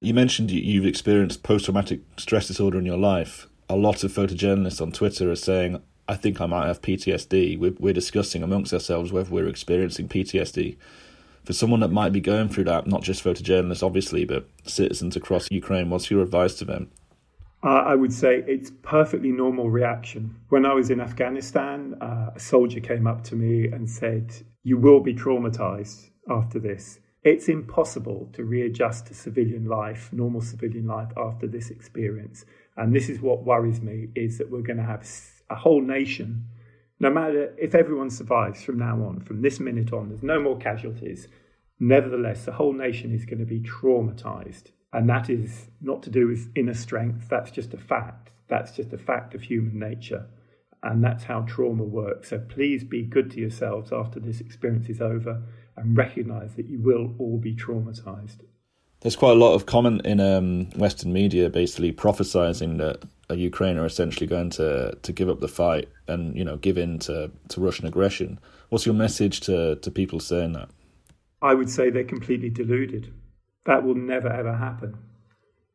You 0.02 0.14
mentioned 0.14 0.52
you've 0.52 0.86
experienced 0.86 1.44
post 1.44 1.66
traumatic 1.66 2.02
stress 2.18 2.48
disorder 2.48 2.80
in 2.80 2.86
your 2.86 2.98
life. 2.98 3.48
A 3.70 3.76
lot 3.76 4.04
of 4.04 4.12
photojournalists 4.12 4.82
on 4.82 4.92
Twitter 4.92 5.32
are 5.32 5.36
saying, 5.36 5.82
I 6.08 6.16
think 6.16 6.42
I 6.42 6.46
might 6.46 6.68
have 6.68 6.82
PTSD. 6.82 7.58
We're, 7.58 7.76
we're 7.80 7.94
discussing 7.94 8.44
amongst 8.44 8.74
ourselves 8.74 9.12
whether 9.12 9.30
we're 9.30 9.48
experiencing 9.48 10.10
PTSD. 10.10 10.76
For 11.46 11.54
someone 11.54 11.80
that 11.80 11.92
might 11.92 12.12
be 12.12 12.20
going 12.20 12.50
through 12.50 12.66
that, 12.66 12.88
not 12.88 13.04
just 13.04 13.24
photojournalists, 13.24 13.84
obviously, 13.84 14.26
but 14.26 14.48
citizens 14.66 15.16
across 15.16 15.50
Ukraine, 15.50 15.90
what's 15.90 16.12
your 16.12 16.22
advice 16.22 16.56
to 16.56 16.66
them? 16.66 16.92
Uh, 17.64 17.84
I 17.86 17.94
would 17.94 18.12
say 18.12 18.44
it's 18.48 18.72
perfectly 18.82 19.32
normal 19.32 19.70
reaction. 19.70 20.36
When 20.50 20.66
I 20.66 20.74
was 20.74 20.90
in 20.90 21.00
Afghanistan, 21.00 21.96
uh, 22.02 22.32
a 22.36 22.40
soldier 22.40 22.80
came 22.80 23.06
up 23.06 23.24
to 23.26 23.36
me 23.36 23.68
and 23.68 23.88
said, 23.88 24.34
"You 24.64 24.78
will 24.78 25.00
be 25.00 25.14
traumatized 25.14 26.10
after 26.28 26.58
this. 26.58 27.00
It's 27.24 27.50
impossible 27.50 28.30
to 28.34 28.44
readjust 28.44 29.06
to 29.08 29.14
civilian 29.14 29.66
life, 29.66 30.12
normal 30.12 30.42
civilian 30.42 30.88
life 30.88 31.12
after 31.16 31.46
this 31.46 31.70
experience." 31.70 32.46
And 32.78 32.96
this 32.96 33.10
is 33.10 33.22
what 33.22 33.46
worries 33.46 33.80
me: 33.80 34.10
is 34.16 34.40
that 34.40 34.50
we're 34.50 34.64
going 34.64 34.78
to 34.78 34.84
have 34.84 35.08
a 35.52 35.56
whole 35.56 35.82
nation. 35.82 36.46
No 37.00 37.12
matter 37.12 37.54
if 37.60 37.76
everyone 37.76 38.10
survives 38.10 38.64
from 38.64 38.80
now 38.80 39.04
on, 39.04 39.20
from 39.20 39.42
this 39.42 39.60
minute 39.60 39.94
on, 39.94 40.10
there's 40.10 40.24
no 40.24 40.40
more 40.42 40.58
casualties. 40.58 41.28
Nevertheless, 41.80 42.46
the 42.46 42.54
whole 42.54 42.74
nation 42.74 43.12
is 43.12 43.26
going 43.26 43.40
to 43.40 43.46
be 43.46 43.60
traumatized 43.60 44.72
and 44.94 45.10
that 45.10 45.30
is 45.30 45.68
not 45.82 46.04
to 46.04 46.10
do 46.10 46.28
with 46.28 46.52
inner 46.56 46.74
strength, 46.74 47.28
that's 47.30 47.52
just 47.52 47.74
a 47.74 47.78
fact. 47.78 48.30
That's 48.48 48.72
just 48.72 48.92
a 48.92 48.98
fact 48.98 49.34
of 49.34 49.42
human 49.42 49.80
nature. 49.80 50.26
And 50.84 51.04
that's 51.04 51.24
how 51.24 51.42
trauma 51.42 51.84
works. 51.84 52.30
So 52.30 52.40
please 52.40 52.84
be 52.84 53.04
good 53.04 53.32
to 53.32 53.40
yourselves 53.40 53.92
after 53.94 54.20
this 54.20 54.42
experience 54.42 54.90
is 54.90 55.00
over 55.00 55.42
and 55.78 55.96
recognize 55.96 56.56
that 56.56 56.68
you 56.68 56.80
will 56.80 57.14
all 57.20 57.38
be 57.38 57.56
traumatized. 57.56 58.42
There's 59.02 59.16
quite 59.16 59.32
a 59.32 59.40
lot 59.40 59.54
of 59.54 59.66
comment 59.66 60.06
in 60.06 60.20
um, 60.20 60.70
Western 60.72 61.14
media 61.14 61.50
basically 61.50 61.92
prophesizing 61.92 62.78
that 62.78 63.04
Ukraine 63.36 63.78
are 63.78 63.86
essentially 63.86 64.28
going 64.28 64.50
to, 64.52 64.98
to 65.02 65.14
give 65.14 65.30
up 65.30 65.40
the 65.40 65.48
fight 65.48 65.90
and 66.08 66.36
you 66.36 66.44
know 66.44 66.58
give 66.58 66.78
in 66.78 67.00
to, 67.00 67.32
to 67.50 67.62
Russian 67.62 67.88
aggression. 67.88 68.40
What's 68.70 68.86
your 68.86 68.96
message 68.96 69.40
to, 69.42 69.78
to 69.78 69.92
people 69.92 70.20
saying 70.20 70.54
that? 70.54 70.70
I 71.42 71.54
would 71.56 71.70
say 71.70 71.90
they're 71.90 72.04
completely 72.04 72.50
deluded. 72.50 73.12
That 73.66 73.84
will 73.84 73.96
never 73.96 74.30
ever 74.30 74.56
happen. 74.56 74.98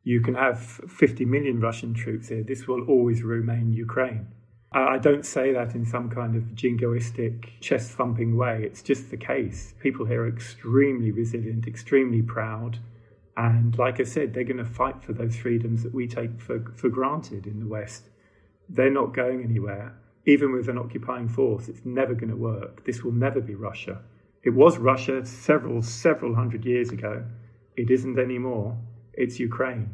You 0.03 0.21
can 0.21 0.35
have 0.35 0.59
50 0.59 1.25
million 1.25 1.59
Russian 1.59 1.93
troops 1.93 2.29
here. 2.29 2.43
This 2.43 2.67
will 2.67 2.85
always 2.85 3.23
remain 3.23 3.73
Ukraine. 3.73 4.27
I 4.71 4.97
don't 4.97 5.25
say 5.25 5.53
that 5.53 5.75
in 5.75 5.85
some 5.85 6.09
kind 6.09 6.35
of 6.35 6.43
jingoistic, 6.53 7.59
chest 7.61 7.91
thumping 7.91 8.35
way. 8.35 8.63
It's 8.63 8.81
just 8.81 9.09
the 9.09 9.17
case. 9.17 9.73
People 9.81 10.05
here 10.05 10.23
are 10.23 10.27
extremely 10.27 11.11
resilient, 11.11 11.67
extremely 11.67 12.21
proud. 12.21 12.79
And 13.37 13.77
like 13.77 13.99
I 13.99 14.03
said, 14.03 14.33
they're 14.33 14.43
going 14.43 14.57
to 14.57 14.65
fight 14.65 15.03
for 15.03 15.13
those 15.13 15.37
freedoms 15.37 15.83
that 15.83 15.93
we 15.93 16.07
take 16.07 16.41
for, 16.41 16.73
for 16.75 16.89
granted 16.89 17.47
in 17.47 17.59
the 17.59 17.67
West. 17.67 18.09
They're 18.67 18.89
not 18.89 19.13
going 19.13 19.43
anywhere. 19.43 19.95
Even 20.25 20.51
with 20.51 20.67
an 20.67 20.77
occupying 20.77 21.29
force, 21.29 21.69
it's 21.69 21.85
never 21.85 22.13
going 22.13 22.29
to 22.29 22.35
work. 22.35 22.85
This 22.85 23.03
will 23.03 23.13
never 23.13 23.39
be 23.39 23.55
Russia. 23.55 24.01
It 24.43 24.49
was 24.49 24.77
Russia 24.77 25.25
several, 25.25 25.81
several 25.81 26.35
hundred 26.35 26.65
years 26.65 26.89
ago. 26.89 27.23
It 27.77 27.91
isn't 27.91 28.17
anymore. 28.17 28.75
It's 29.13 29.39
Ukraine. 29.39 29.93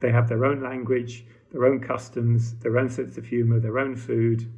They 0.00 0.12
have 0.12 0.28
their 0.28 0.44
own 0.44 0.62
language, 0.62 1.24
their 1.50 1.64
own 1.64 1.80
customs, 1.80 2.54
their 2.58 2.78
own 2.78 2.90
sense 2.90 3.16
of 3.16 3.26
humour, 3.26 3.58
their 3.58 3.78
own 3.78 3.96
food. 3.96 4.52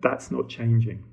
That's 0.00 0.30
not 0.30 0.48
changing. 0.48 1.04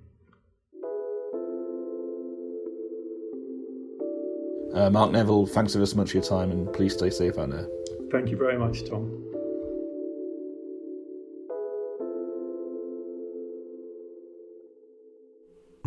Uh, 4.74 4.90
Mark 4.90 5.12
Neville, 5.12 5.48
thanks 5.48 5.76
ever 5.76 5.86
so 5.86 5.98
much 5.98 6.12
for 6.12 6.18
your 6.18 6.24
time 6.24 6.52
and 6.52 6.72
please 6.72 6.94
stay 6.94 7.10
safe 7.10 7.38
out 7.38 7.50
there. 7.50 7.68
Thank 8.12 8.30
you 8.30 8.38
very 8.38 8.58
much, 8.58 8.88
Tom. 8.88 9.26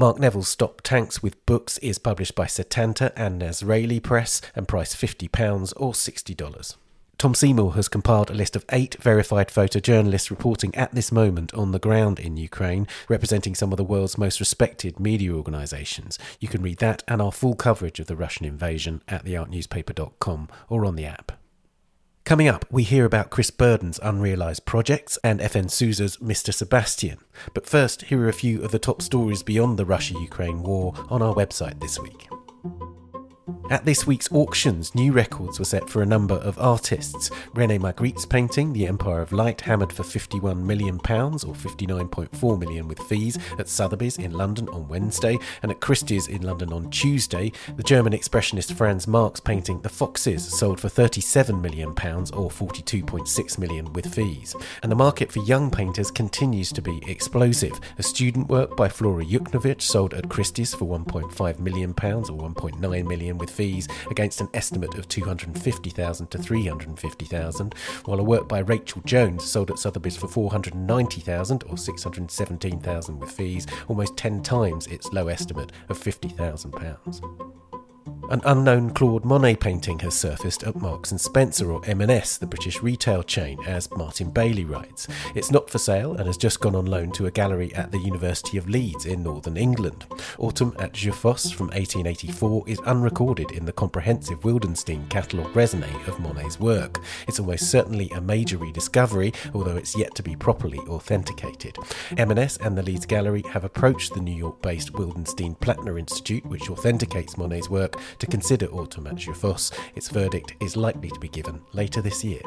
Mark 0.03 0.19
Neville's 0.19 0.49
Stop 0.49 0.81
Tanks 0.81 1.23
with 1.23 1.47
Books 1.47 1.79
is 1.79 2.01
published 2.01 2.35
by 2.35 2.47
Setanta 2.47 3.13
and 3.15 3.41
Nazraeli 3.41 4.03
Press 4.03 4.43
and 4.57 4.67
priced 4.67 4.97
£50 4.97 5.73
or 5.77 5.93
$60. 5.93 6.77
Tom 7.19 7.35
Seymour 7.37 7.75
has 7.75 7.87
compiled 7.87 8.29
a 8.29 8.35
list 8.35 8.57
of 8.57 8.65
eight 8.73 8.97
verified 9.01 9.47
photojournalists 9.47 10.29
reporting 10.29 10.75
at 10.75 10.93
this 10.93 11.13
moment 11.13 11.55
on 11.55 11.71
the 11.71 11.79
ground 11.79 12.19
in 12.19 12.37
Ukraine, 12.37 12.89
representing 13.09 13.55
some 13.55 13.73
of 13.73 13.77
the 13.77 13.85
world's 13.85 14.19
most 14.19 14.41
respected 14.41 14.99
media 14.99 15.31
organisations. 15.31 16.19
You 16.41 16.49
can 16.49 16.63
read 16.63 16.79
that 16.79 17.05
and 17.07 17.23
our 17.23 17.31
full 17.31 17.55
coverage 17.55 18.01
of 18.01 18.09
the 18.09 18.17
Russian 18.17 18.45
invasion 18.45 19.05
at 19.07 19.25
theartnewspaper.com 19.25 20.49
or 20.69 20.85
on 20.85 20.97
the 20.97 21.07
app. 21.07 21.31
Coming 22.25 22.47
up, 22.47 22.65
we 22.71 22.85
hear 22.85 23.05
about 23.05 23.31
Chris 23.31 23.51
Burden's 23.51 23.99
unrealised 24.01 24.65
projects 24.65 25.19
and 25.25 25.41
FN 25.41 25.69
Souza's 25.69 26.19
Mr. 26.19 26.55
Sebastian. 26.55 27.19
But 27.53 27.67
first, 27.67 28.03
here 28.03 28.21
are 28.21 28.29
a 28.29 28.33
few 28.33 28.63
of 28.63 28.71
the 28.71 28.79
top 28.79 29.03
stories 29.03 29.43
beyond 29.43 29.77
the 29.77 29.85
Russia 29.85 30.15
Ukraine 30.21 30.63
war 30.63 30.95
on 31.11 31.21
our 31.21 31.35
website 31.35 31.81
this 31.81 31.99
week. 31.99 32.29
At 33.71 33.87
this 33.87 34.07
week's 34.07 34.31
auctions, 34.33 34.95
new 34.95 35.13
records 35.13 35.59
were 35.59 35.65
set 35.65 35.89
for 35.89 36.03
a 36.03 36.07
number 36.07 36.35
of 36.35 36.59
artists. 36.59 37.31
Rene 37.55 37.79
Magritte's 37.79 38.27
painting, 38.27 38.73
The 38.75 38.87
Empire 38.87 39.23
of 39.23 39.33
Light, 39.33 39.63
hammered 39.63 39.93
for 39.93 40.03
£51 40.03 40.59
million, 40.59 40.97
or 40.97 41.01
£59.4 41.01 42.59
million 42.59 42.87
with 42.87 42.99
fees, 42.99 43.39
at 43.59 43.69
Sotheby's 43.69 44.19
in 44.19 44.33
London 44.33 44.69
on 44.69 44.89
Wednesday, 44.89 45.39
and 45.63 45.73
at 45.73 45.81
Christie's 45.81 46.29
in 46.29 46.43
London 46.43 46.71
on 46.71 46.91
Tuesday. 46.91 47.51
The 47.77 47.83
German 47.83 48.13
expressionist 48.13 48.75
Franz 48.75 49.07
Marc's 49.09 49.41
painting, 49.41 49.81
The 49.81 49.89
Foxes, 49.89 50.47
sold 50.47 50.79
for 50.79 50.89
£37 50.89 51.63
million, 51.63 51.91
or 51.91 52.51
£42.6 52.51 53.59
million 53.59 53.91
with 53.95 54.13
fees. 54.15 54.55
And 54.83 54.93
the 54.93 54.97
market 54.97 55.33
for 55.33 55.43
young 55.45 55.71
painters 55.71 56.11
continues 56.11 56.73
to 56.73 56.83
be 56.83 57.01
explosive. 57.07 57.81
A 57.97 58.03
student 58.03 58.49
work 58.49 58.77
by 58.77 58.91
Flora 58.91 59.25
Yuknovich 59.25 59.81
sold 59.81 60.13
at 60.13 60.29
Christie's 60.29 60.75
for 60.75 60.85
£1.5 60.85 61.59
million, 61.59 61.91
or 61.91 61.95
£1.9 61.95 63.07
million 63.07 63.39
with 63.39 63.49
fees 63.49 63.62
fees 63.63 63.87
against 64.11 64.41
an 64.41 64.49
estimate 64.55 64.93
of 64.99 65.07
250,000 65.07 66.27
to 66.33 66.39
350,000, 66.39 67.75
while 68.07 68.19
a 68.19 68.23
work 68.23 68.49
by 68.49 68.59
Rachel 68.59 69.01
Jones 69.05 69.45
sold 69.45 69.71
at 69.71 69.79
Sotheby's 69.79 70.17
for 70.17 70.27
490,000 70.27 71.63
or 71.69 71.79
617,000 71.79 73.21
with 73.21 73.31
fees, 73.31 73.69
almost 73.87 74.17
10 74.17 74.43
times 74.43 74.89
its 74.89 75.13
low 75.13 75.29
estimate 75.29 75.71
of 75.89 75.97
50,000 75.97 76.73
pounds. 76.73 77.23
An 78.31 78.41
unknown 78.47 78.95
Claude 78.95 79.27
Monet 79.27 79.57
painting 79.57 79.99
has 79.99 80.15
surfaced 80.15 80.63
at 80.63 80.77
Marks 80.77 81.11
and 81.11 81.21
Spencer 81.21 81.71
or 81.71 81.83
M&S, 81.85 82.39
the 82.39 82.47
British 82.47 82.81
retail 82.83 83.23
chain, 83.23 83.59
as 83.67 83.91
Martin 83.91 84.31
Bailey 84.31 84.65
writes. 84.65 85.07
It's 85.35 85.51
not 85.51 85.69
for 85.69 85.79
sale 85.79 86.15
and 86.15 86.27
has 86.27 86.39
just 86.39 86.61
gone 86.61 86.75
on 86.75 86.87
loan 86.87 87.13
to 87.13 87.27
a 87.27 87.31
gallery 87.31 87.75
at 87.75 87.93
the 87.93 87.99
University 87.99 88.57
of 88.57 88.71
Leeds 88.71 89.05
in 89.05 89.23
northern 89.23 89.59
England. 89.59 90.07
Autumn 90.39 90.75
at 90.79 90.95
Jeufosse 90.95 91.51
from 91.51 91.67
1884 91.67 92.65
is 92.67 92.81
unrecorded 92.87 93.51
in 93.51 93.67
the 93.67 93.73
comprehensive 93.73 94.41
Wildenstein 94.41 95.11
catalogue 95.11 95.53
raisonné 95.53 96.09
of 96.09 96.19
Monet's 96.19 96.59
work. 96.59 97.03
It's 97.29 97.39
almost 97.39 97.71
certainly 97.71 98.09
a 98.15 98.21
major 98.23 98.57
rediscovery, 98.57 99.35
although 99.53 99.77
it's 99.77 99.97
yet 99.97 100.15
to 100.15 100.23
be 100.23 100.37
properly 100.37 100.79
authenticated. 100.89 101.77
M&S 102.17 102.57
and 102.59 102.79
the 102.79 102.83
Leeds 102.83 103.05
Gallery 103.05 103.43
have 103.51 103.65
approached 103.65 104.15
the 104.15 104.21
New 104.21 104.35
York-based 104.35 104.95
Wildenstein 104.95 105.61
Plattner 105.61 105.99
Institute, 105.99 106.47
which 106.47 106.71
authenticates 106.71 107.37
Monet's 107.37 107.69
work, 107.69 107.92
to 108.19 108.27
consider 108.27 108.67
Autumn 108.67 109.07
at 109.07 109.17
Jeufosse. 109.17 109.73
Its 109.95 110.09
verdict 110.09 110.55
is 110.61 110.77
likely 110.77 111.11
to 111.11 111.21
be 111.21 111.29
given 111.29 111.61
later 111.73 112.01
this 112.01 112.25
year. 112.25 112.43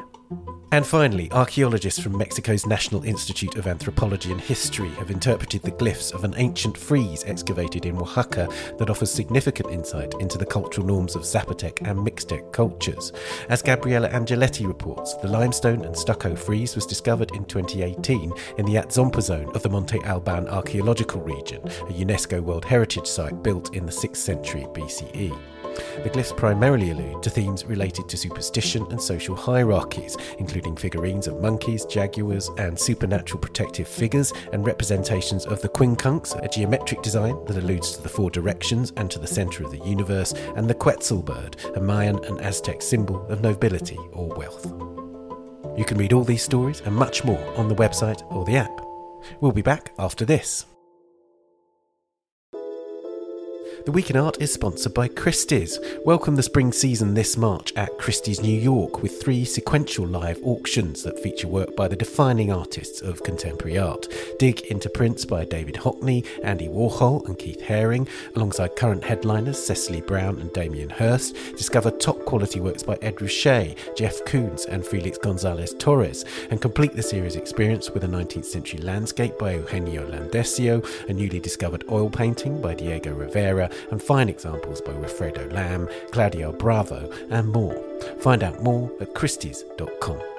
And 0.72 0.86
finally, 0.86 1.32
archaeologists 1.32 2.02
from 2.02 2.18
Mexico's 2.18 2.66
National 2.66 3.04
Institute 3.06 3.56
of 3.56 3.68
Anthropology 3.68 4.32
and 4.32 4.42
History 4.42 4.90
have 4.96 5.12
interpreted 5.12 5.62
the 5.62 5.72
glyphs 5.72 6.14
of 6.14 6.24
an 6.24 6.34
ancient 6.38 6.78
frieze 6.78 7.24
excavated 7.26 7.86
in 7.86 7.98
Oaxaca 7.98 8.50
that 8.78 8.90
offers 8.90 9.12
significant 9.12 9.72
insight 9.72 10.14
into 10.20 10.38
the 10.38 10.46
cultural 10.46 10.86
norms 10.86 11.16
of 11.16 11.22
Zapotec 11.22 11.88
and 11.88 12.00
Mixtec 12.00 12.52
cultures. 12.52 13.14
As 13.48 13.62
Gabriella 13.62 14.10
Angeletti 14.10 14.68
reports, 14.68 15.14
the 15.18 15.28
limestone 15.28 15.86
and 15.86 15.96
stucco 15.96 16.36
frieze 16.36 16.76
was 16.76 16.86
discovered 16.86 17.32
in 17.36 17.46
2018 17.46 18.34
in 18.58 18.66
the 18.66 18.76
Atzompa 18.76 19.22
zone 19.22 19.56
of 19.56 19.62
the 19.62 19.70
Monte 19.70 20.04
Alban 20.04 20.50
archaeological 20.50 21.22
region, 21.22 21.62
a 21.64 21.94
UNESCO 21.94 22.42
World 22.42 22.66
Heritage 22.66 23.08
Site 23.08 23.44
built 23.44 23.76
in 23.76 23.86
the 23.86 23.92
6th 23.92 24.18
century 24.18 24.66
BCE. 24.74 25.35
The 26.04 26.10
glyphs 26.10 26.36
primarily 26.36 26.92
allude 26.92 27.24
to 27.24 27.30
themes 27.30 27.66
related 27.66 28.08
to 28.10 28.18
superstition 28.18 28.86
and 28.90 29.02
social 29.02 29.36
hierarchies, 29.36 30.18
including 30.40 30.76
figurines 30.76 31.28
of 31.28 31.42
monkeys, 31.42 31.86
jaguars, 31.86 32.50
and 32.58 32.80
supernatural 32.80 33.40
protective 33.40 33.88
figures, 33.88 34.34
and 34.54 34.66
representations 34.66 35.46
of 35.46 35.62
the 35.62 35.70
quincunx, 35.70 36.36
a 36.44 36.48
geometric 36.48 37.02
design 37.02 37.38
that 37.46 37.58
alludes 37.58 37.94
to 37.94 38.04
the 38.04 38.10
four 38.10 38.30
directions 38.30 38.94
and 38.98 39.10
to 39.12 39.20
the 39.20 39.28
centre 39.28 39.64
of 39.64 39.72
the 39.72 39.86
universe, 39.86 40.34
and 40.56 40.70
the 40.70 40.74
Quetzal 40.74 41.22
bird, 41.22 41.58
a 41.76 41.82
Mayan 41.82 42.24
and 42.26 42.42
Aztec 42.42 42.82
symbol 42.82 43.26
of 43.28 43.42
nobility 43.42 43.98
or 44.12 44.28
wealth. 44.36 44.66
You 45.78 45.84
can 45.86 45.98
read 45.98 46.14
all 46.14 46.24
these 46.24 46.44
stories 46.44 46.82
and 46.82 46.96
much 46.96 47.24
more 47.24 47.44
on 47.58 47.68
the 47.68 47.76
website 47.76 48.24
or 48.32 48.46
the 48.46 48.56
app. 48.56 48.82
We'll 49.42 49.52
be 49.52 49.62
back 49.62 49.92
after 50.00 50.24
this. 50.24 50.66
The 53.86 53.92
Week 53.92 54.10
in 54.10 54.18
Art 54.18 54.42
is 54.42 54.52
sponsored 54.52 54.96
by 54.96 55.08
Christie's. 55.08 55.78
Welcome 56.04 56.36
the 56.36 56.42
spring 56.42 56.72
season 56.72 57.14
this 57.14 57.38
March 57.38 57.72
at 57.76 57.96
Christie's 58.00 58.42
New 58.42 58.60
York 58.60 59.04
with 59.04 59.22
three 59.22 59.46
sequential 59.46 60.08
live 60.08 60.40
auctions 60.42 61.04
that 61.04 61.20
feature 61.20 61.48
work 61.48 61.76
by 61.76 61.88
the 61.88 61.96
defining 61.96 62.52
artists 62.52 63.02
of 63.02 63.22
contemporary 63.22 63.78
art. 63.78 64.08
Dig 64.40 64.62
into 64.72 64.90
prints 64.90 65.24
by 65.24 65.46
David 65.46 65.76
Hockney, 65.76 66.26
Andy 66.44 66.68
Warhol, 66.68 67.28
and 67.28 67.38
Keith 67.38 67.62
Haring, 67.62 68.08
alongside 68.36 68.76
current 68.76 69.04
headliners 69.04 69.64
Cecily 69.64 70.02
Brown 70.02 70.40
and 70.40 70.52
Damien 70.52 70.90
Hirst. 70.90 71.36
Discover 71.56 71.92
top 71.92 72.26
quality 72.26 72.60
works 72.60 72.82
by 72.82 72.98
Ed 73.04 73.18
Ruscha, 73.18 73.78
Jeff 73.96 74.26
Koons, 74.26 74.66
and 74.66 74.84
Felix 74.84 75.20
Gonzalez 75.20 75.76
Torres, 75.78 76.26
and 76.50 76.60
complete 76.60 76.94
the 76.94 77.04
series 77.04 77.36
experience 77.36 77.92
with 77.92 78.04
a 78.04 78.08
19th 78.08 78.46
century 78.46 78.80
landscape 78.80 79.38
by 79.38 79.54
Eugenio 79.54 80.10
Landesio, 80.10 80.84
a 81.08 81.14
newly 81.14 81.40
discovered 81.40 81.84
oil 81.92 82.10
painting 82.10 82.60
by 82.60 82.74
Diego 82.74 83.14
Rivera, 83.14 83.70
and 83.92 84.02
fine 84.02 84.30
examples 84.30 84.82
by 84.82 84.94
Wilfredo 84.94 85.52
Lam, 85.52 85.90
Claudio 86.12 86.52
Bravo, 86.52 87.10
and 87.30 87.50
more. 87.50 87.76
Find 88.20 88.44
out 88.44 88.62
more 88.64 88.92
at 89.00 89.14
Christie's.com. 89.16 90.35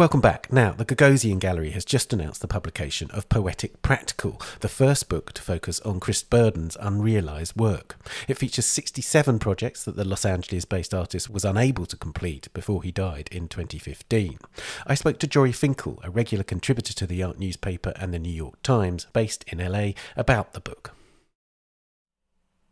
Welcome 0.00 0.22
back. 0.22 0.50
Now, 0.50 0.72
the 0.72 0.86
Gagosian 0.86 1.40
Gallery 1.40 1.72
has 1.72 1.84
just 1.84 2.10
announced 2.14 2.40
the 2.40 2.48
publication 2.48 3.10
of 3.10 3.28
Poetic 3.28 3.82
Practical, 3.82 4.40
the 4.60 4.68
first 4.70 5.10
book 5.10 5.34
to 5.34 5.42
focus 5.42 5.78
on 5.80 6.00
Chris 6.00 6.22
Burden's 6.22 6.74
unrealised 6.80 7.54
work. 7.54 7.96
It 8.26 8.38
features 8.38 8.64
67 8.64 9.38
projects 9.38 9.84
that 9.84 9.96
the 9.96 10.06
Los 10.06 10.24
Angeles 10.24 10.64
based 10.64 10.94
artist 10.94 11.28
was 11.28 11.44
unable 11.44 11.84
to 11.84 11.98
complete 11.98 12.48
before 12.54 12.82
he 12.82 12.90
died 12.90 13.28
in 13.30 13.46
2015. 13.46 14.38
I 14.86 14.94
spoke 14.94 15.18
to 15.18 15.28
Jori 15.28 15.54
Finkel, 15.54 16.00
a 16.02 16.08
regular 16.08 16.44
contributor 16.44 16.94
to 16.94 17.06
the 17.06 17.22
art 17.22 17.38
newspaper 17.38 17.92
and 17.96 18.14
the 18.14 18.18
New 18.18 18.32
York 18.32 18.62
Times, 18.62 19.06
based 19.12 19.44
in 19.48 19.58
LA, 19.58 19.90
about 20.16 20.54
the 20.54 20.60
book. 20.60 20.94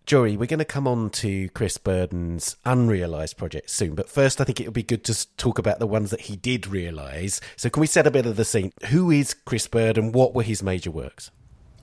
Jori, 0.09 0.39
we're 0.39 0.47
going 0.47 0.59
to 0.59 0.65
come 0.65 0.89
on 0.89 1.11
to 1.11 1.51
Chris 1.51 1.77
Burden's 1.77 2.57
unrealised 2.65 3.37
projects 3.37 3.75
soon, 3.75 3.95
but 3.95 4.09
first 4.09 4.41
I 4.41 4.45
think 4.45 4.59
it 4.59 4.65
would 4.65 4.73
be 4.73 4.83
good 4.83 5.05
to 5.05 5.37
talk 5.37 5.59
about 5.59 5.81
the 5.81 5.87
ones 5.87 6.11
that 6.13 6.23
he 6.23 6.37
did 6.37 6.67
realise. 6.67 7.43
So, 7.57 7.69
can 7.69 7.83
we 7.83 7.87
set 7.87 8.07
a 8.07 8.11
bit 8.11 8.25
of 8.25 8.37
the 8.37 8.45
scene? 8.47 8.73
Who 8.89 9.11
is 9.11 9.35
Chris 9.35 9.67
Burden? 9.67 10.13
What 10.13 10.35
were 10.35 10.45
his 10.45 10.63
major 10.63 10.91
works? 10.91 11.31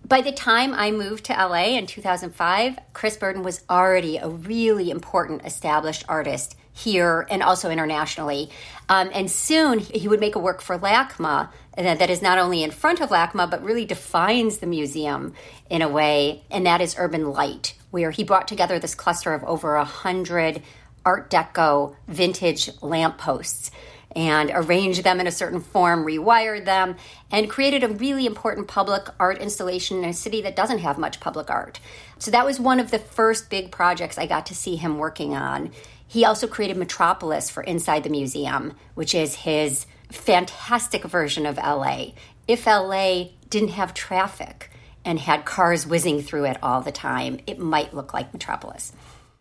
By 0.04 0.22
the 0.22 0.32
time 0.32 0.74
I 0.74 0.90
moved 0.90 1.26
to 1.26 1.34
LA 1.34 1.78
in 1.78 1.86
2005, 1.86 2.80
Chris 2.94 3.16
Burden 3.16 3.44
was 3.44 3.62
already 3.70 4.18
a 4.18 4.28
really 4.28 4.90
important 4.90 5.46
established 5.46 6.04
artist 6.10 6.56
here 6.74 7.28
and 7.30 7.44
also 7.44 7.70
internationally. 7.70 8.50
Um, 8.90 9.12
and 9.14 9.30
soon 9.30 9.78
he 9.78 10.08
would 10.08 10.20
make 10.20 10.36
a 10.36 10.40
work 10.40 10.62
for 10.62 10.80
LACMA 10.80 11.50
that, 11.76 12.00
that 12.00 12.10
is 12.10 12.22
not 12.22 12.38
only 12.38 12.64
in 12.64 12.72
front 12.72 13.02
of 13.02 13.10
LACMA, 13.10 13.50
but 13.50 13.64
really 13.64 13.86
defines 13.86 14.58
the 14.58 14.68
museum 14.68 15.34
in 15.70 15.82
a 15.82 15.90
way, 15.90 16.44
and 16.50 16.66
that 16.66 16.82
is 16.82 16.96
Urban 16.98 17.32
Light, 17.32 17.76
where 17.92 18.12
he 18.12 18.24
brought 18.24 18.48
together 18.48 18.80
this 18.80 18.96
cluster 18.96 19.34
of 19.34 19.44
over 19.44 19.76
a 19.76 19.86
hundred 19.86 20.62
Art 21.06 21.30
Deco 21.30 21.96
vintage 22.08 22.70
lampposts 22.82 23.72
and 24.16 24.50
arranged 24.54 25.04
them 25.04 25.20
in 25.20 25.28
a 25.28 25.32
certain 25.32 25.60
form, 25.60 26.06
rewired 26.06 26.66
them, 26.66 26.96
and 27.30 27.50
created 27.50 27.84
a 27.84 27.90
really 27.90 28.26
important 28.26 28.68
public 28.68 29.08
art 29.20 29.40
installation 29.40 29.98
in 29.98 30.06
a 30.06 30.14
city 30.14 30.42
that 30.42 30.56
doesn't 30.56 30.80
have 30.80 30.98
much 30.98 31.20
public 31.20 31.50
art. 31.50 31.80
So 32.18 32.32
that 32.32 32.46
was 32.46 32.60
one 32.60 32.80
of 32.80 32.92
the 32.92 33.00
first 33.00 33.50
big 33.50 33.72
projects 33.72 34.18
I 34.18 34.26
got 34.26 34.46
to 34.48 34.56
see 34.56 34.78
him 34.78 34.98
working 34.98 35.36
on. 35.36 35.72
He 36.08 36.24
also 36.24 36.48
created 36.48 36.78
Metropolis 36.78 37.50
for 37.50 37.62
Inside 37.64 38.04
the 38.04 38.10
Museum, 38.10 38.74
which 38.94 39.14
is 39.14 39.36
his 39.36 39.86
fantastic 40.16 41.04
version 41.04 41.46
of 41.46 41.58
LA. 41.58 42.08
If 42.48 42.66
LA 42.66 43.26
didn't 43.50 43.70
have 43.70 43.94
traffic, 43.94 44.72
and 45.06 45.20
had 45.20 45.46
cars 45.46 45.86
whizzing 45.86 46.22
through 46.22 46.46
it 46.46 46.58
all 46.64 46.82
the 46.82 46.92
time, 46.92 47.40
it 47.46 47.60
might 47.60 47.94
look 47.94 48.14
like 48.14 48.34
Metropolis. 48.34 48.92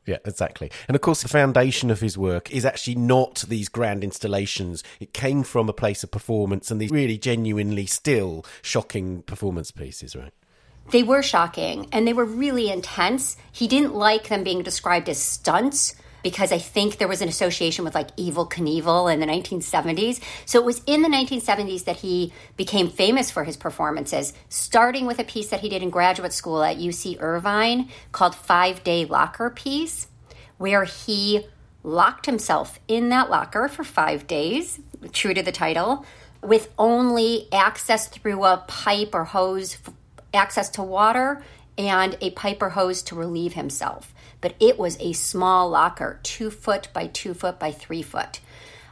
Yeah, 0.06 0.18
exactly. 0.26 0.70
And 0.86 0.94
of 0.94 1.00
course, 1.00 1.22
the 1.22 1.28
foundation 1.28 1.90
of 1.90 2.00
his 2.00 2.18
work 2.18 2.52
is 2.52 2.66
actually 2.66 2.96
not 2.96 3.46
these 3.48 3.70
grand 3.70 4.04
installations. 4.04 4.84
It 5.00 5.14
came 5.14 5.42
from 5.42 5.70
a 5.70 5.72
place 5.72 6.04
of 6.04 6.10
performance 6.10 6.70
and 6.70 6.78
these 6.78 6.90
really 6.90 7.16
genuinely 7.16 7.86
still 7.86 8.44
shocking 8.60 9.22
performance 9.22 9.70
pieces, 9.70 10.14
right? 10.14 10.34
They 10.90 11.02
were 11.02 11.22
shocking 11.22 11.88
and 11.90 12.06
they 12.06 12.12
were 12.12 12.26
really 12.26 12.70
intense. 12.70 13.38
He 13.50 13.66
didn't 13.66 13.94
like 13.94 14.28
them 14.28 14.44
being 14.44 14.62
described 14.62 15.08
as 15.08 15.16
stunts 15.16 15.94
because 16.24 16.50
I 16.50 16.58
think 16.58 16.96
there 16.96 17.06
was 17.06 17.20
an 17.20 17.28
association 17.28 17.84
with 17.84 17.94
like 17.94 18.16
Evel 18.16 18.50
Knievel 18.50 19.12
in 19.12 19.20
the 19.20 19.26
1970s. 19.26 20.20
So 20.46 20.58
it 20.58 20.64
was 20.64 20.82
in 20.86 21.02
the 21.02 21.08
1970s 21.08 21.84
that 21.84 21.96
he 21.96 22.32
became 22.56 22.88
famous 22.88 23.30
for 23.30 23.44
his 23.44 23.58
performances, 23.58 24.32
starting 24.48 25.04
with 25.04 25.18
a 25.20 25.24
piece 25.24 25.50
that 25.50 25.60
he 25.60 25.68
did 25.68 25.82
in 25.82 25.90
graduate 25.90 26.32
school 26.32 26.64
at 26.64 26.78
UC 26.78 27.20
Irvine 27.20 27.90
called 28.10 28.34
Five 28.34 28.82
Day 28.82 29.04
Locker 29.04 29.50
Piece, 29.50 30.08
where 30.56 30.84
he 30.84 31.46
locked 31.82 32.24
himself 32.24 32.80
in 32.88 33.10
that 33.10 33.28
locker 33.28 33.68
for 33.68 33.84
five 33.84 34.26
days, 34.26 34.80
true 35.12 35.34
to 35.34 35.42
the 35.42 35.52
title, 35.52 36.06
with 36.42 36.72
only 36.78 37.48
access 37.52 38.08
through 38.08 38.44
a 38.44 38.64
pipe 38.66 39.10
or 39.12 39.24
hose, 39.24 39.76
access 40.32 40.70
to 40.70 40.82
water, 40.82 41.42
and 41.76 42.16
a 42.22 42.30
pipe 42.30 42.62
or 42.62 42.70
hose 42.70 43.02
to 43.02 43.14
relieve 43.14 43.52
himself 43.52 44.13
but 44.44 44.54
it 44.60 44.78
was 44.78 44.98
a 45.00 45.14
small 45.14 45.70
locker, 45.70 46.20
two 46.22 46.50
foot 46.50 46.88
by 46.92 47.06
two 47.06 47.32
foot 47.32 47.58
by 47.58 47.72
three 47.72 48.02
foot. 48.02 48.40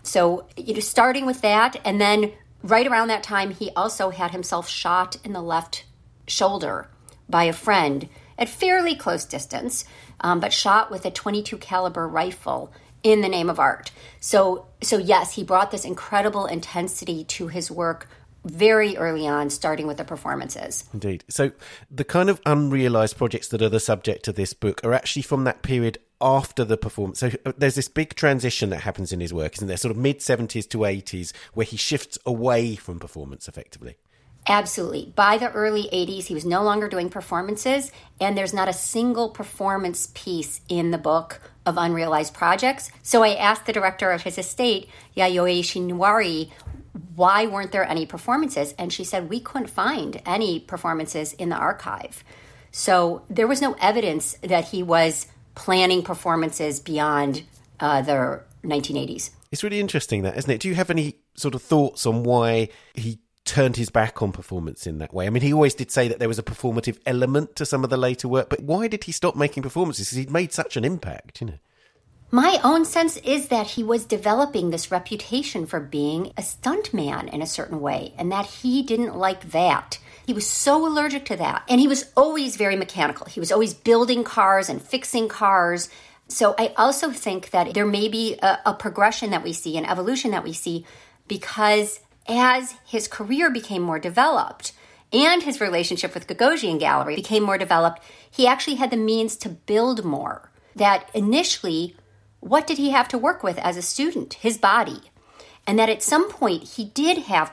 So, 0.02 0.46
you 0.56 0.72
know, 0.72 0.80
starting 0.80 1.26
with 1.26 1.42
that, 1.42 1.78
and 1.84 2.00
then 2.00 2.32
right 2.62 2.86
around 2.86 3.08
that 3.08 3.22
time, 3.22 3.50
he 3.50 3.68
also 3.76 4.08
had 4.08 4.30
himself 4.30 4.66
shot 4.66 5.18
in 5.22 5.34
the 5.34 5.42
left 5.42 5.84
shoulder 6.26 6.88
by 7.28 7.44
a 7.44 7.52
friend 7.52 8.08
at 8.38 8.48
fairly 8.48 8.94
close 8.94 9.26
distance, 9.26 9.84
um, 10.20 10.40
but 10.40 10.54
shot 10.54 10.90
with 10.90 11.04
a 11.04 11.10
22 11.10 11.58
caliber 11.58 12.08
rifle 12.08 12.72
in 13.02 13.20
the 13.20 13.28
name 13.28 13.50
of 13.50 13.60
art. 13.60 13.90
So, 14.20 14.68
so 14.80 14.96
yes, 14.96 15.34
he 15.34 15.44
brought 15.44 15.70
this 15.70 15.84
incredible 15.84 16.46
intensity 16.46 17.24
to 17.24 17.48
his 17.48 17.70
work 17.70 18.08
very 18.44 18.96
early 18.96 19.26
on, 19.26 19.50
starting 19.50 19.86
with 19.86 19.96
the 19.96 20.04
performances. 20.04 20.84
Indeed. 20.92 21.24
So, 21.28 21.52
the 21.90 22.04
kind 22.04 22.28
of 22.28 22.40
unrealized 22.44 23.16
projects 23.16 23.48
that 23.48 23.62
are 23.62 23.68
the 23.68 23.80
subject 23.80 24.28
of 24.28 24.34
this 24.34 24.52
book 24.52 24.80
are 24.84 24.92
actually 24.92 25.22
from 25.22 25.44
that 25.44 25.62
period 25.62 25.98
after 26.20 26.64
the 26.64 26.76
performance. 26.76 27.20
So, 27.20 27.30
uh, 27.46 27.52
there's 27.56 27.76
this 27.76 27.88
big 27.88 28.14
transition 28.14 28.70
that 28.70 28.80
happens 28.80 29.12
in 29.12 29.20
his 29.20 29.32
work, 29.32 29.54
isn't 29.56 29.68
there? 29.68 29.76
Sort 29.76 29.92
of 29.92 29.96
mid 29.96 30.18
70s 30.18 30.68
to 30.70 30.78
80s, 30.78 31.32
where 31.54 31.66
he 31.66 31.76
shifts 31.76 32.18
away 32.26 32.74
from 32.74 32.98
performance 32.98 33.48
effectively. 33.48 33.96
Absolutely. 34.48 35.12
By 35.14 35.38
the 35.38 35.52
early 35.52 35.88
80s, 35.92 36.24
he 36.24 36.34
was 36.34 36.44
no 36.44 36.64
longer 36.64 36.88
doing 36.88 37.08
performances, 37.08 37.92
and 38.20 38.36
there's 38.36 38.52
not 38.52 38.68
a 38.68 38.72
single 38.72 39.28
performance 39.28 40.10
piece 40.14 40.60
in 40.68 40.90
the 40.90 40.98
book 40.98 41.40
of 41.64 41.76
unrealized 41.76 42.34
projects. 42.34 42.90
So 43.02 43.22
I 43.22 43.34
asked 43.34 43.66
the 43.66 43.72
director 43.72 44.10
of 44.10 44.22
his 44.22 44.38
estate, 44.38 44.88
Yayoi 45.16 45.60
Shionoiri, 45.60 46.50
why 47.14 47.46
weren't 47.46 47.72
there 47.72 47.88
any 47.88 48.06
performances? 48.06 48.74
And 48.78 48.92
she 48.92 49.04
said, 49.04 49.28
we 49.28 49.40
couldn't 49.40 49.68
find 49.68 50.20
any 50.26 50.60
performances 50.60 51.32
in 51.34 51.48
the 51.48 51.56
archive. 51.56 52.24
So 52.70 53.22
there 53.28 53.46
was 53.46 53.60
no 53.60 53.76
evidence 53.80 54.36
that 54.42 54.66
he 54.66 54.82
was 54.82 55.26
planning 55.54 56.02
performances 56.02 56.80
beyond 56.80 57.42
uh, 57.80 58.02
the 58.02 58.42
1980s. 58.64 59.30
It's 59.50 59.62
really 59.62 59.80
interesting, 59.80 60.22
that, 60.22 60.36
isn't 60.38 60.50
it? 60.50 60.60
Do 60.60 60.68
you 60.68 60.74
have 60.74 60.90
any 60.90 61.16
sort 61.34 61.54
of 61.54 61.62
thoughts 61.62 62.06
on 62.06 62.22
why 62.22 62.68
he 62.94 63.18
turned 63.44 63.76
his 63.76 63.90
back 63.90 64.22
on 64.22 64.32
performance 64.32 64.86
in 64.86 64.98
that 64.98 65.12
way? 65.12 65.26
I 65.26 65.30
mean, 65.30 65.42
he 65.42 65.52
always 65.52 65.74
did 65.74 65.90
say 65.90 66.08
that 66.08 66.18
there 66.18 66.28
was 66.28 66.38
a 66.38 66.42
performative 66.42 66.98
element 67.04 67.56
to 67.56 67.66
some 67.66 67.84
of 67.84 67.90
the 67.90 67.98
later 67.98 68.28
work, 68.28 68.48
but 68.48 68.62
why 68.62 68.88
did 68.88 69.04
he 69.04 69.12
stop 69.12 69.36
making 69.36 69.62
performances? 69.62 70.08
Because 70.08 70.18
he'd 70.18 70.30
made 70.30 70.52
such 70.52 70.78
an 70.78 70.84
impact, 70.84 71.42
you 71.42 71.48
know. 71.48 71.58
My 72.34 72.58
own 72.64 72.86
sense 72.86 73.18
is 73.18 73.48
that 73.48 73.66
he 73.66 73.84
was 73.84 74.06
developing 74.06 74.70
this 74.70 74.90
reputation 74.90 75.66
for 75.66 75.80
being 75.80 76.28
a 76.28 76.40
stuntman 76.40 77.30
in 77.30 77.42
a 77.42 77.46
certain 77.46 77.78
way, 77.78 78.14
and 78.16 78.32
that 78.32 78.46
he 78.46 78.82
didn't 78.82 79.14
like 79.14 79.50
that. 79.50 79.98
He 80.24 80.32
was 80.32 80.46
so 80.46 80.86
allergic 80.86 81.26
to 81.26 81.36
that. 81.36 81.62
And 81.68 81.78
he 81.78 81.86
was 81.86 82.10
always 82.16 82.56
very 82.56 82.74
mechanical. 82.74 83.26
He 83.26 83.38
was 83.38 83.52
always 83.52 83.74
building 83.74 84.24
cars 84.24 84.70
and 84.70 84.80
fixing 84.80 85.28
cars. 85.28 85.90
So 86.26 86.54
I 86.58 86.72
also 86.78 87.10
think 87.10 87.50
that 87.50 87.74
there 87.74 87.84
may 87.84 88.08
be 88.08 88.38
a, 88.40 88.60
a 88.64 88.72
progression 88.72 89.30
that 89.32 89.44
we 89.44 89.52
see, 89.52 89.76
an 89.76 89.84
evolution 89.84 90.30
that 90.30 90.44
we 90.44 90.54
see, 90.54 90.86
because 91.28 92.00
as 92.26 92.72
his 92.86 93.08
career 93.08 93.50
became 93.50 93.82
more 93.82 93.98
developed, 93.98 94.72
and 95.12 95.42
his 95.42 95.60
relationship 95.60 96.14
with 96.14 96.26
Gagosian 96.26 96.80
Gallery 96.80 97.16
became 97.16 97.42
more 97.42 97.58
developed, 97.58 98.02
he 98.30 98.46
actually 98.46 98.76
had 98.76 98.90
the 98.90 98.96
means 98.96 99.36
to 99.36 99.50
build 99.50 100.02
more. 100.02 100.50
That 100.74 101.10
initially, 101.12 101.94
what 102.42 102.66
did 102.66 102.76
he 102.76 102.90
have 102.90 103.06
to 103.08 103.18
work 103.18 103.44
with 103.44 103.56
as 103.58 103.76
a 103.76 103.82
student? 103.82 104.34
His 104.34 104.58
body. 104.58 105.00
And 105.64 105.78
that 105.78 105.88
at 105.88 106.02
some 106.02 106.28
point 106.28 106.64
he 106.64 106.86
did 106.86 107.18
have 107.18 107.52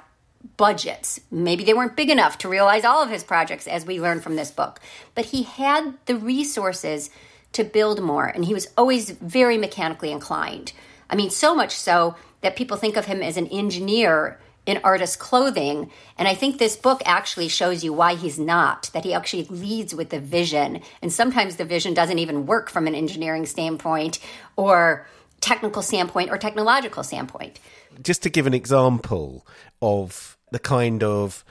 budgets. 0.58 1.20
Maybe 1.30 1.64
they 1.64 1.76
weren't 1.76 1.96
big 1.96 2.10
enough 2.10 2.40
to 2.40 2.50
realize 2.50 2.84
all 2.84 3.04
of 3.04 3.12
his 3.12 3.24
projects, 3.24 3.68
as 3.68 3.86
we 3.86 4.02
learn 4.02 4.20
from 4.20 4.36
this 4.36 4.50
book. 4.50 4.80
But 5.14 5.26
he 5.26 5.44
had 5.44 5.94
the 6.08 6.16
resources 6.16 7.12
to 7.54 7.64
build 7.64 8.02
more, 8.02 8.26
and 8.26 8.46
he 8.46 8.54
was 8.54 8.68
always 8.76 9.12
very 9.12 9.60
mechanically 9.60 10.12
inclined. 10.12 10.74
I 11.08 11.16
mean, 11.16 11.30
so 11.30 11.54
much 11.54 11.76
so 11.76 12.16
that 12.42 12.56
people 12.56 12.78
think 12.78 12.98
of 12.98 13.06
him 13.06 13.22
as 13.22 13.38
an 13.38 13.48
engineer 13.48 14.40
in 14.66 14.80
artist 14.84 15.20
clothing. 15.20 15.90
And 16.18 16.28
I 16.28 16.36
think 16.36 16.58
this 16.58 16.76
book 16.76 17.02
actually 17.06 17.48
shows 17.48 17.84
you 17.84 17.94
why 17.94 18.16
he's 18.16 18.38
not, 18.38 18.90
that 18.94 19.04
he 19.04 19.14
actually 19.14 19.46
leads 19.46 19.96
with 19.96 20.10
the 20.10 20.20
vision. 20.20 20.82
And 21.02 21.12
sometimes 21.12 21.56
the 21.56 21.66
vision 21.66 21.94
doesn't 21.94 22.20
even 22.20 22.46
work 22.46 22.70
from 22.70 22.88
an 22.88 22.96
engineering 22.96 23.46
standpoint 23.46 24.20
or 24.56 25.08
technical 25.42 25.82
standpoint 25.82 26.30
or 26.30 26.38
technological 26.38 27.04
standpoint. 27.04 27.60
Just 28.04 28.22
to 28.24 28.30
give 28.30 28.46
an 28.46 28.54
example 28.54 29.48
of 29.82 30.38
the 30.52 30.60
kind 30.60 31.04
of 31.04 31.44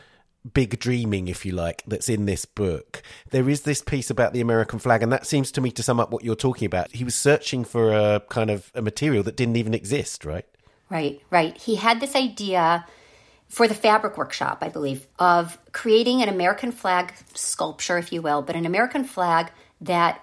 big 0.54 0.78
dreaming, 0.78 1.28
if 1.28 1.44
you 1.44 1.52
like, 1.52 1.82
that's 1.86 2.08
in 2.08 2.26
this 2.26 2.44
book. 2.44 3.02
There 3.30 3.48
is 3.48 3.62
this 3.62 3.82
piece 3.82 4.10
about 4.10 4.32
the 4.32 4.40
American 4.40 4.78
flag, 4.78 5.02
and 5.02 5.12
that 5.12 5.26
seems 5.26 5.50
to 5.52 5.60
me 5.60 5.70
to 5.72 5.82
sum 5.82 6.00
up 6.00 6.10
what 6.10 6.24
you're 6.24 6.36
talking 6.36 6.66
about. 6.66 6.92
He 6.92 7.04
was 7.04 7.14
searching 7.14 7.64
for 7.64 7.92
a 7.92 8.20
kind 8.28 8.50
of 8.50 8.70
a 8.74 8.82
material 8.82 9.22
that 9.24 9.36
didn't 9.36 9.56
even 9.56 9.74
exist, 9.74 10.24
right? 10.24 10.46
Right, 10.90 11.20
right. 11.30 11.56
He 11.58 11.76
had 11.76 12.00
this 12.00 12.14
idea 12.14 12.86
for 13.48 13.66
the 13.66 13.74
fabric 13.74 14.16
workshop, 14.18 14.58
I 14.60 14.68
believe, 14.68 15.06
of 15.18 15.58
creating 15.72 16.22
an 16.22 16.28
American 16.28 16.70
flag 16.70 17.14
sculpture, 17.34 17.98
if 17.98 18.12
you 18.12 18.22
will, 18.22 18.42
but 18.42 18.56
an 18.56 18.66
American 18.66 19.04
flag 19.04 19.50
that 19.80 20.22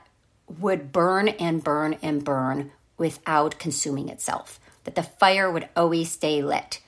would 0.60 0.92
burn 0.92 1.30
and 1.30 1.64
burn 1.64 1.98
and 2.02 2.24
burn 2.24 2.72
without 2.98 3.58
consuming 3.58 4.10
itself, 4.10 4.60
that 4.84 4.96
the 4.96 5.04
fire 5.04 5.50
would 5.50 5.68
always 5.76 6.12
stay 6.12 6.42
lit. 6.42 6.82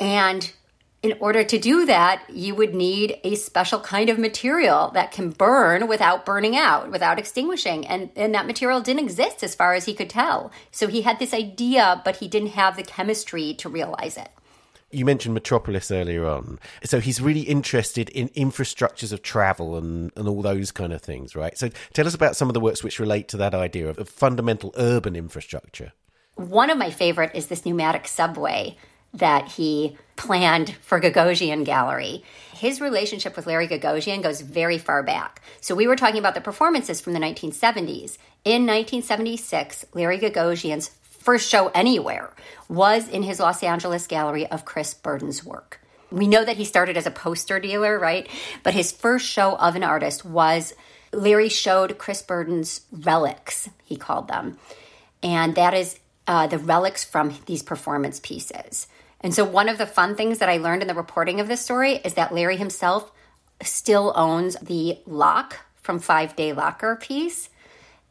And 0.00 0.52
in 1.02 1.16
order 1.20 1.42
to 1.42 1.58
do 1.58 1.86
that, 1.86 2.22
you 2.28 2.54
would 2.54 2.74
need 2.74 3.18
a 3.24 3.34
special 3.34 3.80
kind 3.80 4.08
of 4.08 4.18
material 4.18 4.90
that 4.94 5.10
can 5.10 5.30
burn 5.30 5.88
without 5.88 6.24
burning 6.24 6.56
out, 6.56 6.90
without 6.90 7.18
extinguishing. 7.18 7.86
And, 7.86 8.10
and 8.14 8.34
that 8.34 8.46
material 8.46 8.80
didn't 8.80 9.04
exist 9.04 9.42
as 9.42 9.54
far 9.54 9.74
as 9.74 9.84
he 9.84 9.94
could 9.94 10.10
tell. 10.10 10.52
So 10.70 10.86
he 10.86 11.02
had 11.02 11.18
this 11.18 11.34
idea, 11.34 12.00
but 12.04 12.16
he 12.16 12.28
didn't 12.28 12.50
have 12.50 12.76
the 12.76 12.84
chemistry 12.84 13.54
to 13.54 13.68
realize 13.68 14.16
it. 14.16 14.28
You 14.92 15.04
mentioned 15.04 15.34
Metropolis 15.34 15.90
earlier 15.90 16.26
on. 16.26 16.58
So 16.84 17.00
he's 17.00 17.20
really 17.20 17.40
interested 17.40 18.08
in 18.10 18.28
infrastructures 18.30 19.12
of 19.12 19.22
travel 19.22 19.76
and, 19.76 20.12
and 20.16 20.28
all 20.28 20.42
those 20.42 20.70
kind 20.70 20.92
of 20.92 21.00
things, 21.00 21.34
right? 21.34 21.56
So 21.56 21.70
tell 21.92 22.06
us 22.06 22.14
about 22.14 22.36
some 22.36 22.48
of 22.48 22.54
the 22.54 22.60
works 22.60 22.84
which 22.84 23.00
relate 23.00 23.28
to 23.28 23.36
that 23.38 23.54
idea 23.54 23.88
of, 23.88 23.98
of 23.98 24.08
fundamental 24.08 24.74
urban 24.76 25.16
infrastructure. 25.16 25.92
One 26.36 26.70
of 26.70 26.78
my 26.78 26.90
favorite 26.90 27.32
is 27.34 27.46
this 27.46 27.64
pneumatic 27.64 28.06
subway 28.08 28.76
that 29.14 29.48
he 29.48 29.96
planned 30.16 30.74
for 30.80 31.00
Gagosian 31.00 31.64
Gallery. 31.64 32.24
His 32.54 32.80
relationship 32.80 33.36
with 33.36 33.46
Larry 33.46 33.68
Gagosian 33.68 34.22
goes 34.22 34.40
very 34.40 34.78
far 34.78 35.02
back. 35.02 35.42
So 35.60 35.74
we 35.74 35.86
were 35.86 35.96
talking 35.96 36.18
about 36.18 36.34
the 36.34 36.40
performances 36.40 37.00
from 37.00 37.12
the 37.12 37.18
1970s. 37.18 38.18
In 38.44 38.66
1976, 38.66 39.86
Larry 39.94 40.18
Gagosian's 40.18 40.88
first 41.22 41.48
show 41.48 41.68
anywhere 41.68 42.32
was 42.68 43.08
in 43.08 43.22
his 43.22 43.40
Los 43.40 43.62
Angeles 43.62 44.06
gallery 44.06 44.46
of 44.46 44.64
Chris 44.64 44.94
Burden's 44.94 45.44
work. 45.44 45.80
We 46.10 46.26
know 46.26 46.44
that 46.44 46.56
he 46.56 46.64
started 46.64 46.96
as 46.96 47.06
a 47.06 47.10
poster 47.10 47.58
dealer, 47.58 47.98
right? 47.98 48.28
But 48.62 48.74
his 48.74 48.92
first 48.92 49.26
show 49.26 49.56
of 49.56 49.76
an 49.76 49.84
artist 49.84 50.24
was 50.24 50.74
Larry 51.12 51.48
showed 51.48 51.98
Chris 51.98 52.22
Burden's 52.22 52.82
relics, 52.90 53.70
he 53.84 53.96
called 53.96 54.28
them. 54.28 54.58
And 55.22 55.54
that 55.54 55.74
is 55.74 55.98
uh, 56.26 56.46
the 56.46 56.58
relics 56.58 57.04
from 57.04 57.38
these 57.46 57.62
performance 57.62 58.20
pieces. 58.20 58.88
And 59.20 59.34
so, 59.34 59.44
one 59.44 59.68
of 59.68 59.78
the 59.78 59.86
fun 59.86 60.16
things 60.16 60.38
that 60.38 60.48
I 60.48 60.56
learned 60.56 60.82
in 60.82 60.88
the 60.88 60.94
reporting 60.94 61.40
of 61.40 61.48
this 61.48 61.60
story 61.60 62.00
is 62.04 62.14
that 62.14 62.34
Larry 62.34 62.56
himself 62.56 63.12
still 63.62 64.12
owns 64.16 64.56
the 64.56 64.98
lock 65.06 65.58
from 65.76 65.98
Five 65.98 66.34
Day 66.34 66.52
Locker 66.52 66.96
piece, 66.96 67.48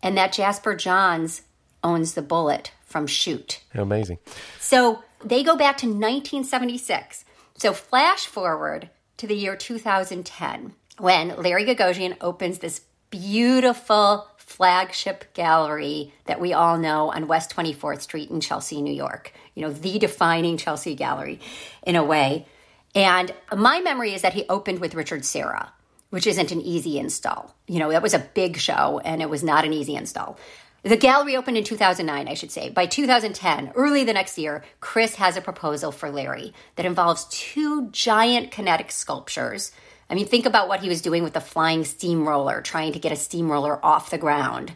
and 0.01 0.17
that 0.17 0.31
Jasper 0.31 0.73
Johns 0.75 1.41
owns 1.83 2.13
the 2.13 2.21
bullet 2.21 2.71
from 2.91 3.07
Shoot. 3.07 3.61
Amazing. 3.73 4.19
So, 4.59 5.03
they 5.23 5.43
go 5.43 5.55
back 5.55 5.77
to 5.79 5.85
1976. 5.85 7.25
So, 7.57 7.73
flash 7.73 8.25
forward 8.25 8.89
to 9.17 9.27
the 9.27 9.35
year 9.35 9.55
2010 9.55 10.73
when 10.97 11.35
Larry 11.37 11.65
Gagosian 11.65 12.17
opens 12.21 12.59
this 12.59 12.81
beautiful 13.09 14.27
flagship 14.37 15.33
gallery 15.33 16.13
that 16.25 16.41
we 16.41 16.53
all 16.53 16.77
know 16.77 17.11
on 17.11 17.27
West 17.27 17.55
24th 17.55 18.01
Street 18.01 18.29
in 18.29 18.41
Chelsea, 18.41 18.81
New 18.81 18.93
York. 18.93 19.33
You 19.55 19.61
know, 19.63 19.71
the 19.71 19.99
defining 19.99 20.57
Chelsea 20.57 20.95
gallery 20.95 21.39
in 21.83 21.95
a 21.95 22.03
way. 22.03 22.45
And 22.93 23.33
my 23.55 23.79
memory 23.79 24.13
is 24.13 24.23
that 24.23 24.33
he 24.33 24.45
opened 24.49 24.79
with 24.79 24.95
Richard 24.95 25.23
Serra, 25.23 25.71
which 26.09 26.27
isn't 26.27 26.51
an 26.51 26.61
easy 26.61 26.99
install. 26.99 27.55
You 27.67 27.79
know, 27.79 27.91
that 27.91 28.01
was 28.01 28.13
a 28.13 28.19
big 28.19 28.57
show 28.57 28.99
and 29.05 29.21
it 29.21 29.29
was 29.29 29.43
not 29.43 29.65
an 29.65 29.73
easy 29.73 29.95
install. 29.95 30.37
The 30.83 30.97
gallery 30.97 31.35
opened 31.35 31.57
in 31.57 31.63
2009, 31.63 32.27
I 32.27 32.33
should 32.33 32.51
say. 32.51 32.69
By 32.69 32.87
2010, 32.87 33.73
early 33.75 34.03
the 34.03 34.13
next 34.13 34.37
year, 34.37 34.63
Chris 34.79 35.15
has 35.15 35.37
a 35.37 35.41
proposal 35.41 35.91
for 35.91 36.09
Larry 36.09 36.53
that 36.75 36.87
involves 36.87 37.25
two 37.29 37.89
giant 37.91 38.51
kinetic 38.51 38.91
sculptures 38.91 39.71
I 40.11 40.13
mean, 40.13 40.27
think 40.27 40.45
about 40.45 40.67
what 40.67 40.81
he 40.81 40.89
was 40.89 41.01
doing 41.01 41.23
with 41.23 41.31
the 41.31 41.39
flying 41.39 41.85
steamroller, 41.85 42.61
trying 42.61 42.91
to 42.91 42.99
get 42.99 43.13
a 43.13 43.15
steamroller 43.15 43.83
off 43.83 44.09
the 44.09 44.17
ground. 44.17 44.73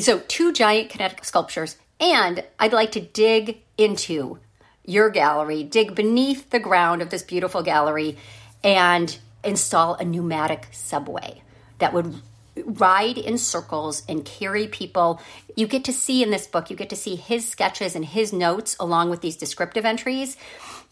So, 0.00 0.20
two 0.20 0.54
giant 0.54 0.88
kinetic 0.88 1.22
sculptures, 1.22 1.76
and 2.00 2.42
I'd 2.58 2.72
like 2.72 2.92
to 2.92 3.00
dig 3.00 3.60
into 3.76 4.38
your 4.86 5.10
gallery, 5.10 5.64
dig 5.64 5.94
beneath 5.94 6.48
the 6.48 6.58
ground 6.58 7.02
of 7.02 7.10
this 7.10 7.22
beautiful 7.22 7.62
gallery, 7.62 8.16
and 8.64 9.18
install 9.44 9.96
a 9.96 10.04
pneumatic 10.04 10.68
subway 10.72 11.42
that 11.78 11.92
would 11.92 12.22
ride 12.64 13.18
in 13.18 13.38
circles 13.38 14.02
and 14.08 14.24
carry 14.24 14.66
people. 14.66 15.20
You 15.56 15.66
get 15.66 15.84
to 15.84 15.92
see 15.92 16.22
in 16.22 16.30
this 16.30 16.46
book, 16.46 16.70
you 16.70 16.76
get 16.76 16.90
to 16.90 16.96
see 16.96 17.16
his 17.16 17.48
sketches 17.48 17.94
and 17.94 18.04
his 18.04 18.32
notes 18.32 18.76
along 18.80 19.10
with 19.10 19.20
these 19.20 19.36
descriptive 19.36 19.84
entries 19.84 20.36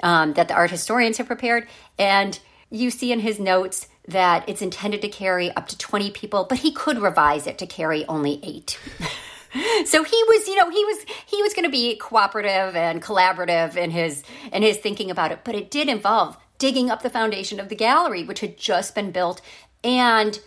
um, 0.03 0.35
that 0.35 0.49
the 0.49 0.55
art 0.55 0.71
historians 0.71 1.19
have 1.19 1.27
prepared. 1.27 1.67
And 1.99 2.39
you 2.71 2.91
see 2.91 3.13
in 3.13 3.21
his 3.21 3.39
notes 3.39 3.89
that 4.07 4.49
it's 4.49 4.63
intended 4.63 5.03
to 5.03 5.09
carry 5.09 5.51
up 5.53 5.69
to 5.69 5.79
20 5.79 6.11
people, 6.11 6.47
but 6.49 6.59
he 6.59 6.73
could 6.73 6.99
revise 6.99 7.47
it 7.47 7.59
to 7.59 7.67
carry 7.67 8.07
only 8.07 8.41
eight. 8.43 8.79
so 9.85 10.03
he 10.03 10.25
was, 10.25 10.49
you 10.49 10.57
know, 10.57 10.71
he 10.71 10.85
was 10.85 11.05
he 11.27 11.43
was 11.43 11.55
going 11.55 11.65
to 11.65 11.71
be 11.71 11.97
cooperative 11.97 12.75
and 12.75 13.03
collaborative 13.03 13.77
in 13.77 13.91
his 13.91 14.23
in 14.53 14.63
his 14.63 14.79
thinking 14.79 15.11
about 15.11 15.33
it, 15.33 15.41
but 15.45 15.55
it 15.55 15.71
did 15.71 15.89
involve 15.89 16.37
digging 16.59 16.91
up 16.91 17.03
the 17.03 17.11
foundation 17.11 17.61
of 17.61 17.69
the 17.69 17.77
gallery, 17.77 18.25
which 18.25 18.41
had 18.41 18.57
just 18.57 18.95
been 18.95 19.11
built, 19.11 19.41
and 19.85 20.41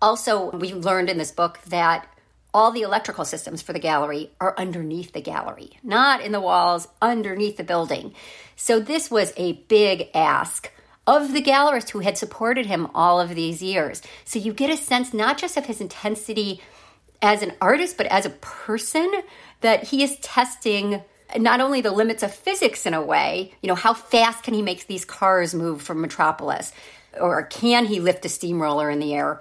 also 0.00 0.50
we 0.50 0.72
learned 0.72 1.10
in 1.10 1.18
this 1.18 1.32
book 1.32 1.60
that 1.66 2.06
all 2.52 2.72
the 2.72 2.82
electrical 2.82 3.24
systems 3.24 3.62
for 3.62 3.72
the 3.72 3.78
gallery 3.78 4.30
are 4.40 4.54
underneath 4.58 5.12
the 5.12 5.20
gallery, 5.20 5.78
not 5.82 6.20
in 6.20 6.32
the 6.32 6.40
walls, 6.40 6.88
underneath 7.00 7.56
the 7.56 7.64
building. 7.64 8.12
So 8.56 8.80
this 8.80 9.10
was 9.10 9.32
a 9.36 9.52
big 9.52 10.08
ask 10.14 10.72
of 11.06 11.32
the 11.32 11.42
gallerist 11.42 11.90
who 11.90 12.00
had 12.00 12.18
supported 12.18 12.66
him 12.66 12.88
all 12.94 13.20
of 13.20 13.34
these 13.34 13.62
years. 13.62 14.02
So 14.24 14.38
you 14.38 14.52
get 14.52 14.70
a 14.70 14.76
sense 14.76 15.14
not 15.14 15.38
just 15.38 15.56
of 15.56 15.66
his 15.66 15.80
intensity 15.80 16.60
as 17.22 17.42
an 17.42 17.52
artist, 17.60 17.96
but 17.96 18.06
as 18.06 18.26
a 18.26 18.30
person, 18.30 19.10
that 19.60 19.84
he 19.84 20.02
is 20.02 20.16
testing 20.16 21.02
not 21.36 21.60
only 21.60 21.80
the 21.80 21.90
limits 21.92 22.22
of 22.22 22.34
physics 22.34 22.86
in 22.86 22.94
a 22.94 23.02
way, 23.02 23.52
you 23.62 23.68
know, 23.68 23.74
how 23.74 23.94
fast 23.94 24.42
can 24.42 24.54
he 24.54 24.62
make 24.62 24.86
these 24.86 25.04
cars 25.04 25.54
move 25.54 25.82
from 25.82 26.00
Metropolis? 26.00 26.72
Or 27.20 27.44
can 27.44 27.86
he 27.86 28.00
lift 28.00 28.24
a 28.24 28.28
steamroller 28.28 28.90
in 28.90 29.00
the 29.00 29.14
air? 29.14 29.40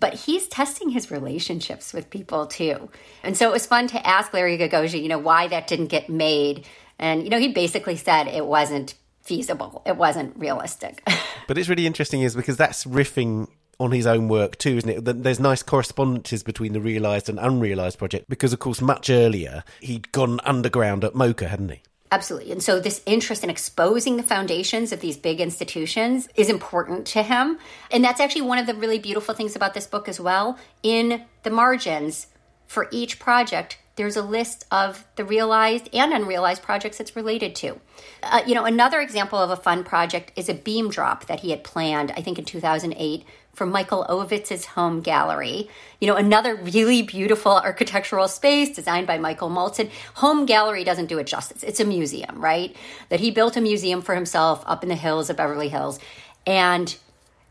But 0.00 0.14
he's 0.14 0.48
testing 0.48 0.90
his 0.90 1.10
relationships 1.10 1.92
with 1.92 2.10
people 2.10 2.46
too. 2.46 2.90
And 3.22 3.36
so 3.36 3.48
it 3.48 3.52
was 3.52 3.66
fun 3.66 3.86
to 3.88 4.06
ask 4.06 4.32
Larry 4.32 4.58
Gagosian, 4.58 5.02
you 5.02 5.08
know, 5.08 5.18
why 5.18 5.46
that 5.48 5.66
didn't 5.66 5.86
get 5.86 6.08
made. 6.08 6.66
And, 6.98 7.22
you 7.22 7.30
know, 7.30 7.38
he 7.38 7.48
basically 7.48 7.96
said 7.96 8.26
it 8.26 8.46
wasn't 8.46 8.94
feasible. 9.22 9.82
It 9.86 9.96
wasn't 9.96 10.36
realistic. 10.36 11.06
but 11.46 11.58
it's 11.58 11.68
really 11.68 11.86
interesting 11.86 12.22
is 12.22 12.34
because 12.34 12.56
that's 12.56 12.84
riffing 12.84 13.48
on 13.78 13.92
his 13.92 14.06
own 14.06 14.28
work 14.28 14.58
too, 14.58 14.76
isn't 14.76 14.90
it? 14.90 15.22
There's 15.22 15.40
nice 15.40 15.62
correspondences 15.62 16.42
between 16.42 16.74
the 16.74 16.80
realised 16.80 17.28
and 17.28 17.38
unrealised 17.38 17.98
project 17.98 18.28
because, 18.28 18.52
of 18.52 18.58
course, 18.58 18.80
much 18.80 19.08
earlier 19.08 19.64
he'd 19.80 20.12
gone 20.12 20.40
underground 20.44 21.02
at 21.04 21.14
MoCA, 21.14 21.48
hadn't 21.48 21.70
he? 21.70 21.82
Absolutely. 22.12 22.50
And 22.50 22.62
so, 22.62 22.80
this 22.80 23.02
interest 23.06 23.44
in 23.44 23.50
exposing 23.50 24.16
the 24.16 24.24
foundations 24.24 24.90
of 24.90 25.00
these 25.00 25.16
big 25.16 25.40
institutions 25.40 26.28
is 26.34 26.48
important 26.48 27.06
to 27.08 27.22
him. 27.22 27.58
And 27.90 28.02
that's 28.02 28.20
actually 28.20 28.42
one 28.42 28.58
of 28.58 28.66
the 28.66 28.74
really 28.74 28.98
beautiful 28.98 29.34
things 29.34 29.54
about 29.54 29.74
this 29.74 29.86
book 29.86 30.08
as 30.08 30.18
well. 30.18 30.58
In 30.82 31.24
the 31.44 31.50
margins 31.50 32.26
for 32.66 32.88
each 32.90 33.20
project, 33.20 33.78
there's 33.94 34.16
a 34.16 34.22
list 34.22 34.64
of 34.72 35.04
the 35.16 35.24
realized 35.24 35.88
and 35.92 36.12
unrealized 36.12 36.62
projects 36.62 37.00
it's 37.00 37.14
related 37.14 37.54
to. 37.56 37.78
Uh, 38.22 38.40
you 38.46 38.54
know, 38.54 38.64
another 38.64 39.00
example 39.00 39.38
of 39.38 39.50
a 39.50 39.56
fun 39.56 39.84
project 39.84 40.32
is 40.36 40.48
a 40.48 40.54
beam 40.54 40.88
drop 40.88 41.26
that 41.26 41.40
he 41.40 41.50
had 41.50 41.62
planned, 41.62 42.10
I 42.16 42.22
think 42.22 42.38
in 42.38 42.44
2008, 42.44 43.24
for 43.54 43.66
Michael 43.66 44.06
Ovitz's 44.08 44.64
home 44.64 45.00
gallery. 45.00 45.68
You 46.00 46.08
know, 46.08 46.16
another 46.16 46.54
really 46.54 47.02
beautiful 47.02 47.52
architectural 47.52 48.28
space 48.28 48.74
designed 48.74 49.06
by 49.06 49.18
Michael 49.18 49.50
Maltzan. 49.50 49.90
Home 50.14 50.46
gallery 50.46 50.84
doesn't 50.84 51.06
do 51.06 51.18
it 51.18 51.26
justice. 51.26 51.62
It's 51.62 51.80
a 51.80 51.84
museum, 51.84 52.40
right? 52.40 52.74
That 53.08 53.20
he 53.20 53.30
built 53.30 53.56
a 53.56 53.60
museum 53.60 54.02
for 54.02 54.14
himself 54.14 54.62
up 54.66 54.82
in 54.82 54.88
the 54.88 54.94
hills 54.94 55.30
of 55.30 55.36
Beverly 55.36 55.68
Hills. 55.68 55.98
And 56.46 56.96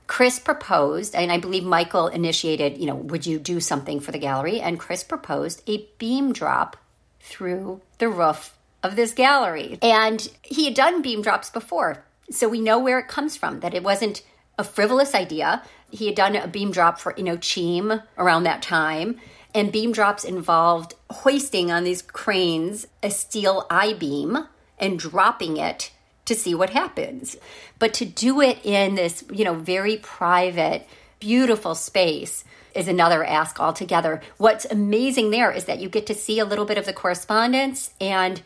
Chris 0.07 0.39
proposed, 0.39 1.13
and 1.13 1.31
I 1.31 1.37
believe 1.37 1.63
Michael 1.63 2.07
initiated, 2.07 2.79
you 2.79 2.87
know, 2.87 2.95
would 2.95 3.27
you 3.27 3.37
do 3.37 3.59
something 3.59 3.99
for 3.99 4.11
the 4.11 4.17
gallery? 4.17 4.59
And 4.59 4.79
Chris 4.79 5.03
proposed 5.03 5.61
a 5.67 5.87
beam 5.99 6.33
drop 6.33 6.77
through 7.19 7.81
the 7.99 8.09
roof 8.09 8.57
of 8.81 8.95
this 8.95 9.13
gallery. 9.13 9.77
And 9.83 10.27
he 10.41 10.65
had 10.65 10.73
done 10.73 11.03
beam 11.03 11.21
drops 11.21 11.51
before. 11.51 12.03
So 12.31 12.49
we 12.49 12.59
know 12.59 12.79
where 12.79 12.97
it 12.97 13.07
comes 13.07 13.37
from, 13.37 13.59
that 13.59 13.75
it 13.75 13.83
wasn't 13.83 14.23
a 14.59 14.63
frivolous 14.63 15.15
idea. 15.15 15.63
He 15.89 16.05
had 16.05 16.15
done 16.15 16.35
a 16.35 16.47
beam 16.47 16.69
drop 16.69 16.99
for, 16.99 17.15
you 17.17 17.23
know, 17.23 17.37
Cheam 17.37 18.01
around 18.17 18.43
that 18.43 18.61
time. 18.61 19.19
And 19.55 19.71
beam 19.71 19.91
drops 19.91 20.23
involved 20.23 20.93
hoisting 21.09 21.71
on 21.71 21.83
these 21.83 22.03
cranes 22.03 22.85
a 23.01 23.09
steel 23.09 23.65
I 23.71 23.93
beam 23.93 24.37
and 24.77 24.99
dropping 24.99 25.57
it 25.57 25.91
to 26.25 26.35
see 26.35 26.53
what 26.53 26.69
happens. 26.69 27.37
But 27.79 27.93
to 27.95 28.05
do 28.05 28.41
it 28.41 28.59
in 28.63 28.93
this, 28.93 29.23
you 29.31 29.43
know, 29.43 29.55
very 29.55 29.97
private, 29.97 30.85
beautiful 31.19 31.73
space 31.73 32.43
is 32.75 32.87
another 32.87 33.23
ask 33.23 33.59
altogether. 33.59 34.21
What's 34.37 34.65
amazing 34.65 35.31
there 35.31 35.51
is 35.51 35.65
that 35.65 35.79
you 35.79 35.89
get 35.89 36.05
to 36.07 36.13
see 36.13 36.37
a 36.37 36.45
little 36.45 36.65
bit 36.65 36.77
of 36.77 36.85
the 36.85 36.93
correspondence 36.93 37.91
and 37.99 38.43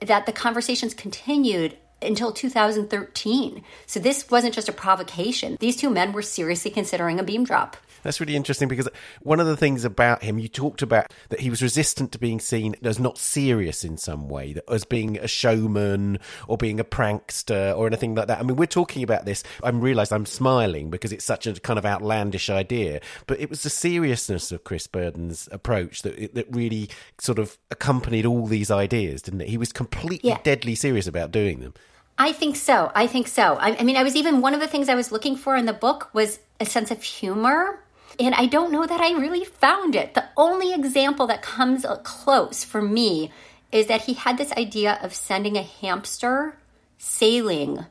that 0.00 0.24
the 0.24 0.32
conversations 0.32 0.94
continued 0.94 1.76
until 2.00 2.32
2013. 2.32 3.64
So 3.86 4.00
this 4.00 4.30
wasn't 4.30 4.54
just 4.54 4.68
a 4.68 4.72
provocation. 4.72 5.56
These 5.60 5.76
two 5.76 5.90
men 5.90 6.12
were 6.12 6.22
seriously 6.22 6.70
considering 6.70 7.18
a 7.18 7.24
beam 7.24 7.44
drop. 7.44 7.76
That's 8.02 8.20
really 8.20 8.36
interesting 8.36 8.68
because 8.68 8.88
one 9.22 9.40
of 9.40 9.46
the 9.46 9.56
things 9.56 9.84
about 9.84 10.22
him, 10.22 10.38
you 10.38 10.48
talked 10.48 10.82
about 10.82 11.12
that 11.28 11.40
he 11.40 11.50
was 11.50 11.62
resistant 11.62 12.12
to 12.12 12.18
being 12.18 12.40
seen 12.40 12.74
as 12.82 12.98
not 12.98 13.18
serious 13.18 13.84
in 13.84 13.96
some 13.96 14.28
way, 14.28 14.52
that 14.52 14.64
as 14.70 14.84
being 14.84 15.18
a 15.18 15.28
showman 15.28 16.18
or 16.46 16.56
being 16.56 16.80
a 16.80 16.84
prankster 16.84 17.76
or 17.76 17.86
anything 17.86 18.14
like 18.14 18.28
that. 18.28 18.38
I 18.38 18.42
mean, 18.42 18.56
we're 18.56 18.66
talking 18.66 19.02
about 19.02 19.24
this. 19.24 19.42
I'm 19.62 19.80
realised 19.80 20.12
I'm 20.12 20.26
smiling 20.26 20.90
because 20.90 21.12
it's 21.12 21.24
such 21.24 21.46
a 21.46 21.54
kind 21.54 21.78
of 21.78 21.84
outlandish 21.84 22.50
idea, 22.50 23.00
but 23.26 23.40
it 23.40 23.50
was 23.50 23.62
the 23.62 23.70
seriousness 23.70 24.52
of 24.52 24.64
Chris 24.64 24.86
Burden's 24.86 25.48
approach 25.52 26.02
that 26.02 26.34
that 26.34 26.46
really 26.54 26.88
sort 27.18 27.38
of 27.38 27.58
accompanied 27.70 28.26
all 28.26 28.46
these 28.46 28.70
ideas, 28.70 29.22
didn't 29.22 29.40
it? 29.42 29.48
He 29.48 29.58
was 29.58 29.72
completely 29.72 30.30
yeah. 30.30 30.38
deadly 30.42 30.74
serious 30.74 31.06
about 31.06 31.30
doing 31.30 31.60
them. 31.60 31.74
I 32.18 32.32
think 32.32 32.56
so. 32.56 32.90
I 32.94 33.06
think 33.06 33.28
so. 33.28 33.54
I, 33.54 33.76
I 33.76 33.82
mean, 33.84 33.96
I 33.96 34.02
was 34.02 34.16
even 34.16 34.40
one 34.40 34.52
of 34.52 34.60
the 34.60 34.66
things 34.66 34.88
I 34.88 34.96
was 34.96 35.12
looking 35.12 35.36
for 35.36 35.56
in 35.56 35.66
the 35.66 35.72
book 35.72 36.10
was 36.12 36.40
a 36.58 36.66
sense 36.66 36.90
of 36.90 37.02
humor 37.02 37.78
and 38.18 38.34
I 38.34 38.46
don't 38.46 38.72
know 38.72 38.86
that 38.86 39.00
I 39.00 39.12
really 39.12 39.44
found 39.44 39.94
it. 39.94 40.14
The 40.14 40.28
only 40.36 40.72
example 40.72 41.26
that 41.26 41.42
comes 41.42 41.86
close 42.02 42.64
for 42.64 42.82
me 42.82 43.30
is 43.70 43.86
that 43.86 44.02
he 44.02 44.14
had 44.14 44.38
this 44.38 44.52
idea 44.52 44.98
of 45.02 45.14
sending 45.14 45.56
a 45.56 45.62
hamster 45.62 46.56
sailing 46.96 47.84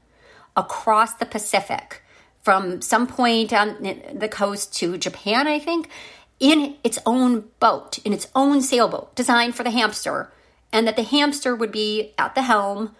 across 0.55 1.13
the 1.13 1.25
Pacific 1.25 2.03
from 2.41 2.81
some 2.81 3.07
point 3.07 3.53
on 3.53 3.77
the 4.13 4.29
coast 4.29 4.73
to 4.75 4.97
Japan, 4.97 5.47
I 5.47 5.59
think, 5.59 5.89
in 6.39 6.75
its 6.83 6.99
own 7.05 7.49
boat, 7.59 7.99
in 7.99 8.13
its 8.13 8.27
own 8.35 8.61
sailboat 8.61 9.15
designed 9.15 9.55
for 9.55 9.63
the 9.63 9.71
hamster, 9.71 10.31
and 10.71 10.87
that 10.87 10.95
the 10.95 11.03
hamster 11.03 11.55
would 11.55 11.71
be 11.71 12.13
at 12.17 12.35
the 12.35 12.41
helm, 12.41 12.95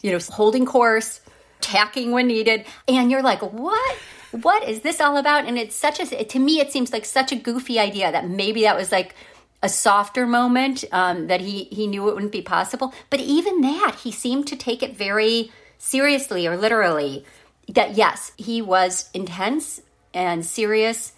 you 0.00 0.12
know, 0.12 0.18
holding 0.30 0.66
course, 0.66 1.20
tacking 1.60 2.10
when 2.12 2.26
needed. 2.26 2.64
And 2.88 3.10
you're 3.10 3.22
like, 3.22 3.42
what? 3.42 3.96
What 4.32 4.68
is 4.68 4.80
this 4.80 5.00
all 5.00 5.16
about? 5.16 5.46
And 5.46 5.58
it's 5.58 5.74
such 5.74 6.00
a, 6.00 6.24
to 6.24 6.38
me, 6.38 6.60
it 6.60 6.72
seems 6.72 6.92
like 6.92 7.04
such 7.04 7.32
a 7.32 7.36
goofy 7.36 7.78
idea 7.78 8.12
that 8.12 8.28
maybe 8.28 8.62
that 8.62 8.76
was 8.76 8.92
like 8.92 9.14
a 9.62 9.68
softer 9.68 10.26
moment 10.26 10.84
um, 10.92 11.26
that 11.26 11.40
he, 11.40 11.64
he 11.64 11.86
knew 11.86 12.08
it 12.08 12.14
wouldn't 12.14 12.32
be 12.32 12.42
possible. 12.42 12.94
But 13.10 13.20
even 13.20 13.60
that, 13.62 13.96
he 14.02 14.12
seemed 14.12 14.46
to 14.48 14.56
take 14.56 14.82
it 14.82 14.96
very 14.96 15.50
seriously 15.78 16.46
or 16.46 16.56
literally. 16.56 17.24
That 17.68 17.96
yes, 17.96 18.32
he 18.36 18.62
was 18.62 19.08
intense 19.14 19.80
and 20.12 20.44
serious 20.44 21.12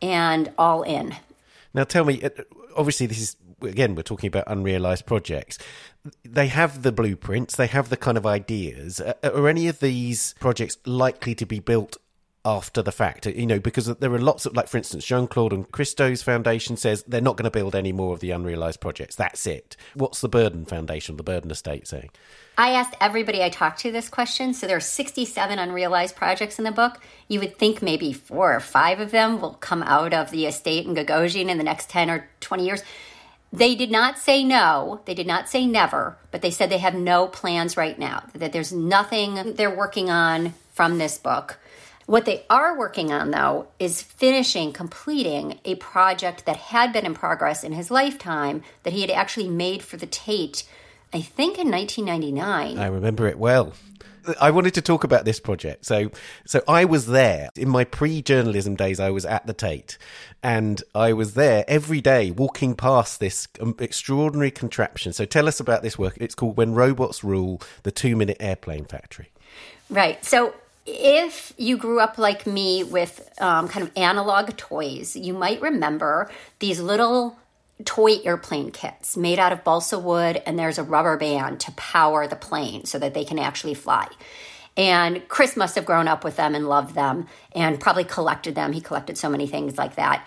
and 0.00 0.50
all 0.56 0.82
in. 0.82 1.14
Now, 1.74 1.84
tell 1.84 2.04
me, 2.04 2.22
uh, 2.22 2.30
obviously, 2.76 3.06
this 3.06 3.20
is 3.20 3.36
again, 3.62 3.94
we're 3.94 4.02
talking 4.02 4.28
about 4.28 4.44
unrealized 4.46 5.06
projects. 5.06 5.58
They 6.24 6.46
have 6.46 6.82
the 6.82 6.92
blueprints, 6.92 7.56
they 7.56 7.66
have 7.66 7.88
the 7.88 7.96
kind 7.96 8.16
of 8.16 8.24
ideas. 8.24 9.00
Are 9.00 9.48
any 9.48 9.68
of 9.68 9.80
these 9.80 10.34
projects 10.40 10.78
likely 10.86 11.34
to 11.34 11.44
be 11.44 11.60
built 11.60 11.96
after 12.48 12.80
the 12.80 12.92
fact, 12.92 13.26
you 13.26 13.46
know, 13.46 13.60
because 13.60 13.86
there 13.96 14.12
are 14.14 14.18
lots 14.18 14.46
of, 14.46 14.56
like, 14.56 14.68
for 14.68 14.78
instance, 14.78 15.04
Jeanne-Claude 15.04 15.52
and 15.52 15.70
Christo's 15.70 16.22
foundation 16.22 16.78
says 16.78 17.04
they're 17.06 17.20
not 17.20 17.36
going 17.36 17.44
to 17.44 17.50
build 17.50 17.76
any 17.76 17.92
more 17.92 18.14
of 18.14 18.20
the 18.20 18.30
unrealized 18.30 18.80
projects. 18.80 19.14
That's 19.16 19.46
it. 19.46 19.76
What's 19.92 20.22
the 20.22 20.30
Burden 20.30 20.64
Foundation, 20.64 21.18
the 21.18 21.22
Burden 21.22 21.50
Estate 21.50 21.86
saying? 21.86 22.08
I 22.56 22.70
asked 22.70 22.96
everybody 23.02 23.42
I 23.42 23.50
talked 23.50 23.80
to 23.80 23.92
this 23.92 24.08
question. 24.08 24.54
So 24.54 24.66
there 24.66 24.78
are 24.78 24.80
67 24.80 25.58
unrealized 25.58 26.16
projects 26.16 26.58
in 26.58 26.64
the 26.64 26.72
book. 26.72 26.98
You 27.28 27.38
would 27.40 27.58
think 27.58 27.82
maybe 27.82 28.14
four 28.14 28.56
or 28.56 28.60
five 28.60 28.98
of 28.98 29.10
them 29.10 29.42
will 29.42 29.54
come 29.54 29.82
out 29.82 30.14
of 30.14 30.30
the 30.30 30.46
estate 30.46 30.86
in 30.86 30.94
Gagosian 30.94 31.50
in 31.50 31.58
the 31.58 31.64
next 31.64 31.90
10 31.90 32.08
or 32.08 32.30
20 32.40 32.64
years. 32.64 32.82
They 33.52 33.74
did 33.74 33.90
not 33.90 34.16
say 34.16 34.42
no, 34.42 35.00
they 35.04 35.14
did 35.14 35.26
not 35.26 35.50
say 35.50 35.66
never, 35.66 36.16
but 36.30 36.40
they 36.40 36.50
said 36.50 36.70
they 36.70 36.78
have 36.78 36.94
no 36.94 37.26
plans 37.26 37.76
right 37.76 37.98
now, 37.98 38.24
that 38.34 38.52
there's 38.52 38.72
nothing 38.72 39.54
they're 39.54 39.74
working 39.74 40.10
on 40.10 40.54
from 40.72 40.98
this 40.98 41.18
book. 41.18 41.58
What 42.08 42.24
they 42.24 42.46
are 42.48 42.74
working 42.74 43.12
on, 43.12 43.32
though, 43.32 43.68
is 43.78 44.00
finishing, 44.00 44.72
completing 44.72 45.60
a 45.66 45.74
project 45.74 46.46
that 46.46 46.56
had 46.56 46.90
been 46.90 47.04
in 47.04 47.12
progress 47.12 47.62
in 47.62 47.72
his 47.72 47.90
lifetime 47.90 48.62
that 48.84 48.94
he 48.94 49.02
had 49.02 49.10
actually 49.10 49.50
made 49.50 49.82
for 49.82 49.98
the 49.98 50.06
Tate, 50.06 50.64
I 51.12 51.20
think 51.20 51.58
in 51.58 51.70
1999. 51.70 52.78
I 52.78 52.86
remember 52.86 53.26
it 53.26 53.38
well. 53.38 53.74
I 54.40 54.52
wanted 54.52 54.72
to 54.74 54.80
talk 54.80 55.04
about 55.04 55.26
this 55.26 55.38
project. 55.38 55.84
So, 55.84 56.10
so 56.46 56.62
I 56.66 56.86
was 56.86 57.08
there 57.08 57.50
in 57.54 57.68
my 57.68 57.84
pre-journalism 57.84 58.74
days. 58.74 59.00
I 59.00 59.10
was 59.10 59.26
at 59.26 59.46
the 59.46 59.52
Tate, 59.52 59.98
and 60.42 60.82
I 60.94 61.12
was 61.12 61.34
there 61.34 61.62
every 61.68 62.00
day, 62.00 62.30
walking 62.30 62.74
past 62.74 63.20
this 63.20 63.48
um, 63.60 63.76
extraordinary 63.78 64.50
contraption. 64.50 65.12
So, 65.12 65.26
tell 65.26 65.46
us 65.46 65.60
about 65.60 65.82
this 65.82 65.98
work. 65.98 66.16
It's 66.16 66.34
called 66.34 66.56
"When 66.56 66.72
Robots 66.74 67.22
Rule: 67.22 67.60
The 67.82 67.90
Two-Minute 67.90 68.38
Airplane 68.40 68.86
Factory." 68.86 69.30
Right. 69.90 70.24
So, 70.24 70.54
if 70.88 71.52
you 71.58 71.76
grew 71.76 72.00
up 72.00 72.18
like 72.18 72.46
me 72.46 72.82
with 72.82 73.28
um, 73.40 73.68
kind 73.68 73.86
of 73.86 73.92
analog 73.96 74.56
toys, 74.56 75.14
you 75.14 75.34
might 75.34 75.60
remember 75.60 76.30
these 76.58 76.80
little 76.80 77.36
toy 77.84 78.16
airplane 78.24 78.70
kits 78.70 79.16
made 79.16 79.38
out 79.38 79.52
of 79.52 79.62
balsa 79.62 79.98
wood, 79.98 80.42
and 80.46 80.58
there's 80.58 80.78
a 80.78 80.82
rubber 80.82 81.16
band 81.16 81.60
to 81.60 81.72
power 81.72 82.26
the 82.26 82.36
plane 82.36 82.84
so 82.84 82.98
that 82.98 83.14
they 83.14 83.24
can 83.24 83.38
actually 83.38 83.74
fly. 83.74 84.08
And 84.76 85.26
Chris 85.28 85.56
must 85.56 85.74
have 85.74 85.84
grown 85.84 86.08
up 86.08 86.24
with 86.24 86.36
them 86.36 86.54
and 86.54 86.68
loved 86.68 86.94
them 86.94 87.26
and 87.52 87.80
probably 87.80 88.04
collected 88.04 88.54
them. 88.54 88.72
He 88.72 88.80
collected 88.80 89.18
so 89.18 89.28
many 89.28 89.46
things 89.46 89.76
like 89.76 89.96
that. 89.96 90.26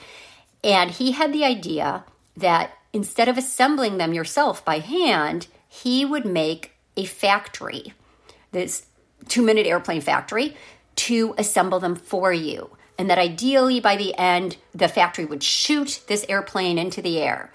And 0.64 0.92
he 0.92 1.14
had 1.14 1.34
the 1.34 1.46
idea 1.46 2.04
that 2.38 2.78
instead 2.94 3.30
of 3.30 3.38
assembling 3.38 3.98
them 3.98 4.14
yourself 4.14 4.64
by 4.64 4.80
hand, 4.80 5.48
he 5.68 6.06
would 6.06 6.26
make 6.26 6.74
a 6.98 7.06
factory. 7.06 7.94
This 8.52 8.86
two 9.32 9.42
minute 9.42 9.66
airplane 9.66 10.02
factory 10.02 10.56
to 10.96 11.34
assemble 11.38 11.80
them 11.80 11.96
for 11.96 12.34
you. 12.34 12.70
And 13.00 13.10
that 13.10 13.18
ideally 13.18 13.80
by 13.80 13.96
the 13.96 14.16
end, 14.18 14.58
the 14.76 14.90
factory 14.90 15.26
would 15.26 15.42
shoot 15.42 16.04
this 16.08 16.26
airplane 16.28 16.78
into 16.78 17.02
the 17.02 17.18
air. 17.20 17.52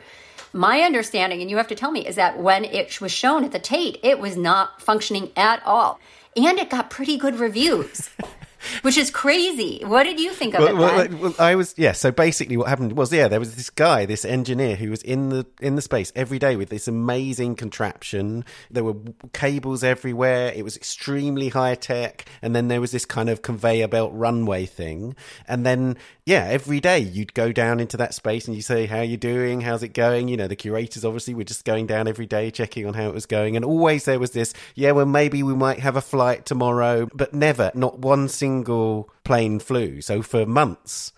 My 0.52 0.80
understanding, 0.80 1.42
and 1.42 1.50
you 1.50 1.58
have 1.58 1.68
to 1.68 1.74
tell 1.74 1.90
me, 1.90 2.06
is 2.06 2.16
that 2.16 2.38
when 2.38 2.64
it 2.64 2.98
was 3.00 3.12
shown 3.12 3.44
at 3.44 3.52
the 3.52 3.58
Tate, 3.58 4.00
it 4.02 4.18
was 4.18 4.38
not 4.38 4.80
functioning 4.80 5.30
at 5.36 5.62
all. 5.66 6.00
And 6.34 6.58
it 6.58 6.70
got 6.70 6.88
pretty 6.88 7.18
good 7.18 7.38
reviews. 7.38 8.08
which 8.82 8.96
is 8.96 9.10
crazy. 9.10 9.82
What 9.84 10.04
did 10.04 10.20
you 10.20 10.32
think 10.32 10.54
of 10.54 10.60
well, 10.60 11.00
it? 11.00 11.10
Well, 11.10 11.20
well, 11.20 11.34
I 11.38 11.54
was 11.54 11.74
yeah. 11.76 11.92
So 11.92 12.10
basically, 12.10 12.56
what 12.56 12.68
happened 12.68 12.96
was 12.96 13.12
yeah, 13.12 13.28
there 13.28 13.40
was 13.40 13.56
this 13.56 13.70
guy, 13.70 14.06
this 14.06 14.24
engineer, 14.24 14.76
who 14.76 14.90
was 14.90 15.02
in 15.02 15.28
the 15.28 15.46
in 15.60 15.76
the 15.76 15.82
space 15.82 16.12
every 16.14 16.38
day 16.38 16.56
with 16.56 16.68
this 16.68 16.88
amazing 16.88 17.56
contraption. 17.56 18.44
There 18.70 18.84
were 18.84 18.96
cables 19.32 19.84
everywhere. 19.84 20.52
It 20.54 20.64
was 20.64 20.76
extremely 20.76 21.48
high 21.48 21.74
tech, 21.74 22.24
and 22.42 22.54
then 22.54 22.68
there 22.68 22.80
was 22.80 22.92
this 22.92 23.04
kind 23.04 23.28
of 23.28 23.42
conveyor 23.42 23.88
belt 23.88 24.12
runway 24.14 24.66
thing, 24.66 25.14
and 25.46 25.64
then 25.64 25.96
yeah, 26.24 26.44
every 26.44 26.80
day 26.80 26.98
you'd 26.98 27.34
go 27.34 27.52
down 27.52 27.78
into 27.78 27.96
that 27.98 28.14
space 28.14 28.46
and 28.46 28.56
you 28.56 28.62
say, 28.62 28.86
"How 28.86 29.00
you 29.00 29.16
doing? 29.16 29.60
How's 29.60 29.82
it 29.82 29.92
going?" 29.92 30.28
You 30.28 30.36
know, 30.36 30.48
the 30.48 30.56
curators 30.56 31.04
obviously 31.04 31.34
were 31.34 31.44
just 31.44 31.64
going 31.64 31.86
down 31.86 32.08
every 32.08 32.26
day, 32.26 32.50
checking 32.50 32.86
on 32.86 32.94
how 32.94 33.08
it 33.08 33.14
was 33.14 33.26
going, 33.26 33.54
and 33.56 33.64
always 33.64 34.04
there 34.04 34.18
was 34.18 34.32
this, 34.32 34.52
yeah, 34.74 34.92
well 34.92 35.06
maybe 35.06 35.42
we 35.42 35.54
might 35.54 35.80
have 35.80 35.96
a 35.96 36.00
flight 36.00 36.44
tomorrow, 36.44 37.08
but 37.14 37.32
never, 37.32 37.70
not 37.74 37.98
one 37.98 38.28
single 38.28 38.55
single 38.56 39.10
plane 39.24 39.58
flew. 39.58 40.00
So 40.00 40.22
for 40.22 40.46
months, 40.46 41.12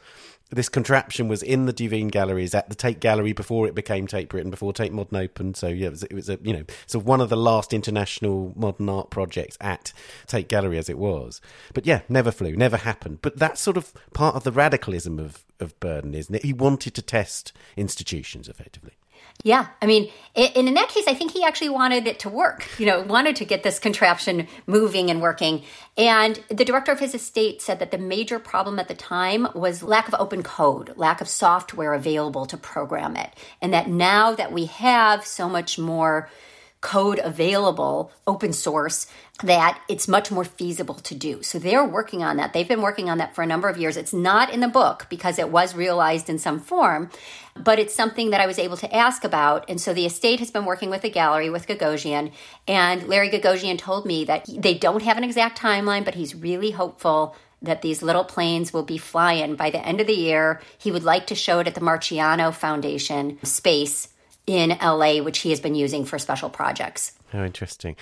this 0.50 0.68
contraption 0.68 1.28
was 1.28 1.42
in 1.42 1.66
the 1.66 1.72
Duveen 1.72 2.10
galleries 2.10 2.54
at 2.54 2.68
the 2.68 2.74
Tate 2.74 3.00
Gallery 3.00 3.32
before 3.32 3.68
it 3.68 3.74
became 3.74 4.06
Tate 4.06 4.28
Britain, 4.28 4.50
before 4.50 4.72
Tate 4.72 4.92
Modern 4.92 5.16
opened. 5.16 5.56
So 5.56 5.68
yeah, 5.68 5.88
it 5.88 5.90
was, 5.90 6.02
it 6.04 6.14
was 6.14 6.28
a 6.28 6.38
you 6.42 6.52
know 6.52 6.64
so 6.86 6.98
one 6.98 7.20
of 7.20 7.28
the 7.28 7.36
last 7.36 7.72
international 7.72 8.54
modern 8.56 8.88
art 8.88 9.10
projects 9.10 9.56
at 9.60 9.92
Tate 10.26 10.48
Gallery 10.48 10.78
as 10.78 10.88
it 10.88 10.98
was. 10.98 11.40
But 11.74 11.86
yeah, 11.86 12.00
never 12.08 12.32
flew, 12.32 12.56
never 12.56 12.78
happened. 12.78 13.18
But 13.22 13.36
that's 13.36 13.60
sort 13.60 13.76
of 13.76 13.92
part 14.14 14.34
of 14.34 14.44
the 14.44 14.52
radicalism 14.52 15.18
of 15.18 15.44
of 15.60 15.78
Burden, 15.80 16.14
isn't 16.14 16.34
it? 16.34 16.44
He 16.44 16.52
wanted 16.52 16.94
to 16.94 17.02
test 17.02 17.52
institutions 17.76 18.48
effectively. 18.48 18.94
Yeah, 19.44 19.68
I 19.80 19.86
mean, 19.86 20.10
and 20.34 20.68
in 20.68 20.74
that 20.74 20.88
case, 20.88 21.04
I 21.06 21.14
think 21.14 21.30
he 21.30 21.44
actually 21.44 21.68
wanted 21.68 22.08
it 22.08 22.18
to 22.20 22.28
work. 22.28 22.68
You 22.78 22.86
know, 22.86 23.02
wanted 23.02 23.36
to 23.36 23.44
get 23.44 23.62
this 23.62 23.78
contraption 23.78 24.48
moving 24.66 25.10
and 25.10 25.22
working. 25.22 25.62
And 25.96 26.42
the 26.48 26.64
director 26.64 26.90
of 26.90 26.98
his 26.98 27.14
estate 27.14 27.62
said 27.62 27.78
that 27.78 27.92
the 27.92 27.98
major 27.98 28.40
problem 28.40 28.80
at 28.80 28.88
the 28.88 28.94
time 28.94 29.46
was 29.54 29.82
lack 29.84 30.08
of 30.08 30.16
open 30.18 30.42
code, 30.42 30.92
lack 30.96 31.20
of 31.20 31.28
software 31.28 31.94
available 31.94 32.46
to 32.46 32.56
program 32.56 33.16
it, 33.16 33.30
and 33.62 33.72
that 33.72 33.88
now 33.88 34.34
that 34.34 34.52
we 34.52 34.66
have 34.66 35.24
so 35.24 35.48
much 35.48 35.78
more 35.78 36.28
code 36.80 37.20
available, 37.22 38.12
open 38.26 38.52
source, 38.52 39.06
that 39.42 39.80
it's 39.88 40.06
much 40.06 40.30
more 40.30 40.44
feasible 40.44 40.94
to 40.94 41.14
do. 41.14 41.42
So 41.42 41.58
they're 41.58 41.84
working 41.84 42.22
on 42.22 42.36
that. 42.36 42.52
They've 42.52 42.68
been 42.68 42.82
working 42.82 43.10
on 43.10 43.18
that 43.18 43.34
for 43.34 43.42
a 43.42 43.46
number 43.46 43.68
of 43.68 43.78
years. 43.78 43.96
It's 43.96 44.12
not 44.12 44.52
in 44.52 44.60
the 44.60 44.68
book 44.68 45.06
because 45.08 45.38
it 45.38 45.50
was 45.50 45.74
realized 45.74 46.28
in 46.28 46.38
some 46.38 46.60
form, 46.60 47.10
but 47.56 47.78
it's 47.78 47.94
something 47.94 48.30
that 48.30 48.40
I 48.40 48.46
was 48.46 48.58
able 48.58 48.76
to 48.78 48.94
ask 48.94 49.24
about. 49.24 49.68
And 49.68 49.80
so 49.80 49.92
the 49.92 50.06
estate 50.06 50.38
has 50.38 50.50
been 50.50 50.64
working 50.64 50.90
with 50.90 51.02
the 51.02 51.10
gallery 51.10 51.50
with 51.50 51.66
Gagosian. 51.66 52.32
And 52.66 53.08
Larry 53.08 53.30
Gagosian 53.30 53.78
told 53.78 54.06
me 54.06 54.24
that 54.24 54.46
they 54.48 54.74
don't 54.74 55.02
have 55.02 55.16
an 55.16 55.24
exact 55.24 55.58
timeline, 55.58 56.04
but 56.04 56.14
he's 56.14 56.34
really 56.34 56.70
hopeful 56.70 57.34
that 57.60 57.82
these 57.82 58.02
little 58.02 58.24
planes 58.24 58.72
will 58.72 58.84
be 58.84 58.98
flying 58.98 59.56
by 59.56 59.70
the 59.70 59.84
end 59.84 60.00
of 60.00 60.06
the 60.06 60.12
year. 60.12 60.60
He 60.78 60.92
would 60.92 61.02
like 61.02 61.26
to 61.28 61.34
show 61.34 61.58
it 61.58 61.66
at 61.66 61.74
the 61.74 61.80
Marciano 61.80 62.54
Foundation 62.54 63.38
space 63.44 64.08
in 64.48 64.70
LA, 64.82 65.18
which 65.22 65.40
he 65.40 65.50
has 65.50 65.60
been 65.60 65.74
using 65.74 66.06
for 66.06 66.18
special 66.18 66.48
projects. 66.48 67.12
How 67.30 67.44
interesting. 67.44 67.96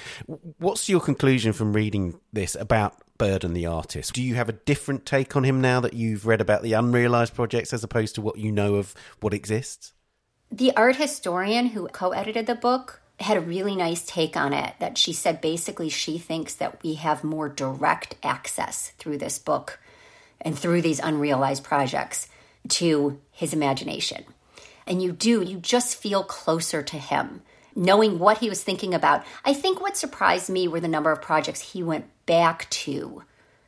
What's 0.58 0.88
your 0.88 1.00
conclusion 1.00 1.52
from 1.52 1.72
reading 1.72 2.20
this 2.32 2.54
about 2.54 2.94
Burden, 3.18 3.52
the 3.52 3.66
artist? 3.66 4.12
Do 4.12 4.22
you 4.22 4.36
have 4.36 4.48
a 4.48 4.52
different 4.52 5.04
take 5.04 5.34
on 5.34 5.44
him 5.44 5.60
now 5.60 5.80
that 5.80 5.94
you've 5.94 6.24
read 6.24 6.40
about 6.40 6.62
the 6.62 6.74
unrealized 6.74 7.34
projects 7.34 7.72
as 7.72 7.82
opposed 7.82 8.14
to 8.14 8.20
what 8.20 8.38
you 8.38 8.52
know 8.52 8.76
of 8.76 8.94
what 9.20 9.34
exists? 9.34 9.92
The 10.52 10.74
art 10.76 10.96
historian 10.96 11.66
who 11.66 11.88
co 11.88 12.10
edited 12.10 12.46
the 12.46 12.54
book 12.54 13.00
had 13.18 13.36
a 13.36 13.40
really 13.40 13.74
nice 13.74 14.04
take 14.06 14.36
on 14.36 14.52
it 14.52 14.74
that 14.78 14.96
she 14.96 15.12
said 15.12 15.40
basically 15.40 15.88
she 15.88 16.18
thinks 16.18 16.54
that 16.54 16.80
we 16.84 16.94
have 16.94 17.24
more 17.24 17.48
direct 17.48 18.14
access 18.22 18.90
through 18.98 19.18
this 19.18 19.38
book 19.38 19.80
and 20.40 20.56
through 20.56 20.82
these 20.82 21.00
unrealized 21.00 21.64
projects 21.64 22.28
to 22.68 23.18
his 23.32 23.52
imagination 23.52 24.24
and 24.86 25.02
you 25.02 25.12
do, 25.12 25.42
you 25.42 25.58
just 25.58 25.96
feel 25.96 26.22
closer 26.22 26.82
to 26.82 26.98
him, 26.98 27.42
knowing 27.74 28.18
what 28.18 28.38
he 28.38 28.48
was 28.48 28.62
thinking 28.62 28.94
about. 28.94 29.24
I 29.44 29.52
think 29.52 29.80
what 29.80 29.96
surprised 29.96 30.48
me 30.48 30.68
were 30.68 30.80
the 30.80 30.88
number 30.88 31.10
of 31.10 31.22
projects 31.22 31.60
he 31.60 31.82
went 31.82 32.06
back 32.26 32.70
to 32.70 33.24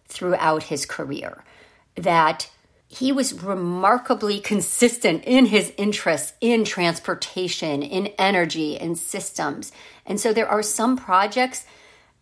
throughout 0.06 0.64
his 0.64 0.86
career. 0.86 1.44
That 1.96 2.50
he 2.88 3.12
was 3.12 3.42
remarkably 3.42 4.40
consistent 4.52 5.24
in 5.24 5.46
his 5.46 5.72
interests 5.76 6.32
in 6.40 6.64
transportation, 6.64 7.82
in 7.82 8.08
energy, 8.18 8.76
in 8.76 8.94
systems. 8.94 9.72
And 10.06 10.18
so 10.18 10.32
there 10.32 10.48
are 10.48 10.62
some 10.62 10.96
projects 10.96 11.64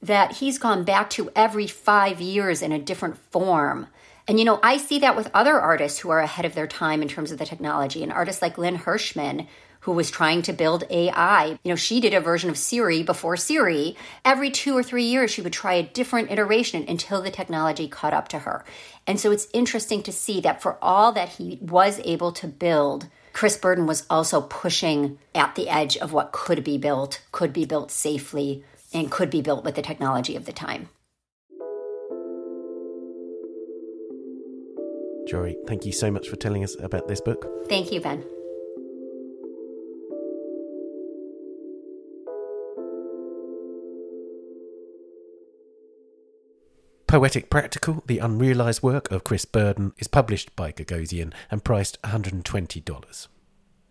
that 0.03 0.37
he's 0.37 0.59
gone 0.59 0.85
back 0.85 1.09
to 1.11 1.31
every 1.35 1.67
five 1.67 2.21
years 2.21 2.63
in 2.63 2.73
a 2.73 2.79
different 2.79 3.17
form. 3.31 3.87
And 4.29 4.39
you 4.39 4.45
know, 4.45 4.59
I 4.63 4.77
see 4.79 4.99
that 5.01 5.17
with 5.17 5.31
other 5.33 5.61
artists 5.61 6.01
who 6.01 6.11
are 6.11 6.19
ahead 6.19 6.45
of 6.45 6.55
their 6.55 6.67
time 6.67 7.01
in 7.01 7.09
terms 7.09 7.31
of 7.31 7.39
the 7.39 7.47
technology. 7.47 8.03
An 8.03 8.11
artist 8.11 8.43
like 8.43 8.59
Lynn 8.59 8.75
Hershman, 8.75 9.47
who 9.81 9.93
was 9.93 10.11
trying 10.11 10.43
to 10.43 10.53
build 10.53 10.83
AI. 10.91 11.59
You 11.63 11.71
know, 11.71 11.77
she 11.77 12.01
did 12.01 12.13
a 12.13 12.21
version 12.21 12.51
of 12.51 12.59
Siri 12.59 13.05
before 13.05 13.37
Siri. 13.37 13.97
Every 14.25 14.51
two 14.51 14.77
or 14.77 14.83
three 14.83 15.05
years, 15.05 15.31
she 15.31 15.43
would 15.43 15.53
try 15.53 15.75
a 15.75 15.85
different 15.85 16.33
iteration 16.33 16.85
until 16.89 17.23
the 17.23 17.31
technology 17.31 17.87
caught 17.87 18.13
up 18.13 18.27
to 18.29 18.41
her. 18.41 18.65
And 19.07 19.21
so 19.21 19.31
it's 19.31 19.47
interesting 19.53 20.03
to 20.03 20.13
see 20.13 20.41
that 20.41 20.61
for 20.61 20.77
all 20.83 21.13
that 21.13 21.29
he 21.29 21.59
was 21.61 22.01
able 22.05 22.33
to 22.33 22.49
build, 22.49 23.07
Chris 23.33 23.57
Burden 23.57 23.87
was 23.87 24.05
also 24.11 24.41
pushing 24.41 25.19
at 25.37 25.55
the 25.55 25.69
edge 25.69 25.97
of 25.99 26.13
what 26.13 26.33
could 26.33 26.65
be 26.65 26.79
built, 26.79 27.21
could 27.31 27.53
be 27.53 27.65
built 27.65 27.93
safely, 27.93 28.65
and 28.93 29.09
could 29.11 29.31
be 29.31 29.41
built 29.41 29.65
with 29.65 29.77
the 29.77 29.83
technology 29.83 30.35
of 30.35 30.47
the 30.47 30.53
time. 30.53 30.89
Jori, 35.27 35.57
thank 35.67 35.85
you 35.85 35.93
so 35.93 36.11
much 36.11 36.29
for 36.29 36.37
telling 36.37 36.63
us 36.63 36.77
about 36.81 37.09
this 37.09 37.21
book. 37.21 37.47
Thank 37.69 37.91
you, 37.91 38.01
Ben. 38.01 38.25
Poetic 47.09 47.49
Practical, 47.49 48.03
the 48.07 48.19
unrealised 48.19 48.83
work 48.83 49.11
of 49.11 49.25
Chris 49.25 49.45
Burden, 49.45 49.93
is 49.97 50.09
published 50.09 50.55
by 50.57 50.73
Gagosian 50.73 51.33
and 51.51 51.65
priced 51.65 52.03
$120. 52.03 53.29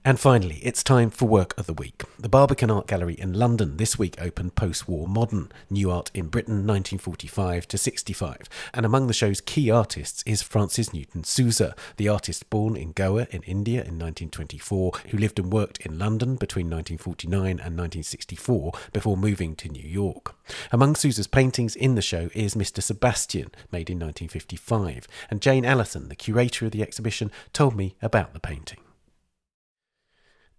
And 0.07 0.19
finally, 0.19 0.59
it's 0.61 0.83
time 0.83 1.09
for 1.09 1.27
Work 1.27 1.57
of 1.57 1.65
the 1.65 1.73
Week. 1.73 2.03
The 2.19 2.29
Barbican 2.29 2.69
Art 2.69 2.85
Gallery 2.85 3.15
in 3.15 3.33
London 3.33 3.77
this 3.77 3.97
week 3.97 4.21
opened 4.21 4.53
Post 4.53 4.87
War 4.87 5.07
Modern, 5.07 5.51
New 5.67 5.89
Art 5.89 6.11
in 6.13 6.27
Britain 6.27 6.57
1945 6.57 7.67
to 7.69 7.75
65. 7.75 8.47
And 8.75 8.85
among 8.85 9.07
the 9.07 9.15
show's 9.15 9.41
key 9.41 9.71
artists 9.71 10.21
is 10.27 10.43
Francis 10.43 10.93
Newton 10.93 11.23
Souza, 11.23 11.75
the 11.97 12.07
artist 12.07 12.47
born 12.51 12.75
in 12.75 12.91
Goa 12.91 13.25
in 13.31 13.41
India 13.41 13.79
in 13.79 13.97
1924, 13.97 14.91
who 15.09 15.17
lived 15.17 15.39
and 15.39 15.51
worked 15.51 15.83
in 15.83 15.97
London 15.97 16.35
between 16.35 16.67
1949 16.67 17.41
and 17.49 17.75
1964 17.75 18.73
before 18.93 19.17
moving 19.17 19.55
to 19.55 19.69
New 19.69 19.89
York. 19.89 20.35
Among 20.71 20.93
Souza's 20.93 21.25
paintings 21.25 21.75
in 21.75 21.95
the 21.95 22.03
show 22.03 22.29
is 22.35 22.53
Mr. 22.53 22.83
Sebastian, 22.83 23.49
made 23.71 23.89
in 23.89 23.97
1955. 23.97 25.07
And 25.31 25.41
Jane 25.41 25.65
Alison, 25.65 26.09
the 26.09 26.15
curator 26.15 26.67
of 26.67 26.73
the 26.73 26.83
exhibition, 26.83 27.31
told 27.53 27.75
me 27.75 27.95
about 28.03 28.33
the 28.33 28.39
painting. 28.39 28.77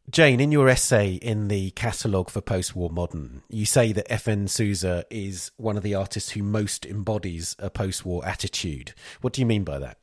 Jane, 0.08 0.38
in 0.38 0.52
your 0.52 0.68
essay 0.68 1.14
in 1.14 1.48
the 1.48 1.70
catalogue 1.72 2.30
for 2.30 2.40
post 2.40 2.76
war 2.76 2.90
modern, 2.90 3.42
you 3.48 3.66
say 3.66 3.92
that 3.92 4.10
F.N. 4.10 4.46
Souza 4.46 5.04
is 5.10 5.50
one 5.56 5.76
of 5.76 5.82
the 5.82 5.96
artists 5.96 6.30
who 6.30 6.44
most 6.44 6.86
embodies 6.86 7.56
a 7.58 7.70
post 7.70 8.06
war 8.06 8.24
attitude. 8.24 8.94
What 9.20 9.32
do 9.32 9.40
you 9.40 9.46
mean 9.46 9.64
by 9.64 9.80
that? 9.80 9.98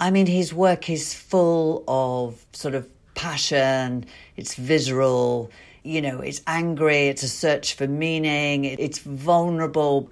I 0.00 0.10
mean, 0.10 0.26
his 0.26 0.54
work 0.54 0.88
is 0.88 1.12
full 1.12 1.84
of 1.86 2.46
sort 2.54 2.74
of 2.74 2.88
passion, 3.14 4.06
it's 4.36 4.54
visceral, 4.54 5.50
you 5.82 6.00
know, 6.00 6.20
it's 6.20 6.40
angry, 6.46 7.08
it's 7.08 7.22
a 7.22 7.28
search 7.28 7.74
for 7.74 7.86
meaning, 7.86 8.64
it's 8.64 9.00
vulnerable. 9.00 10.10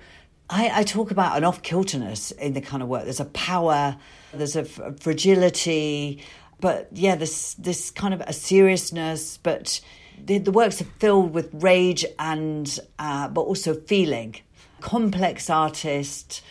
I, 0.50 0.80
I 0.80 0.82
talk 0.82 1.10
about 1.10 1.38
an 1.38 1.44
off 1.44 1.62
kilterness 1.62 2.30
in 2.32 2.52
the 2.52 2.60
kind 2.60 2.82
of 2.82 2.90
work. 2.90 3.04
There's 3.04 3.20
a 3.20 3.24
power, 3.26 3.96
there's 4.34 4.56
a 4.56 4.64
fragility, 4.64 6.22
but 6.60 6.88
yeah, 6.92 7.14
this 7.14 7.54
this 7.54 7.90
kind 7.90 8.14
of 8.14 8.20
a 8.22 8.32
seriousness, 8.32 9.38
but 9.42 9.80
the, 10.24 10.38
the 10.38 10.52
works 10.52 10.80
are 10.80 10.86
filled 10.98 11.32
with 11.32 11.50
rage 11.52 12.04
and 12.18 12.78
uh, 12.98 13.28
but 13.28 13.42
also 13.42 13.74
feeling. 13.74 14.36
Complex 14.80 15.50
artist, 15.50 16.42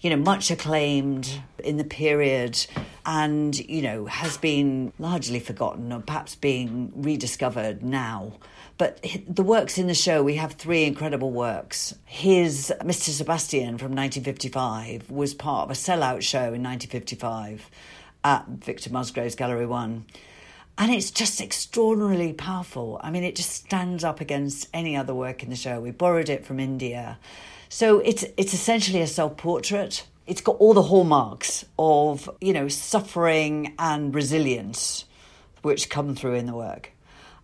you 0.00 0.10
know, 0.10 0.16
much 0.16 0.50
acclaimed 0.50 1.40
in 1.58 1.76
the 1.76 1.84
period, 1.84 2.66
and 3.04 3.58
you 3.58 3.82
know 3.82 4.06
has 4.06 4.36
been 4.38 4.92
largely 4.98 5.40
forgotten 5.40 5.92
or 5.92 6.00
perhaps 6.00 6.34
being 6.34 6.92
rediscovered 6.94 7.82
now. 7.82 8.38
But 8.78 9.06
the 9.28 9.42
works 9.42 9.78
in 9.78 9.86
the 9.86 9.94
show, 9.94 10.22
we 10.22 10.36
have 10.36 10.54
three 10.54 10.84
incredible 10.84 11.30
works. 11.30 11.94
His 12.04 12.72
Mr. 12.80 13.10
Sebastian 13.10 13.78
from 13.78 13.94
1955 13.94 15.10
was 15.10 15.34
part 15.34 15.64
of 15.64 15.70
a 15.70 15.74
sellout 15.74 16.22
show 16.22 16.54
in 16.54 16.62
1955 16.62 17.70
at 18.24 18.46
Victor 18.48 18.90
Musgrave's 18.90 19.34
Gallery 19.34 19.66
One. 19.66 20.06
And 20.78 20.92
it's 20.92 21.10
just 21.10 21.40
extraordinarily 21.40 22.32
powerful. 22.32 23.00
I 23.02 23.10
mean, 23.10 23.24
it 23.24 23.36
just 23.36 23.50
stands 23.50 24.04
up 24.04 24.20
against 24.20 24.68
any 24.72 24.96
other 24.96 25.14
work 25.14 25.42
in 25.42 25.50
the 25.50 25.56
show. 25.56 25.80
We 25.80 25.90
borrowed 25.90 26.28
it 26.28 26.46
from 26.46 26.58
India. 26.58 27.18
So 27.68 27.98
it's 28.00 28.24
it's 28.36 28.54
essentially 28.54 29.00
a 29.00 29.06
self-portrait. 29.06 30.06
It's 30.26 30.40
got 30.40 30.56
all 30.56 30.72
the 30.72 30.82
hallmarks 30.82 31.64
of, 31.78 32.30
you 32.40 32.52
know, 32.52 32.68
suffering 32.68 33.74
and 33.78 34.14
resilience 34.14 35.04
which 35.62 35.88
come 35.88 36.14
through 36.14 36.34
in 36.34 36.46
the 36.46 36.54
work. 36.54 36.90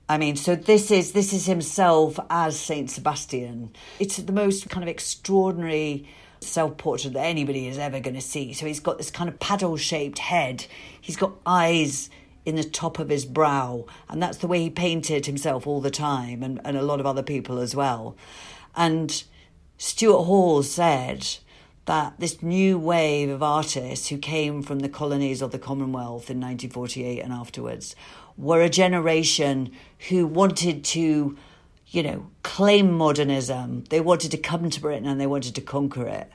I 0.09 0.17
mean, 0.17 0.37
so 0.37 0.57
this 0.57 0.91
is 0.91 1.13
this 1.13 1.33
is 1.33 1.47
himself 1.47 2.19
as 2.31 2.59
Saint 2.59 2.91
Sebastian. 2.91 3.73
It's 3.99 4.17
the 4.17 4.33
most 4.33 4.69
kind 4.71 4.83
of 4.83 4.89
extraordinary 4.89 6.09
self 6.41 6.77
portrait 6.77 7.15
that 7.15 7.25
anybody 7.25 7.69
is 7.69 7.79
ever 7.79 8.01
going 8.01 8.15
to 8.15 8.21
see. 8.21 8.53
So 8.53 8.67
he's 8.67 8.81
got 8.81 8.99
this 8.99 9.11
kind 9.11 9.29
of 9.29 9.39
paddle 9.41 9.77
shaped 9.77 10.19
head, 10.19 10.67
he's 11.01 11.17
got 11.17 11.33
eyes 11.47 12.11
in 12.45 12.57
the 12.57 12.65
top 12.65 12.99
of 12.99 13.11
his 13.11 13.27
brow, 13.27 13.85
and 14.09 14.23
that's 14.23 14.39
the 14.39 14.47
way 14.47 14.61
he 14.61 14.71
painted 14.71 15.27
himself 15.27 15.67
all 15.67 15.81
the 15.81 15.91
time, 15.91 16.43
and, 16.43 16.61
and 16.65 16.77
a 16.77 16.83
lot 16.83 17.01
of 17.01 17.07
other 17.07 17.23
people 17.23 17.59
as 17.59 17.77
well. 17.77 18.17
And 18.75 19.23
Stuart 19.77 20.25
Hall 20.25 20.63
said 20.63 21.27
that 21.85 22.15
this 22.19 22.43
new 22.43 22.79
wave 22.79 23.31
of 23.31 23.43
artists 23.43 24.09
who 24.09 24.19
came 24.19 24.63
from 24.63 24.81
the 24.81 24.89
colonies 24.89 25.41
of 25.41 25.53
the 25.53 25.59
Commonwealth 25.59 26.31
in 26.31 26.39
1948 26.39 27.21
and 27.21 27.33
afterwards 27.33 27.97
were 28.37 28.61
a 28.61 28.69
generation 28.69 29.73
who 30.09 30.27
wanted 30.27 30.85
to, 30.85 31.37
you 31.91 32.03
know, 32.03 32.27
claim 32.43 32.93
modernism. 32.93 33.85
They 33.85 34.01
wanted 34.01 34.31
to 34.33 34.39
come 34.39 34.69
to 34.71 34.81
Britain 34.81 35.07
and 35.07 35.21
they 35.21 35.27
wanted 35.27 35.55
to 35.55 35.61
conquer 35.61 36.07
it. 36.07 36.31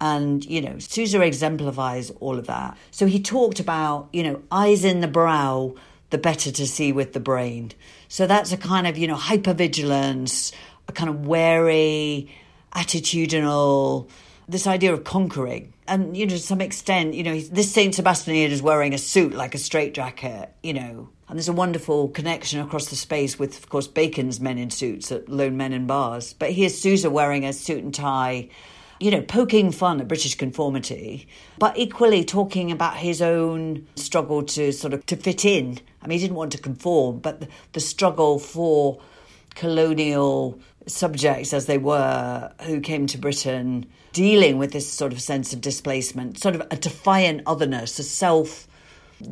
And, 0.00 0.44
you 0.44 0.60
know, 0.60 0.78
Souza 0.78 1.20
exemplifies 1.20 2.10
all 2.20 2.38
of 2.38 2.46
that. 2.46 2.76
So 2.90 3.06
he 3.06 3.20
talked 3.20 3.60
about, 3.60 4.08
you 4.12 4.22
know, 4.22 4.42
eyes 4.50 4.84
in 4.84 5.00
the 5.00 5.08
brow, 5.08 5.74
the 6.10 6.18
better 6.18 6.50
to 6.50 6.66
see 6.66 6.92
with 6.92 7.12
the 7.12 7.20
brain. 7.20 7.72
So 8.08 8.26
that's 8.26 8.52
a 8.52 8.56
kind 8.56 8.86
of, 8.86 8.98
you 8.98 9.06
know, 9.06 9.16
hypervigilance, 9.16 10.52
a 10.88 10.92
kind 10.92 11.08
of 11.08 11.26
wary, 11.26 12.28
attitudinal, 12.74 14.08
this 14.48 14.66
idea 14.66 14.92
of 14.92 15.04
conquering. 15.04 15.72
And, 15.86 16.16
you 16.16 16.26
know, 16.26 16.34
to 16.34 16.40
some 16.40 16.60
extent, 16.60 17.14
you 17.14 17.22
know, 17.22 17.38
this 17.40 17.72
St. 17.72 17.94
Sebastian 17.94 18.34
is 18.34 18.62
wearing 18.62 18.94
a 18.94 18.98
suit 18.98 19.34
like 19.34 19.54
a 19.54 19.58
straitjacket, 19.58 20.52
you 20.62 20.74
know. 20.74 21.08
And 21.32 21.38
there's 21.38 21.48
a 21.48 21.54
wonderful 21.54 22.08
connection 22.08 22.60
across 22.60 22.90
the 22.90 22.94
space 22.94 23.38
with, 23.38 23.56
of 23.56 23.70
course, 23.70 23.86
Bacon's 23.86 24.38
men 24.38 24.58
in 24.58 24.68
suits 24.68 25.10
at 25.10 25.30
Lone 25.30 25.56
Men 25.56 25.72
in 25.72 25.86
Bars. 25.86 26.34
But 26.34 26.50
here's 26.52 26.78
Souza 26.78 27.08
wearing 27.08 27.46
a 27.46 27.54
suit 27.54 27.82
and 27.82 27.94
tie, 27.94 28.50
you 29.00 29.10
know, 29.10 29.22
poking 29.22 29.72
fun 29.72 30.02
at 30.02 30.08
British 30.08 30.34
conformity, 30.34 31.26
but 31.56 31.78
equally 31.78 32.22
talking 32.22 32.70
about 32.70 32.98
his 32.98 33.22
own 33.22 33.86
struggle 33.96 34.42
to 34.42 34.72
sort 34.74 34.92
of 34.92 35.06
to 35.06 35.16
fit 35.16 35.46
in. 35.46 35.78
I 36.02 36.06
mean, 36.06 36.18
he 36.18 36.24
didn't 36.26 36.36
want 36.36 36.52
to 36.52 36.58
conform, 36.58 37.20
but 37.20 37.40
the, 37.40 37.48
the 37.72 37.80
struggle 37.80 38.38
for 38.38 39.00
colonial 39.54 40.60
subjects 40.86 41.54
as 41.54 41.64
they 41.64 41.78
were 41.78 42.52
who 42.66 42.78
came 42.78 43.06
to 43.06 43.16
Britain 43.16 43.86
dealing 44.12 44.58
with 44.58 44.72
this 44.72 44.92
sort 44.92 45.14
of 45.14 45.22
sense 45.22 45.54
of 45.54 45.62
displacement, 45.62 46.36
sort 46.38 46.56
of 46.56 46.60
a 46.70 46.76
defiant 46.76 47.40
otherness, 47.46 47.98
a 47.98 48.02
self 48.02 48.68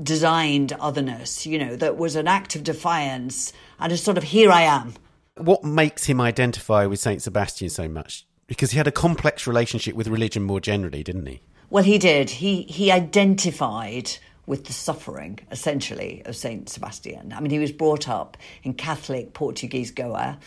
designed 0.03 0.73
otherness, 0.75 1.47
you 1.47 1.59
know, 1.59 1.77
that 1.77 1.97
was 1.97 2.17
an 2.17 2.29
act 2.29 2.55
of 2.57 2.65
defiance 2.65 3.53
and 3.79 3.93
a 3.93 3.97
sort 3.97 4.19
of 4.19 4.25
here 4.25 4.51
I 4.51 4.63
am. 4.63 4.95
What 5.37 5.65
makes 5.65 6.05
him 6.05 6.21
identify 6.21 6.87
with 6.87 7.01
Saint 7.01 7.23
Sebastian 7.23 7.71
so 7.71 7.89
much? 7.89 8.27
Because 8.47 8.73
he 8.73 8.79
had 8.79 8.87
a 8.87 8.93
complex 8.93 9.47
relationship 9.47 9.95
with 9.95 10.09
religion 10.09 10.43
more 10.43 10.61
generally, 10.61 11.03
didn't 11.03 11.27
he? 11.27 11.41
Well, 11.71 11.85
he 11.85 11.99
did. 11.99 12.31
He 12.31 12.63
he 12.63 12.91
identified 12.91 14.11
with 14.47 14.65
the 14.65 14.73
suffering, 14.73 15.39
essentially, 15.53 16.23
of 16.27 16.35
Saint 16.35 16.69
Sebastian. 16.69 17.33
I 17.33 17.41
mean, 17.41 17.53
he 17.53 17.61
was 17.61 17.71
brought 17.71 18.09
up 18.09 18.37
in 18.65 18.75
Catholic 18.75 19.33
Portuguese 19.33 19.93
Goa 19.93 20.39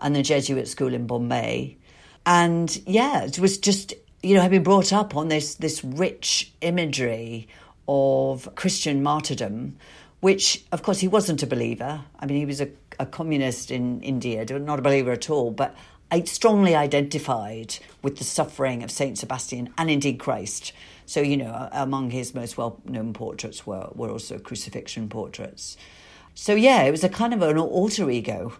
and 0.00 0.14
the 0.14 0.22
Jesuit 0.22 0.68
school 0.68 0.94
in 0.94 1.08
Bombay. 1.08 1.76
And 2.24 2.80
yeah, 2.86 3.24
it 3.24 3.40
was 3.40 3.58
just, 3.58 3.94
you 4.22 4.34
know, 4.34 4.42
having 4.42 4.62
brought 4.62 4.92
up 4.92 5.16
on 5.16 5.28
this 5.28 5.56
this 5.56 5.82
rich 5.82 6.52
imagery 6.60 7.48
of 7.88 8.54
Christian 8.54 9.02
martyrdom, 9.02 9.76
which, 10.20 10.64
of 10.72 10.82
course, 10.82 11.00
he 11.00 11.08
wasn't 11.08 11.42
a 11.42 11.46
believer. 11.46 12.02
I 12.20 12.26
mean, 12.26 12.38
he 12.38 12.46
was 12.46 12.60
a, 12.60 12.68
a 12.98 13.06
communist 13.06 13.70
in 13.70 14.00
India, 14.02 14.44
not 14.58 14.78
a 14.78 14.82
believer 14.82 15.12
at 15.12 15.30
all, 15.30 15.50
but 15.50 15.74
I 16.10 16.22
strongly 16.22 16.74
identified 16.74 17.76
with 18.02 18.18
the 18.18 18.24
suffering 18.24 18.82
of 18.82 18.90
Saint 18.90 19.18
Sebastian 19.18 19.72
and 19.76 19.90
indeed 19.90 20.18
Christ. 20.18 20.72
So, 21.06 21.20
you 21.20 21.36
know, 21.36 21.68
among 21.72 22.10
his 22.10 22.34
most 22.34 22.56
well 22.58 22.80
known 22.84 23.12
portraits 23.12 23.66
were, 23.66 23.88
were 23.94 24.10
also 24.10 24.38
crucifixion 24.38 25.08
portraits. 25.08 25.76
So, 26.34 26.54
yeah, 26.54 26.82
it 26.82 26.90
was 26.90 27.04
a 27.04 27.08
kind 27.08 27.34
of 27.34 27.42
an 27.42 27.58
alter 27.58 28.10
ego 28.10 28.54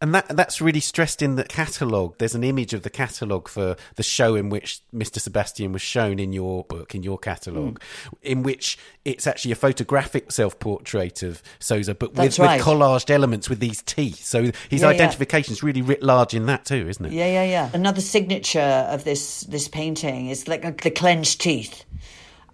and 0.00 0.14
that 0.14 0.28
that's 0.34 0.62
really 0.62 0.80
stressed 0.80 1.20
in 1.20 1.36
the 1.36 1.44
catalogue. 1.44 2.14
There's 2.18 2.34
an 2.34 2.42
image 2.42 2.72
of 2.72 2.82
the 2.82 2.90
catalogue 2.90 3.48
for 3.48 3.76
the 3.96 4.02
show 4.02 4.34
in 4.34 4.48
which 4.48 4.80
Mr. 4.94 5.20
Sebastian 5.20 5.72
was 5.72 5.82
shown 5.82 6.18
in 6.18 6.32
your 6.32 6.64
book, 6.64 6.94
in 6.94 7.02
your 7.02 7.18
catalogue, 7.18 7.80
mm. 7.80 8.14
in 8.22 8.42
which 8.42 8.78
it's 9.04 9.26
actually 9.26 9.52
a 9.52 9.56
photographic 9.56 10.32
self 10.32 10.58
portrait 10.58 11.22
of 11.22 11.42
Souza, 11.58 11.94
but 11.94 12.14
with, 12.14 12.38
right. 12.38 12.56
with, 12.56 12.66
collaged 12.66 13.10
elements 13.10 13.50
with 13.50 13.60
these 13.60 13.82
teeth. 13.82 14.24
So 14.24 14.50
his 14.70 14.80
yeah, 14.80 14.88
identification 14.88 15.52
is 15.52 15.62
really 15.62 15.82
writ 15.82 16.02
large 16.02 16.32
in 16.32 16.46
that 16.46 16.64
too, 16.64 16.88
isn't 16.88 17.04
it? 17.04 17.12
Yeah, 17.12 17.26
yeah, 17.26 17.44
yeah. 17.44 17.70
Another 17.74 18.00
signature 18.00 18.86
of 18.88 19.04
this 19.04 19.42
this 19.42 19.68
painting 19.68 20.28
is 20.28 20.48
like 20.48 20.82
the 20.82 20.90
clenched 20.90 21.42
teeth. 21.42 21.84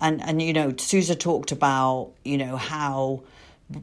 And 0.00 0.20
and 0.22 0.42
you 0.42 0.52
know, 0.52 0.74
Souza 0.76 1.14
talked 1.14 1.52
about, 1.52 2.10
you 2.24 2.38
know, 2.38 2.56
how 2.56 3.22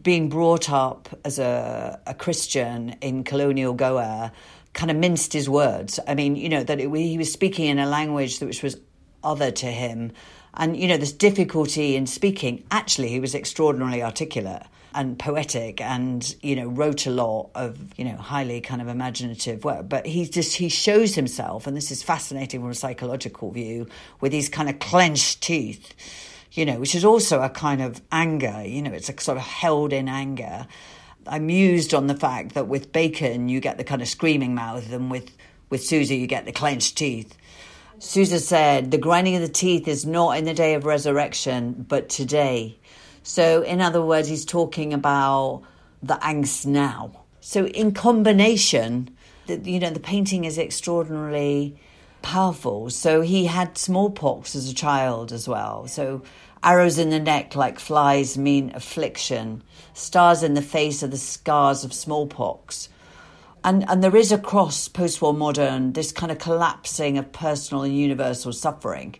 being 0.01 0.29
brought 0.29 0.71
up 0.71 1.09
as 1.25 1.39
a, 1.39 1.99
a 2.07 2.13
Christian 2.13 2.95
in 3.01 3.23
colonial 3.23 3.73
Goa 3.73 4.31
kind 4.73 4.89
of 4.89 4.97
minced 4.97 5.33
his 5.33 5.49
words. 5.49 5.99
I 6.07 6.15
mean, 6.15 6.35
you 6.35 6.49
know, 6.49 6.63
that 6.63 6.79
it, 6.79 6.89
he 6.95 7.17
was 7.17 7.31
speaking 7.31 7.65
in 7.65 7.79
a 7.79 7.85
language 7.85 8.39
which 8.39 8.63
was 8.63 8.77
other 9.23 9.51
to 9.51 9.67
him. 9.67 10.11
And, 10.55 10.77
you 10.77 10.87
know, 10.87 10.97
this 10.97 11.11
difficulty 11.11 11.95
in 11.95 12.05
speaking, 12.07 12.63
actually, 12.71 13.09
he 13.09 13.19
was 13.19 13.35
extraordinarily 13.35 14.03
articulate 14.03 14.63
and 14.95 15.17
poetic 15.17 15.81
and, 15.81 16.35
you 16.41 16.55
know, 16.55 16.67
wrote 16.67 17.07
a 17.07 17.09
lot 17.09 17.49
of, 17.55 17.77
you 17.97 18.05
know, 18.05 18.15
highly 18.15 18.61
kind 18.61 18.81
of 18.81 18.87
imaginative 18.87 19.65
work. 19.65 19.89
But 19.89 20.05
he 20.05 20.27
just, 20.27 20.55
he 20.55 20.69
shows 20.69 21.15
himself, 21.15 21.65
and 21.65 21.75
this 21.75 21.89
is 21.89 22.03
fascinating 22.03 22.61
from 22.61 22.69
a 22.69 22.75
psychological 22.75 23.51
view, 23.51 23.87
with 24.21 24.31
these 24.31 24.49
kind 24.49 24.69
of 24.69 24.79
clenched 24.79 25.41
teeth 25.41 25.93
you 26.53 26.65
know, 26.65 26.79
which 26.79 26.95
is 26.95 27.03
also 27.03 27.41
a 27.41 27.49
kind 27.49 27.81
of 27.81 28.01
anger, 28.11 28.63
you 28.65 28.81
know, 28.81 28.91
it's 28.91 29.09
a 29.09 29.19
sort 29.19 29.37
of 29.37 29.43
held 29.43 29.91
in 29.91 30.07
anger. 30.07 30.67
I 31.25 31.39
mused 31.39 31.93
on 31.93 32.07
the 32.07 32.15
fact 32.15 32.53
that 32.53 32.67
with 32.67 32.91
Bacon, 32.91 33.49
you 33.49 33.59
get 33.59 33.77
the 33.77 33.83
kind 33.83 34.01
of 34.01 34.07
screaming 34.07 34.53
mouth, 34.53 34.91
and 34.91 35.09
with, 35.09 35.35
with 35.69 35.83
Souza, 35.83 36.15
you 36.15 36.27
get 36.27 36.45
the 36.45 36.51
clenched 36.51 36.97
teeth. 36.97 37.35
Souza 37.97 38.39
said, 38.39 38.91
The 38.91 38.97
grinding 38.97 39.35
of 39.35 39.41
the 39.41 39.47
teeth 39.47 39.87
is 39.87 40.05
not 40.05 40.37
in 40.37 40.45
the 40.45 40.53
day 40.53 40.75
of 40.75 40.85
resurrection, 40.85 41.85
but 41.87 42.09
today. 42.09 42.77
So, 43.23 43.61
in 43.61 43.81
other 43.81 44.01
words, 44.01 44.27
he's 44.27 44.45
talking 44.45 44.93
about 44.93 45.63
the 46.03 46.15
angst 46.15 46.65
now. 46.65 47.23
So, 47.39 47.65
in 47.67 47.93
combination, 47.93 49.15
the, 49.47 49.57
you 49.57 49.79
know, 49.79 49.89
the 49.89 49.99
painting 50.01 50.43
is 50.43 50.57
extraordinarily 50.57 51.77
powerful. 52.23 52.89
So, 52.89 53.21
he 53.21 53.45
had 53.45 53.77
smallpox 53.77 54.55
as 54.55 54.67
a 54.67 54.73
child 54.73 55.31
as 55.31 55.47
well. 55.47 55.87
So, 55.87 56.23
Arrows 56.63 56.97
in 56.97 57.09
the 57.09 57.19
neck 57.19 57.55
like 57.55 57.77
flies 57.77 58.37
mean 58.37 58.71
affliction. 58.73 59.61
Stars 59.93 60.41
in 60.43 60.53
the 60.53 60.61
face 60.61 61.03
are 61.03 61.07
the 61.07 61.17
scars 61.17 61.83
of 61.83 61.93
smallpox. 61.93 62.87
And, 63.65 63.87
and 63.89 64.01
there 64.01 64.15
is 64.15 64.31
across 64.31 64.87
post 64.87 65.21
war 65.21 65.33
modern 65.33 65.91
this 65.91 66.13
kind 66.13 66.31
of 66.31 66.39
collapsing 66.39 67.17
of 67.17 67.31
personal 67.33 67.83
and 67.83 67.95
universal 67.95 68.53
suffering 68.53 69.15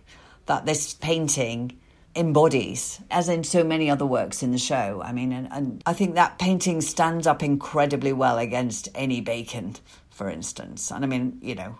that 0.45 0.65
this 0.65 0.93
painting 0.93 1.77
embodies, 2.15 3.01
as 3.11 3.27
in 3.27 3.43
so 3.43 3.63
many 3.63 3.89
other 3.89 4.05
works 4.05 4.43
in 4.43 4.51
the 4.51 4.57
show. 4.57 5.01
I 5.03 5.11
mean, 5.11 5.31
and, 5.31 5.47
and 5.51 5.83
I 5.85 5.93
think 5.93 6.15
that 6.15 6.39
painting 6.39 6.79
stands 6.81 7.27
up 7.27 7.43
incredibly 7.43 8.13
well 8.13 8.37
against 8.37 8.87
any 8.95 9.19
Bacon, 9.19 9.75
for 10.09 10.29
instance. 10.29 10.91
And 10.91 11.03
I 11.03 11.07
mean, 11.07 11.39
you 11.41 11.55
know, 11.55 11.77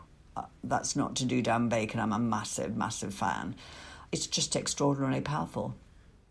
that's 0.64 0.96
not 0.96 1.16
to 1.18 1.26
do 1.26 1.42
down 1.42 1.70
Bacon. 1.70 2.00
I'm 2.00 2.14
a 2.14 2.20
massive, 2.20 2.76
massive 2.76 3.14
fan 3.14 3.56
it's 4.14 4.28
just 4.28 4.56
extraordinarily 4.56 5.22
powerful. 5.22 5.76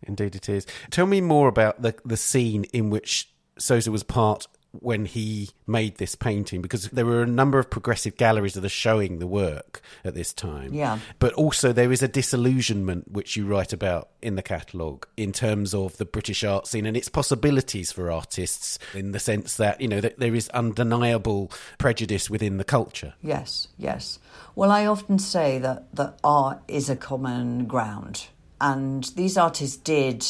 Indeed, 0.01 0.35
it 0.35 0.49
is. 0.49 0.65
Tell 0.89 1.05
me 1.05 1.21
more 1.21 1.47
about 1.47 1.81
the 1.81 1.93
the 2.03 2.17
scene 2.17 2.63
in 2.65 2.89
which 2.89 3.29
Souza 3.59 3.91
was 3.91 4.03
part 4.03 4.47
when 4.79 5.05
he 5.05 5.49
made 5.67 5.97
this 5.97 6.15
painting 6.15 6.61
because 6.61 6.89
there 6.89 7.05
were 7.05 7.21
a 7.21 7.27
number 7.27 7.59
of 7.59 7.69
progressive 7.69 8.17
galleries 8.17 8.55
that 8.55 8.65
are 8.65 8.69
showing 8.69 9.19
the 9.19 9.27
work 9.27 9.81
at 10.03 10.15
this 10.15 10.33
time. 10.33 10.73
Yeah. 10.73 10.97
But 11.19 11.33
also 11.33 11.71
there 11.71 11.91
is 11.91 12.01
a 12.01 12.07
disillusionment 12.07 13.11
which 13.11 13.37
you 13.37 13.45
write 13.45 13.71
about 13.71 14.09
in 14.21 14.35
the 14.35 14.41
catalogue 14.41 15.07
in 15.15 15.31
terms 15.31 15.75
of 15.75 15.97
the 15.97 16.05
British 16.05 16.43
art 16.43 16.65
scene 16.65 16.87
and 16.87 16.97
its 16.97 17.07
possibilities 17.07 17.91
for 17.91 18.11
artists 18.11 18.79
in 18.95 19.11
the 19.11 19.19
sense 19.19 19.57
that, 19.57 19.79
you 19.79 19.87
know, 19.87 20.01
that 20.01 20.17
there 20.17 20.33
is 20.33 20.49
undeniable 20.49 21.51
prejudice 21.77 22.29
within 22.29 22.57
the 22.57 22.63
culture. 22.63 23.13
Yes, 23.21 23.67
yes. 23.77 24.17
Well, 24.55 24.71
I 24.71 24.87
often 24.87 25.19
say 25.19 25.59
that, 25.59 25.95
that 25.95 26.19
art 26.23 26.59
is 26.67 26.89
a 26.89 26.95
common 26.95 27.65
ground 27.65 28.27
and 28.59 29.03
these 29.15 29.37
artists 29.37 29.77
did 29.77 30.25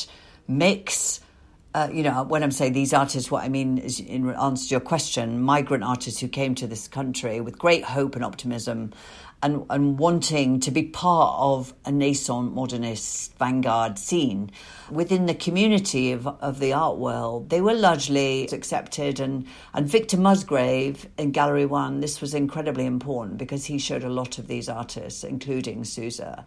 mix 0.47 1.21
uh, 1.73 1.89
you 1.91 2.03
know, 2.03 2.23
when 2.23 2.43
I'm 2.43 2.51
saying 2.51 2.73
these 2.73 2.93
artists, 2.93 3.31
what 3.31 3.43
I 3.43 3.49
mean 3.49 3.79
is, 3.79 3.99
in 3.99 4.29
answer 4.29 4.67
to 4.67 4.71
your 4.71 4.79
question, 4.79 5.41
migrant 5.41 5.83
artists 5.83 6.19
who 6.19 6.27
came 6.27 6.53
to 6.55 6.67
this 6.67 6.87
country 6.87 7.41
with 7.41 7.57
great 7.57 7.83
hope 7.83 8.15
and 8.15 8.23
optimism 8.23 8.93
and, 9.41 9.65
and 9.69 9.97
wanting 9.99 10.59
to 10.61 10.71
be 10.71 10.83
part 10.83 11.35
of 11.39 11.73
a 11.85 11.91
nascent 11.91 12.53
modernist 12.53 13.35
vanguard 13.37 13.97
scene. 13.97 14.51
Within 14.91 15.25
the 15.25 15.33
community 15.33 16.11
of, 16.11 16.27
of 16.27 16.59
the 16.59 16.73
art 16.73 16.97
world, 16.97 17.49
they 17.49 17.59
were 17.59 17.73
largely 17.73 18.47
accepted. 18.47 19.19
And, 19.19 19.47
and 19.73 19.87
Victor 19.87 20.17
Musgrave 20.17 21.07
in 21.17 21.31
Gallery 21.31 21.65
One, 21.65 21.99
this 21.99 22.21
was 22.21 22.33
incredibly 22.33 22.85
important 22.85 23.37
because 23.37 23.65
he 23.65 23.79
showed 23.79 24.03
a 24.03 24.09
lot 24.09 24.37
of 24.37 24.47
these 24.47 24.69
artists, 24.69 25.23
including 25.23 25.83
Souza. 25.83 26.45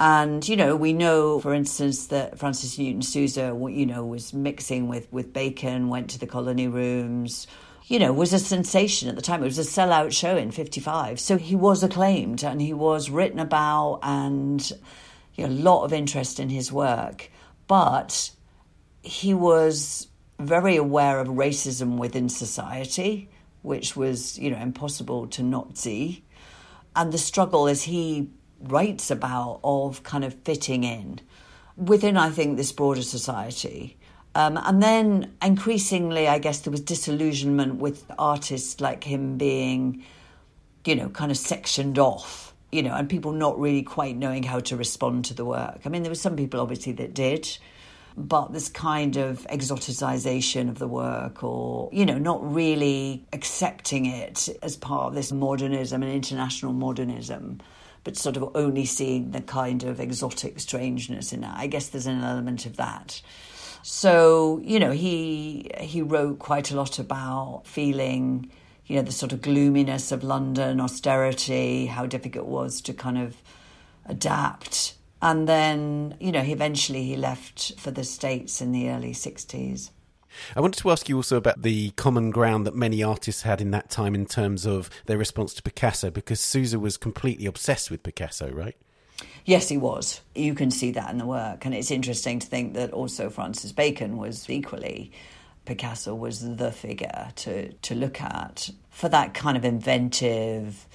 And, 0.00 0.48
you 0.48 0.56
know, 0.56 0.76
we 0.76 0.92
know, 0.92 1.40
for 1.40 1.52
instance, 1.52 2.06
that 2.06 2.38
Francis 2.38 2.78
Newton 2.78 3.02
Souza, 3.02 3.58
you 3.68 3.84
know, 3.84 4.04
was 4.04 4.32
mixing 4.32 4.88
with, 4.88 5.12
with 5.12 5.32
Bacon, 5.32 5.88
went 5.88 6.10
to 6.10 6.20
the 6.20 6.26
colony 6.26 6.68
rooms, 6.68 7.48
you 7.86 7.98
know, 7.98 8.12
was 8.12 8.32
a 8.32 8.38
sensation 8.38 9.08
at 9.08 9.16
the 9.16 9.22
time. 9.22 9.42
It 9.42 9.46
was 9.46 9.58
a 9.58 9.62
sellout 9.62 10.12
show 10.12 10.36
in 10.36 10.52
55. 10.52 11.18
So 11.18 11.36
he 11.36 11.56
was 11.56 11.82
acclaimed 11.82 12.44
and 12.44 12.60
he 12.60 12.72
was 12.72 13.10
written 13.10 13.40
about 13.40 14.00
and 14.02 14.70
you 15.34 15.46
know, 15.46 15.52
a 15.52 15.54
lot 15.54 15.84
of 15.84 15.92
interest 15.92 16.38
in 16.38 16.50
his 16.50 16.70
work. 16.70 17.30
But 17.66 18.30
he 19.02 19.34
was 19.34 20.08
very 20.38 20.76
aware 20.76 21.18
of 21.18 21.28
racism 21.28 21.96
within 21.96 22.28
society, 22.28 23.30
which 23.62 23.96
was, 23.96 24.38
you 24.38 24.50
know, 24.50 24.58
impossible 24.58 25.26
to 25.28 25.42
not 25.42 25.76
see. 25.76 26.24
And 26.94 27.12
the 27.12 27.18
struggle, 27.18 27.68
as 27.68 27.84
he 27.84 28.30
writes 28.60 29.10
about, 29.10 29.60
of 29.62 30.02
kind 30.02 30.24
of 30.24 30.34
fitting 30.44 30.84
in 30.84 31.20
within, 31.76 32.16
I 32.16 32.30
think, 32.30 32.56
this 32.56 32.72
broader 32.72 33.02
society. 33.02 33.96
Um, 34.34 34.56
and 34.56 34.82
then 34.82 35.32
increasingly, 35.42 36.28
I 36.28 36.38
guess 36.38 36.60
there 36.60 36.70
was 36.70 36.80
disillusionment 36.80 37.76
with 37.76 38.04
artists 38.18 38.80
like 38.80 39.04
him 39.04 39.38
being, 39.38 40.04
you 40.84 40.94
know, 40.94 41.08
kind 41.08 41.30
of 41.30 41.36
sectioned 41.36 41.98
off, 41.98 42.52
you 42.70 42.82
know, 42.82 42.94
and 42.94 43.08
people 43.08 43.32
not 43.32 43.58
really 43.58 43.82
quite 43.82 44.16
knowing 44.16 44.42
how 44.42 44.60
to 44.60 44.76
respond 44.76 45.24
to 45.26 45.34
the 45.34 45.44
work. 45.44 45.80
I 45.84 45.88
mean, 45.88 46.02
there 46.02 46.10
were 46.10 46.16
some 46.16 46.36
people 46.36 46.60
obviously 46.60 46.92
that 46.92 47.14
did, 47.14 47.58
but 48.16 48.52
this 48.52 48.68
kind 48.68 49.16
of 49.16 49.46
exoticization 49.50 50.68
of 50.68 50.78
the 50.78 50.88
work 50.88 51.42
or, 51.42 51.88
you 51.92 52.04
know, 52.04 52.18
not 52.18 52.52
really 52.52 53.24
accepting 53.32 54.06
it 54.06 54.48
as 54.62 54.76
part 54.76 55.06
of 55.06 55.14
this 55.14 55.32
modernism 55.32 56.02
and 56.02 56.12
international 56.12 56.72
modernism 56.72 57.60
but 58.08 58.16
sort 58.16 58.38
of 58.38 58.50
only 58.54 58.86
seeing 58.86 59.32
the 59.32 59.40
kind 59.42 59.84
of 59.84 60.00
exotic 60.00 60.58
strangeness 60.58 61.30
in 61.30 61.44
it. 61.44 61.50
I 61.54 61.66
guess 61.66 61.88
there's 61.88 62.06
an 62.06 62.24
element 62.24 62.64
of 62.64 62.78
that. 62.78 63.20
So, 63.82 64.62
you 64.64 64.80
know, 64.80 64.92
he 64.92 65.70
he 65.78 66.00
wrote 66.00 66.38
quite 66.38 66.70
a 66.70 66.74
lot 66.74 66.98
about 66.98 67.64
feeling, 67.66 68.50
you 68.86 68.96
know, 68.96 69.02
the 69.02 69.12
sort 69.12 69.34
of 69.34 69.42
gloominess 69.42 70.10
of 70.10 70.24
London, 70.24 70.80
austerity, 70.80 71.84
how 71.84 72.06
difficult 72.06 72.46
it 72.46 72.48
was 72.48 72.80
to 72.80 72.94
kind 72.94 73.18
of 73.18 73.36
adapt. 74.06 74.94
And 75.20 75.46
then, 75.46 76.16
you 76.18 76.32
know, 76.32 76.40
he 76.40 76.52
eventually 76.52 77.04
he 77.04 77.14
left 77.14 77.78
for 77.78 77.90
the 77.90 78.04
States 78.04 78.62
in 78.62 78.72
the 78.72 78.88
early 78.88 79.12
60s. 79.12 79.90
I 80.56 80.60
wanted 80.60 80.80
to 80.80 80.90
ask 80.90 81.08
you 81.08 81.16
also 81.16 81.36
about 81.36 81.62
the 81.62 81.90
common 81.90 82.30
ground 82.30 82.66
that 82.66 82.74
many 82.74 83.02
artists 83.02 83.42
had 83.42 83.60
in 83.60 83.70
that 83.72 83.90
time 83.90 84.14
in 84.14 84.26
terms 84.26 84.66
of 84.66 84.90
their 85.06 85.18
response 85.18 85.54
to 85.54 85.62
Picasso, 85.62 86.10
because 86.10 86.40
Souza 86.40 86.78
was 86.78 86.96
completely 86.96 87.46
obsessed 87.46 87.90
with 87.90 88.02
Picasso, 88.02 88.50
right? 88.50 88.76
Yes, 89.44 89.68
he 89.68 89.76
was. 89.76 90.20
You 90.34 90.54
can 90.54 90.70
see 90.70 90.90
that 90.92 91.10
in 91.10 91.18
the 91.18 91.26
work. 91.26 91.64
And 91.64 91.74
it's 91.74 91.90
interesting 91.90 92.38
to 92.38 92.46
think 92.46 92.74
that 92.74 92.92
also 92.92 93.30
Francis 93.30 93.72
Bacon 93.72 94.16
was 94.16 94.48
equally, 94.48 95.10
Picasso 95.64 96.14
was 96.14 96.56
the 96.56 96.70
figure 96.70 97.28
to, 97.36 97.72
to 97.72 97.94
look 97.94 98.20
at 98.20 98.70
for 98.90 99.08
that 99.08 99.34
kind 99.34 99.56
of 99.56 99.64
inventive, 99.64 100.86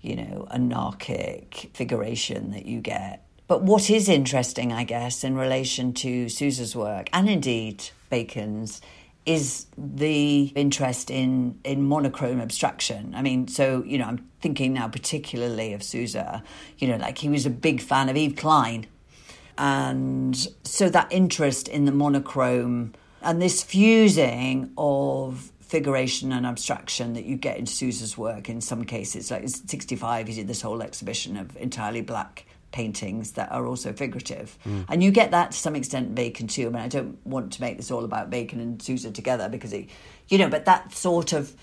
you 0.00 0.16
know, 0.16 0.46
anarchic 0.50 1.70
figuration 1.74 2.52
that 2.52 2.66
you 2.66 2.80
get. 2.80 3.25
But 3.48 3.62
what 3.62 3.90
is 3.90 4.08
interesting, 4.08 4.72
I 4.72 4.84
guess, 4.84 5.22
in 5.22 5.36
relation 5.36 5.92
to 5.94 6.28
Souza's 6.28 6.74
work, 6.74 7.08
and 7.12 7.28
indeed 7.28 7.90
Bacon's, 8.10 8.80
is 9.24 9.66
the 9.76 10.52
interest 10.54 11.10
in, 11.10 11.58
in 11.64 11.82
monochrome 11.82 12.40
abstraction. 12.40 13.12
I 13.14 13.22
mean, 13.22 13.48
so, 13.48 13.82
you 13.84 13.98
know, 13.98 14.04
I'm 14.04 14.28
thinking 14.40 14.72
now 14.72 14.86
particularly 14.86 15.72
of 15.72 15.82
Souza, 15.82 16.44
you 16.78 16.86
know, 16.86 16.96
like 16.96 17.18
he 17.18 17.28
was 17.28 17.44
a 17.44 17.50
big 17.50 17.80
fan 17.80 18.08
of 18.08 18.16
Yves 18.16 18.36
Klein. 18.36 18.86
And 19.58 20.36
so 20.62 20.88
that 20.90 21.08
interest 21.10 21.66
in 21.66 21.86
the 21.86 21.92
monochrome 21.92 22.94
and 23.20 23.42
this 23.42 23.64
fusing 23.64 24.70
of 24.78 25.50
figuration 25.60 26.30
and 26.30 26.46
abstraction 26.46 27.14
that 27.14 27.24
you 27.24 27.36
get 27.36 27.56
in 27.56 27.66
Souza's 27.66 28.16
work 28.16 28.48
in 28.48 28.60
some 28.60 28.84
cases. 28.84 29.32
Like 29.32 29.48
65, 29.48 30.28
he 30.28 30.34
did 30.34 30.46
this 30.46 30.62
whole 30.62 30.82
exhibition 30.82 31.36
of 31.36 31.56
entirely 31.56 32.02
black 32.02 32.45
paintings 32.76 33.32
that 33.32 33.50
are 33.50 33.66
also 33.66 33.90
figurative. 33.94 34.58
Mm. 34.66 34.84
And 34.90 35.02
you 35.02 35.10
get 35.10 35.30
that 35.30 35.52
to 35.52 35.56
some 35.56 35.74
extent 35.74 36.14
Bacon 36.14 36.46
too. 36.46 36.66
I 36.66 36.70
mean, 36.70 36.82
I 36.82 36.88
don't 36.88 37.26
want 37.26 37.54
to 37.54 37.62
make 37.62 37.78
this 37.78 37.90
all 37.90 38.04
about 38.04 38.28
Bacon 38.28 38.60
and 38.60 38.82
Souza 38.82 39.10
together 39.10 39.48
because, 39.48 39.70
he, 39.70 39.88
you 40.28 40.36
know, 40.36 40.50
but 40.50 40.66
that 40.66 40.92
sort 40.92 41.32
of 41.32 41.54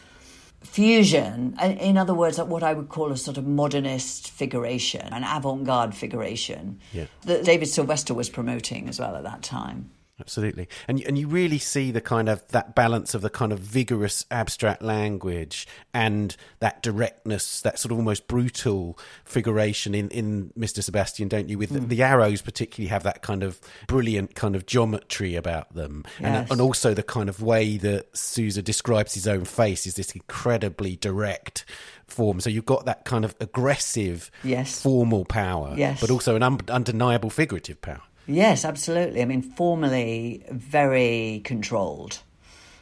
fusion, 0.63 1.55
in 1.61 1.99
other 1.99 2.15
words, 2.15 2.39
what 2.39 2.63
I 2.63 2.73
would 2.73 2.89
call 2.89 3.11
a 3.11 3.17
sort 3.17 3.37
of 3.37 3.45
modernist 3.45 4.31
figuration, 4.31 5.05
an 5.13 5.23
avant 5.23 5.65
garde 5.65 5.93
figuration 5.93 6.79
yeah. 6.91 7.05
that 7.25 7.45
David 7.45 7.67
Sylvester 7.67 8.15
was 8.15 8.27
promoting 8.27 8.89
as 8.89 8.99
well 8.99 9.15
at 9.15 9.23
that 9.23 9.43
time 9.43 9.91
absolutely. 10.19 10.67
And 10.87 11.01
and 11.01 11.17
you 11.17 11.27
really 11.27 11.57
see 11.57 11.91
the 11.91 12.01
kind 12.01 12.29
of 12.29 12.47
that 12.49 12.75
balance 12.75 13.13
of 13.13 13.21
the 13.21 13.29
kind 13.29 13.51
of 13.51 13.59
vigorous 13.59 14.25
abstract 14.31 14.81
language 14.81 15.67
and 15.93 16.35
that 16.59 16.81
directness, 16.81 17.61
that 17.61 17.79
sort 17.79 17.91
of 17.91 17.97
almost 17.97 18.27
brutal 18.27 18.97
figuration 19.25 19.95
in 19.95 20.09
in 20.09 20.51
Mr. 20.57 20.83
Sebastian, 20.83 21.27
don't 21.27 21.49
you? 21.49 21.57
With 21.57 21.71
mm. 21.71 21.81
the, 21.81 21.95
the, 21.95 22.03
arrows, 22.03 22.41
particularly, 22.41 22.89
have 22.89 23.03
that 23.03 23.21
kind 23.21 23.43
of 23.43 23.59
brilliant 23.87 24.35
kind 24.35 24.55
of 24.55 24.65
geometry 24.65 25.35
about 25.35 25.73
them, 25.73 26.03
yes. 26.19 26.41
and 26.41 26.51
and 26.51 26.61
also 26.61 26.93
the 26.93 27.03
kind 27.03 27.29
of 27.29 27.41
way 27.41 27.77
that 27.77 28.15
Souza 28.15 28.61
describes 28.61 29.13
his 29.13 29.27
own 29.27 29.45
face 29.45 29.87
is 29.87 29.95
this 29.95 30.11
incredibly 30.11 30.95
direct 30.95 31.65
form. 32.07 32.39
So 32.39 32.49
you've 32.49 32.65
got 32.65 32.85
that 32.85 33.05
kind 33.05 33.25
of 33.25 33.35
aggressive, 33.39 34.31
yes. 34.43 34.81
formal 34.81 35.25
power, 35.25 35.73
yes. 35.75 35.99
but 35.99 36.11
also 36.11 36.35
an 36.35 36.43
un- 36.43 36.59
undeniable 36.69 37.29
figurative 37.29 37.81
power. 37.81 38.01
Yes, 38.25 38.63
absolutely. 38.63 39.21
I 39.21 39.25
mean, 39.25 39.41
formally 39.41 40.43
very 40.49 41.41
controlled, 41.43 42.19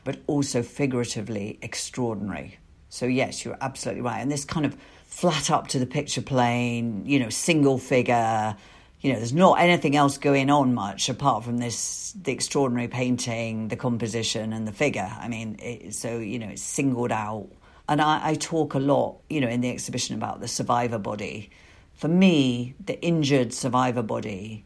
but 0.03 0.19
also 0.27 0.61
figuratively 0.61 1.57
extraordinary. 1.61 2.59
So, 2.89 3.05
yes, 3.05 3.43
you're 3.43 3.57
absolutely 3.61 4.01
right. 4.01 4.19
And 4.19 4.31
this 4.31 4.45
kind 4.45 4.65
of 4.65 4.77
flat 5.05 5.49
up 5.49 5.67
to 5.69 5.79
the 5.79 5.85
picture 5.85 6.21
plane, 6.21 7.03
you 7.05 7.19
know, 7.19 7.29
single 7.29 7.79
figure, 7.79 8.55
you 8.99 9.11
know, 9.11 9.17
there's 9.17 9.33
not 9.33 9.59
anything 9.59 9.95
else 9.95 10.17
going 10.19 10.51
on 10.51 10.75
much 10.75 11.09
apart 11.09 11.43
from 11.43 11.57
this 11.57 12.13
the 12.21 12.31
extraordinary 12.31 12.87
painting, 12.87 13.69
the 13.69 13.75
composition, 13.75 14.53
and 14.53 14.67
the 14.67 14.71
figure. 14.71 15.11
I 15.19 15.27
mean, 15.27 15.57
it, 15.59 15.95
so, 15.95 16.19
you 16.19 16.37
know, 16.37 16.49
it's 16.49 16.61
singled 16.61 17.11
out. 17.11 17.47
And 17.89 17.99
I, 17.99 18.29
I 18.29 18.35
talk 18.35 18.75
a 18.75 18.79
lot, 18.79 19.17
you 19.29 19.41
know, 19.41 19.47
in 19.47 19.61
the 19.61 19.71
exhibition 19.71 20.15
about 20.15 20.39
the 20.39 20.47
survivor 20.47 20.99
body. 20.99 21.49
For 21.95 22.07
me, 22.07 22.75
the 22.85 23.01
injured 23.01 23.53
survivor 23.53 24.03
body 24.03 24.65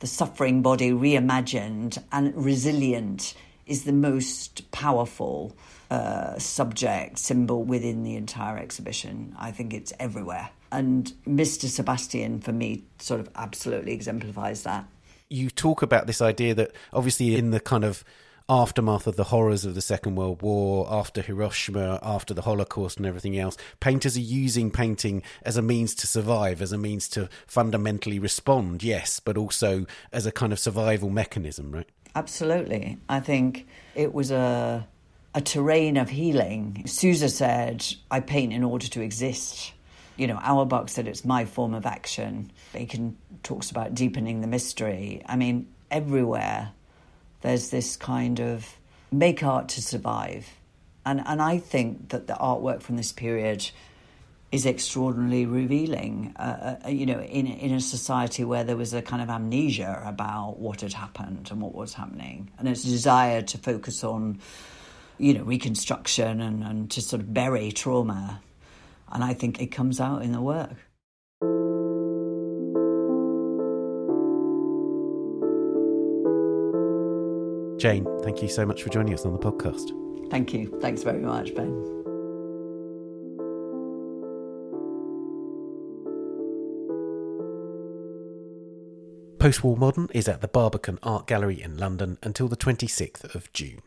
the 0.00 0.06
suffering 0.06 0.62
body 0.62 0.90
reimagined 0.90 2.02
and 2.12 2.34
resilient 2.36 3.34
is 3.66 3.84
the 3.84 3.92
most 3.92 4.70
powerful 4.70 5.56
uh, 5.90 6.38
subject 6.38 7.18
symbol 7.18 7.64
within 7.64 8.02
the 8.02 8.16
entire 8.16 8.58
exhibition. 8.58 9.34
I 9.38 9.50
think 9.50 9.72
it's 9.74 9.92
everywhere. 9.98 10.50
And 10.72 11.12
Mr. 11.26 11.68
Sebastian, 11.68 12.40
for 12.40 12.52
me, 12.52 12.84
sort 12.98 13.20
of 13.20 13.30
absolutely 13.36 13.92
exemplifies 13.92 14.62
that. 14.64 14.86
You 15.28 15.50
talk 15.50 15.82
about 15.82 16.06
this 16.06 16.20
idea 16.20 16.54
that 16.54 16.72
obviously 16.92 17.36
in 17.36 17.50
the 17.50 17.60
kind 17.60 17.84
of 17.84 18.04
aftermath 18.48 19.06
of 19.06 19.16
the 19.16 19.24
horrors 19.24 19.64
of 19.64 19.74
the 19.74 19.80
Second 19.80 20.14
World 20.14 20.42
War, 20.42 20.86
after 20.90 21.20
Hiroshima, 21.20 21.98
after 22.02 22.32
the 22.32 22.42
Holocaust, 22.42 22.96
and 22.96 23.06
everything 23.06 23.38
else, 23.38 23.56
painters 23.80 24.16
are 24.16 24.20
using 24.20 24.70
painting 24.70 25.22
as 25.42 25.56
a 25.56 25.62
means 25.62 25.94
to 25.96 26.06
survive, 26.06 26.62
as 26.62 26.72
a 26.72 26.78
means 26.78 27.08
to 27.10 27.28
fundamentally 27.46 28.18
respond, 28.18 28.82
yes, 28.82 29.20
but 29.20 29.36
also 29.36 29.86
as 30.12 30.26
a 30.26 30.32
kind 30.32 30.52
of 30.52 30.58
survival 30.58 31.10
mechanism, 31.10 31.72
right? 31.72 31.88
Absolutely. 32.14 32.98
I 33.08 33.20
think 33.20 33.66
it 33.94 34.14
was 34.14 34.30
a 34.30 34.86
a 35.34 35.40
terrain 35.42 35.98
of 35.98 36.08
healing. 36.08 36.82
Souza 36.86 37.28
said, 37.28 37.86
I 38.10 38.20
paint 38.20 38.54
in 38.54 38.64
order 38.64 38.88
to 38.88 39.02
exist. 39.02 39.74
You 40.16 40.26
know, 40.26 40.38
Auerbach 40.42 40.88
said 40.88 41.06
it's 41.06 41.26
my 41.26 41.44
form 41.44 41.74
of 41.74 41.84
action. 41.84 42.50
Bacon 42.72 43.18
talks 43.42 43.70
about 43.70 43.94
deepening 43.94 44.40
the 44.40 44.46
mystery. 44.46 45.22
I 45.26 45.36
mean, 45.36 45.68
everywhere 45.90 46.72
there's 47.46 47.70
this 47.70 47.96
kind 47.96 48.40
of 48.40 48.76
make 49.12 49.44
art 49.44 49.68
to 49.68 49.80
survive. 49.80 50.48
And, 51.04 51.22
and 51.24 51.40
I 51.40 51.58
think 51.58 52.08
that 52.08 52.26
the 52.26 52.32
artwork 52.32 52.82
from 52.82 52.96
this 52.96 53.12
period 53.12 53.70
is 54.50 54.66
extraordinarily 54.66 55.46
revealing, 55.46 56.34
uh, 56.40 56.78
uh, 56.84 56.88
you 56.88 57.06
know, 57.06 57.20
in, 57.20 57.46
in 57.46 57.72
a 57.72 57.80
society 57.80 58.42
where 58.42 58.64
there 58.64 58.76
was 58.76 58.92
a 58.94 59.00
kind 59.00 59.22
of 59.22 59.30
amnesia 59.30 60.02
about 60.04 60.58
what 60.58 60.80
had 60.80 60.92
happened 60.92 61.48
and 61.52 61.60
what 61.60 61.72
was 61.72 61.94
happening. 61.94 62.50
And 62.58 62.66
its 62.66 62.82
desire 62.82 63.42
to 63.42 63.58
focus 63.58 64.02
on, 64.02 64.40
you 65.16 65.34
know, 65.34 65.44
reconstruction 65.44 66.40
and, 66.40 66.64
and 66.64 66.90
to 66.90 67.00
sort 67.00 67.22
of 67.22 67.32
bury 67.32 67.70
trauma. 67.70 68.40
And 69.12 69.22
I 69.22 69.34
think 69.34 69.62
it 69.62 69.68
comes 69.68 70.00
out 70.00 70.22
in 70.22 70.32
the 70.32 70.40
work. 70.40 70.74
Jane, 77.86 78.04
thank 78.24 78.42
you 78.42 78.48
so 78.48 78.66
much 78.66 78.82
for 78.82 78.88
joining 78.88 79.14
us 79.14 79.24
on 79.24 79.32
the 79.32 79.38
podcast. 79.38 79.92
Thank 80.28 80.52
you. 80.52 80.76
Thanks 80.80 81.04
very 81.04 81.20
much, 81.20 81.54
Ben. 81.54 81.70
Post 89.38 89.62
War 89.62 89.76
Modern 89.76 90.08
is 90.12 90.26
at 90.26 90.40
the 90.40 90.48
Barbican 90.48 90.98
Art 91.04 91.28
Gallery 91.28 91.62
in 91.62 91.76
London 91.76 92.18
until 92.24 92.48
the 92.48 92.56
26th 92.56 93.32
of 93.36 93.52
June. 93.52 93.82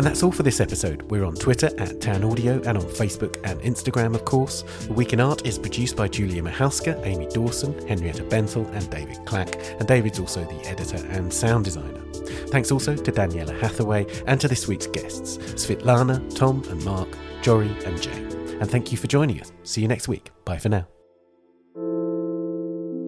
And 0.00 0.06
that's 0.06 0.22
all 0.22 0.32
for 0.32 0.42
this 0.42 0.60
episode. 0.60 1.02
We're 1.10 1.26
on 1.26 1.34
Twitter 1.34 1.68
at 1.76 2.00
Town 2.00 2.24
Audio 2.24 2.54
and 2.62 2.78
on 2.78 2.84
Facebook 2.84 3.38
and 3.44 3.60
Instagram, 3.60 4.14
of 4.14 4.24
course. 4.24 4.62
The 4.86 4.94
Week 4.94 5.12
in 5.12 5.20
Art 5.20 5.44
is 5.44 5.58
produced 5.58 5.94
by 5.94 6.08
Julia 6.08 6.42
Michalska, 6.42 6.98
Amy 7.04 7.26
Dawson, 7.26 7.86
Henrietta 7.86 8.22
Bentel, 8.22 8.66
and 8.72 8.88
David 8.88 9.18
Clack. 9.26 9.56
And 9.78 9.86
David's 9.86 10.18
also 10.18 10.42
the 10.42 10.66
editor 10.66 10.96
and 11.08 11.30
sound 11.30 11.66
designer. 11.66 12.00
Thanks 12.46 12.72
also 12.72 12.96
to 12.96 13.12
Daniela 13.12 13.60
Hathaway 13.60 14.06
and 14.26 14.40
to 14.40 14.48
this 14.48 14.66
week's 14.66 14.86
guests, 14.86 15.36
Svitlana, 15.36 16.34
Tom 16.34 16.64
and 16.70 16.82
Mark, 16.82 17.10
Jori 17.42 17.68
and 17.84 18.00
Jay. 18.00 18.56
And 18.58 18.70
thank 18.70 18.92
you 18.92 18.96
for 18.96 19.06
joining 19.06 19.38
us. 19.42 19.52
See 19.64 19.82
you 19.82 19.88
next 19.88 20.08
week. 20.08 20.30
Bye 20.46 20.56
for 20.56 20.70
now. 20.70 20.99